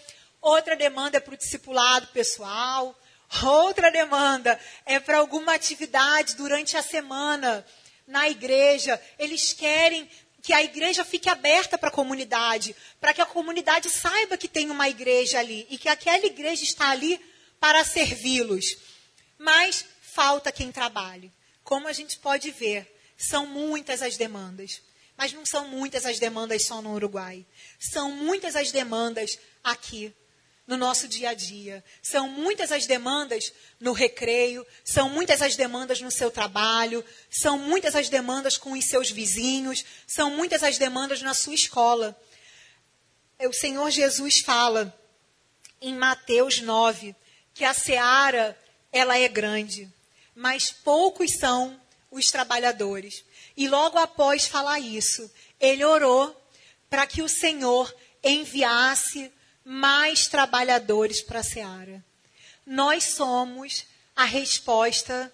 Outra 0.43 0.76
demanda 0.76 1.16
é 1.16 1.20
para 1.20 1.32
o 1.32 1.39
discipulado 1.39 2.07
pessoal. 2.09 2.95
Outra 3.43 3.91
demanda 3.91 4.59
é 4.87 5.01
para 5.01 5.18
alguma 5.18 5.55
atividade 5.55 6.37
durante 6.37 6.76
a 6.76 6.82
semana 6.82 7.64
na 8.07 8.28
igreja. 8.28 9.01
Eles 9.18 9.53
querem 9.53 10.09
que 10.43 10.53
a 10.53 10.62
igreja 10.62 11.05
fique 11.05 11.28
aberta 11.28 11.78
para 11.78 11.89
a 11.89 11.93
comunidade, 11.93 12.76
para 13.01 13.14
que 13.14 13.22
a 13.22 13.26
comunidade 13.26 13.89
saiba 13.89 14.37
que 14.37 14.47
tem 14.47 14.70
uma 14.70 14.89
igreja 14.89 15.39
ali 15.39 15.66
e 15.70 15.78
que 15.78 15.89
aquela 15.89 16.26
igreja 16.26 16.62
está 16.62 16.91
ali 16.91 17.18
para 17.59 17.82
servi-los. 17.82 18.76
Mas 19.39 19.85
falta 20.01 20.53
quem 20.53 20.70
trabalhe. 20.70 21.32
Como 21.62 21.89
a 21.89 21.93
gente 21.93 22.18
pode 22.18 22.51
ver, 22.51 22.95
são 23.16 23.47
muitas 23.47 24.03
as 24.03 24.16
demandas. 24.16 24.82
Mas 25.16 25.32
não 25.32 25.47
são 25.47 25.66
muitas 25.68 26.05
as 26.05 26.18
demandas 26.18 26.66
só 26.66 26.82
no 26.82 26.93
Uruguai. 26.93 27.47
São 27.78 28.11
muitas 28.11 28.55
as 28.55 28.70
demandas 28.70 29.39
aqui 29.62 30.14
no 30.67 30.77
nosso 30.77 31.07
dia 31.07 31.31
a 31.31 31.35
dia. 31.35 31.85
São 32.03 32.29
muitas 32.29 32.73
as 32.73 32.87
demandas 32.87 33.53
no 33.79 33.93
recreio, 33.93 34.67
são 34.85 35.09
muitas 35.11 35.43
as 35.43 35.57
demandas 35.57 36.01
no 36.01 36.11
seu 36.11 36.31
trabalho, 36.31 37.05
são 37.31 37.59
muitas 37.59 37.95
as 37.95 38.09
demandas 38.09 38.57
com 38.57 38.73
os 38.73 38.85
seus 38.87 39.11
vizinhos, 39.11 39.85
são 40.07 40.31
muitas 40.31 40.62
as 40.62 40.79
demandas 40.79 41.21
na 41.23 41.35
sua 41.35 41.55
escola. 41.55 42.19
O 43.41 43.53
Senhor 43.53 43.91
Jesus 43.91 44.41
fala 44.41 44.97
em 45.81 45.95
Mateus 45.95 46.61
9 46.61 47.15
que 47.53 47.65
a 47.65 47.75
seara 47.75 48.59
ela 48.91 49.19
é 49.19 49.29
grande, 49.29 49.91
mas 50.35 50.71
poucos 50.71 51.33
são 51.39 51.79
os 52.11 52.27
trabalhadores. 52.27 53.25
E 53.57 53.69
logo 53.69 53.99
após 53.99 54.47
falar 54.47 54.81
isso, 54.81 55.31
ele 55.61 55.85
orou 55.85 56.35
para 56.89 57.07
que 57.07 57.23
o 57.23 57.29
Senhor 57.29 57.95
enviasse 58.23 59.31
mais 59.65 60.27
trabalhadores 60.27 61.23
para 61.23 61.41
a 61.41 61.45
seara. 61.45 62.05
Nós 62.67 63.05
somos 63.05 63.87
a 64.15 64.25
resposta 64.25 65.33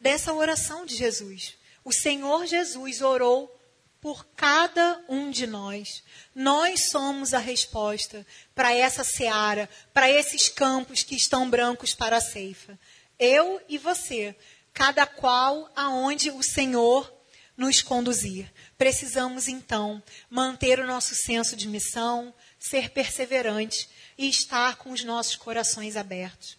dessa 0.00 0.32
oração 0.32 0.84
de 0.84 0.96
Jesus. 0.96 1.54
O 1.84 1.92
Senhor 1.92 2.46
Jesus 2.46 3.00
orou 3.00 3.56
por 4.00 4.26
cada 4.34 5.02
um 5.08 5.30
de 5.30 5.46
nós. 5.46 6.02
Nós 6.34 6.90
somos 6.90 7.34
a 7.34 7.38
resposta 7.38 8.26
para 8.54 8.74
essa 8.74 9.04
seara, 9.04 9.68
para 9.92 10.10
esses 10.10 10.48
campos 10.48 11.02
que 11.02 11.14
estão 11.14 11.48
brancos 11.50 11.94
para 11.94 12.16
a 12.16 12.20
ceifa. 12.20 12.78
Eu 13.18 13.60
e 13.68 13.76
você, 13.76 14.34
cada 14.72 15.06
qual 15.06 15.70
aonde 15.76 16.30
o 16.30 16.42
Senhor 16.42 17.12
nos 17.56 17.82
conduzir. 17.82 18.50
Precisamos 18.78 19.46
então 19.46 20.02
manter 20.30 20.80
o 20.80 20.86
nosso 20.86 21.14
senso 21.14 21.54
de 21.54 21.68
missão, 21.68 22.32
ser 22.60 22.90
perseverante 22.90 23.88
e 24.16 24.28
estar 24.28 24.76
com 24.76 24.92
os 24.92 25.02
nossos 25.02 25.34
corações 25.34 25.96
abertos. 25.96 26.56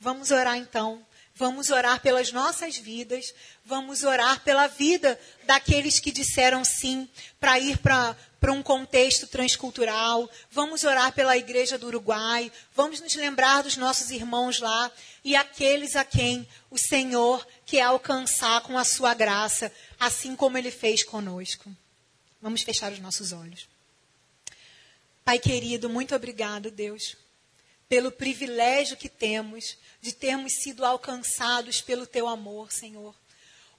Vamos 0.00 0.30
orar 0.30 0.56
então. 0.56 1.04
Vamos 1.36 1.70
orar 1.70 2.00
pelas 2.00 2.30
nossas 2.30 2.76
vidas, 2.76 3.34
vamos 3.64 4.04
orar 4.04 4.44
pela 4.44 4.68
vida 4.68 5.18
daqueles 5.42 5.98
que 5.98 6.12
disseram 6.12 6.64
sim 6.64 7.08
para 7.40 7.58
ir 7.58 7.76
para 7.78 8.16
um 8.52 8.62
contexto 8.62 9.26
transcultural, 9.26 10.30
vamos 10.48 10.84
orar 10.84 11.12
pela 11.12 11.36
igreja 11.36 11.76
do 11.76 11.88
Uruguai, 11.88 12.52
vamos 12.72 13.00
nos 13.00 13.16
lembrar 13.16 13.64
dos 13.64 13.76
nossos 13.76 14.12
irmãos 14.12 14.60
lá 14.60 14.92
e 15.24 15.34
aqueles 15.34 15.96
a 15.96 16.04
quem 16.04 16.46
o 16.70 16.78
Senhor 16.78 17.44
quer 17.66 17.82
alcançar 17.82 18.60
com 18.60 18.78
a 18.78 18.84
sua 18.84 19.12
graça, 19.12 19.72
assim 19.98 20.36
como 20.36 20.56
ele 20.56 20.70
fez 20.70 21.02
conosco. 21.02 21.68
Vamos 22.40 22.62
fechar 22.62 22.92
os 22.92 23.00
nossos 23.00 23.32
olhos. 23.32 23.73
Pai 25.24 25.38
querido, 25.38 25.88
muito 25.88 26.14
obrigado, 26.14 26.70
Deus, 26.70 27.16
pelo 27.88 28.12
privilégio 28.12 28.94
que 28.94 29.08
temos 29.08 29.78
de 29.98 30.12
termos 30.12 30.52
sido 30.62 30.84
alcançados 30.84 31.80
pelo 31.80 32.06
teu 32.06 32.28
amor, 32.28 32.70
Senhor. 32.70 33.14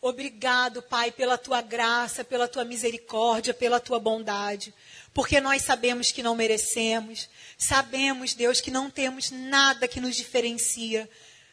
Obrigado, 0.02 0.82
Pai, 0.82 1.12
pela 1.12 1.38
tua 1.38 1.62
graça, 1.62 2.24
pela 2.24 2.48
tua 2.48 2.66
misericórdia, 2.66 3.54
pela 3.54 3.80
tua 3.80 4.00
bondade, 4.00 4.74
porque 5.14 5.40
nós 5.40 5.62
sabemos 5.62 6.12
que 6.12 6.24
não 6.24 6.36
merecemos, 6.36 7.30
sabemos, 7.60 8.34
Deus, 8.34 8.60
que 8.60 8.72
não 8.72 8.90
temos 8.90 9.30
nada 9.30 9.88
que 9.88 10.02
nos 10.02 10.16
diferencia 10.16 11.08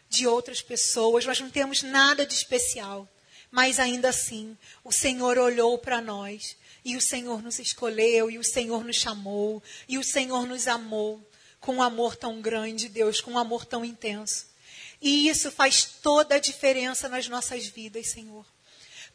de 0.09 0.27
outras 0.27 0.63
pessoas, 0.63 1.27
nós 1.27 1.39
não 1.39 1.51
temos 1.51 1.83
nada 1.83 2.25
de 2.25 2.33
especial, 2.33 3.07
mas 3.51 3.79
ainda 3.79 4.09
assim, 4.09 4.57
o 4.83 4.91
Senhor 4.91 5.37
olhou 5.37 5.77
para 5.77 6.01
nós 6.01 6.57
e 6.85 6.97
o 6.97 7.01
Senhor 7.01 7.43
nos 7.43 7.59
escolheu, 7.59 8.31
e 8.31 8.39
o 8.39 8.45
Senhor 8.45 8.85
nos 8.85 8.97
chamou, 8.97 9.63
e 9.89 9.99
o 9.99 10.05
Senhor 10.05 10.47
nos 10.47 10.67
amou 10.67 11.21
com 11.61 11.77
um 11.77 11.83
amor 11.83 12.17
tão 12.17 12.41
grande, 12.41 12.89
Deus, 12.89 13.21
com 13.21 13.33
um 13.33 13.39
amor 13.39 13.65
tão 13.65 13.85
intenso. 13.85 14.47
E 15.01 15.29
isso 15.29 15.51
faz 15.51 15.85
toda 16.03 16.37
a 16.37 16.41
diferença 16.41 17.09
nas 17.09 17.29
nossas 17.29 17.67
vidas, 17.67 18.09
Senhor. 18.09 18.47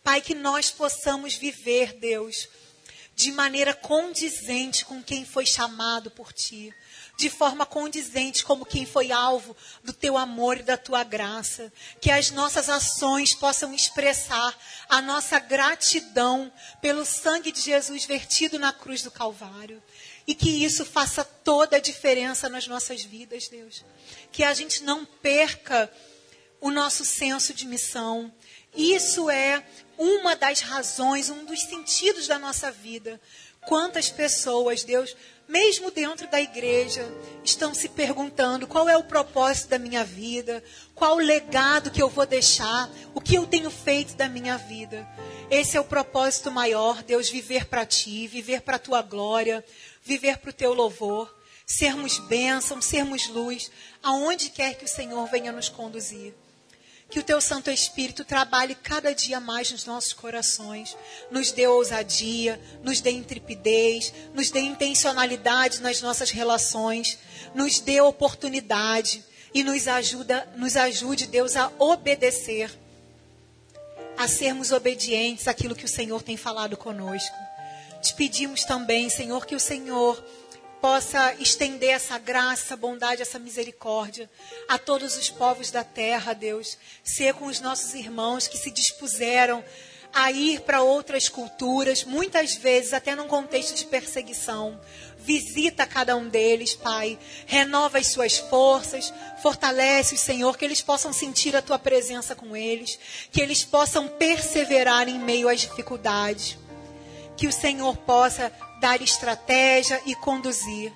Pai, 0.04 0.22
que 0.22 0.34
nós 0.34 0.72
possamos 0.72 1.36
viver, 1.36 1.94
Deus, 1.94 2.48
de 3.16 3.32
maneira 3.32 3.74
condizente 3.74 4.86
com 4.86 5.04
quem 5.04 5.26
foi 5.26 5.46
chamado 5.46 6.12
por 6.12 6.32
Ti 6.32 6.74
de 7.18 7.32
forma 7.32 7.66
condizente 7.66 8.46
como 8.46 8.64
quem 8.64 8.86
foi 8.86 9.12
alvo 9.12 9.58
do 9.84 9.92
teu 9.92 10.16
amor 10.16 10.60
e 10.60 10.64
da 10.64 10.78
tua 10.78 11.04
graça. 11.04 11.74
Que 12.00 12.12
as 12.12 12.30
nossas 12.30 12.70
ações 12.70 13.34
possam 13.34 13.74
expressar 13.74 14.56
a 14.88 15.02
nossa 15.02 15.40
gratidão 15.40 16.54
pelo 16.80 17.04
sangue 17.04 17.52
de 17.52 17.60
Jesus 17.60 18.06
vertido 18.06 18.60
na 18.60 18.72
cruz 18.72 19.02
do 19.02 19.10
Calvário. 19.10 19.82
E 20.28 20.36
que 20.36 20.64
isso 20.64 20.86
faça 20.86 21.24
toda 21.24 21.78
a 21.78 21.82
diferença 21.82 22.48
nas 22.48 22.68
nossas 22.68 23.04
vidas, 23.04 23.48
Deus. 23.48 23.84
Que 24.32 24.44
a 24.44 24.54
gente 24.54 24.84
não 24.84 25.04
perca 25.04 25.92
o 26.62 26.70
nosso 26.70 27.04
senso 27.04 27.52
de 27.52 27.66
missão. 27.66 28.32
Isso 28.76 29.28
é 29.28 29.66
uma 29.98 30.36
das 30.36 30.60
razões, 30.60 31.32
um 31.32 31.46
dos 31.46 31.64
sentidos 31.64 32.28
da 32.28 32.38
nossa 32.38 32.70
vida. 32.70 33.20
Quantas 33.62 34.10
pessoas, 34.10 34.84
Deus, 34.84 35.16
mesmo 35.48 35.90
dentro 35.92 36.28
da 36.30 36.42
igreja, 36.42 37.08
estão 37.44 37.74
se 37.74 37.88
perguntando 37.88 38.68
qual 38.68 38.90
é 38.90 38.98
o 38.98 39.04
propósito 39.04 39.70
da 39.70 39.80
minha 39.80 40.04
vida, 40.04 40.64
qual 40.94 41.16
o 41.16 41.20
legado 41.20 41.90
que 41.90 42.02
eu 42.02 42.10
vou 42.10 42.26
deixar, 42.26 42.90
o 43.14 43.22
que 43.22 43.36
eu 43.36 43.48
tenho 43.48 43.70
feito 43.70 44.16
da 44.16 44.28
minha 44.28 44.58
vida. 44.58 45.08
Esse 45.50 45.78
é 45.78 45.80
o 45.80 45.86
propósito 45.86 46.52
maior, 46.52 47.02
Deus, 47.02 47.30
viver 47.30 47.66
para 47.66 47.86
ti, 47.86 48.28
viver 48.28 48.62
para 48.62 48.76
a 48.76 48.80
tua 48.80 49.02
glória, 49.02 49.64
viver 50.04 50.38
para 50.38 50.50
o 50.50 50.54
teu 50.54 50.74
louvor, 50.74 51.34
sermos 51.66 52.18
bênção, 52.20 52.82
sermos 52.82 53.28
luz, 53.28 53.72
aonde 54.04 54.50
quer 54.50 54.76
que 54.76 54.86
o 54.86 54.90
Senhor 54.90 55.26
venha 55.28 55.52
nos 55.52 55.70
conduzir. 55.70 56.34
Que 57.10 57.20
o 57.20 57.24
teu 57.24 57.40
Santo 57.40 57.72
Espírito 57.72 58.26
trabalhe 58.26 58.76
cada 58.76 59.16
dia 59.16 59.40
mais 59.40 59.72
nos 59.72 59.86
nossos 59.86 60.12
corações, 60.12 60.96
nos 61.32 61.52
dê 61.52 61.66
ousadia, 61.66 62.60
nos 62.84 63.00
dê 63.00 63.12
intrepidez, 63.12 64.14
nos 64.34 64.52
dê 64.52 64.60
intencionalidade 64.60 65.82
nas 65.82 66.02
nossas 66.02 66.32
relações, 66.32 67.18
nos 67.56 67.80
dê 67.80 68.02
oportunidade 68.02 69.24
e 69.54 69.64
nos 69.64 69.88
ajuda, 69.88 70.48
nos 70.58 70.76
ajude, 70.76 71.28
Deus, 71.28 71.56
a 71.56 71.72
obedecer, 71.80 72.70
a 74.18 74.28
sermos 74.28 74.72
obedientes 74.72 75.48
àquilo 75.48 75.76
que 75.76 75.86
o 75.86 75.90
Senhor 75.90 76.22
tem 76.22 76.36
falado 76.36 76.76
conosco. 76.76 77.36
Te 78.02 78.14
pedimos 78.14 78.64
também, 78.64 79.10
Senhor, 79.10 79.46
que 79.46 79.56
o 79.56 79.60
Senhor 79.60 80.24
possa 80.82 81.34
estender 81.40 81.90
essa 81.90 82.18
graça, 82.18 82.76
bondade, 82.76 83.22
essa 83.22 83.40
misericórdia 83.40 84.30
a 84.68 84.78
todos 84.78 85.18
os 85.18 85.30
povos 85.30 85.72
da 85.72 85.84
terra, 85.84 86.34
Deus. 86.34 86.78
Ser 87.04 87.34
com 87.34 87.46
os 87.46 87.60
nossos 87.60 87.94
irmãos 87.94 88.48
que 88.48 88.58
se 88.58 88.72
dispuseram 88.72 89.64
a 90.14 90.32
ir 90.32 90.62
para 90.62 90.82
outras 90.82 91.30
culturas, 91.30 92.04
muitas 92.04 92.56
vezes 92.56 92.94
até 92.94 93.16
num 93.16 93.28
contexto 93.28 93.76
de 93.76 93.86
perseguição. 93.86 94.80
Visita 95.20 95.86
cada 95.86 96.16
um 96.16 96.28
deles, 96.30 96.74
Pai. 96.74 97.20
Renova 97.46 97.98
as 97.98 98.08
suas 98.08 98.38
forças, 98.38 99.14
fortalece 99.42 100.16
o 100.16 100.18
Senhor, 100.18 100.58
que 100.58 100.66
eles 100.66 100.82
possam 100.82 101.12
sentir 101.12 101.56
a 101.56 101.62
tua 101.62 101.78
presença 101.78 102.36
com 102.36 102.56
eles, 102.56 102.98
que 103.32 103.42
eles 103.42 103.64
possam 103.64 104.08
perseverar 104.08 105.08
em 105.10 105.20
meio 105.20 105.50
às 105.50 105.60
dificuldades. 105.60 106.58
Que 107.38 107.48
o 107.48 107.52
Senhor 107.52 107.96
possa 107.98 108.52
dar 108.82 109.02
estratégia 109.02 110.02
e 110.06 110.16
conduzir. 110.16 110.92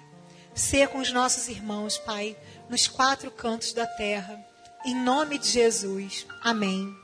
Ser 0.54 0.90
com 0.90 1.00
os 1.00 1.12
nossos 1.14 1.48
irmãos, 1.48 1.98
Pai, 1.98 2.36
nos 2.70 2.88
quatro 2.88 3.32
cantos 3.32 3.72
da 3.72 3.86
terra. 3.86 4.44
Em 4.86 4.96
nome 4.96 5.38
de 5.38 5.48
Jesus. 5.48 6.26
Amém. 6.44 7.01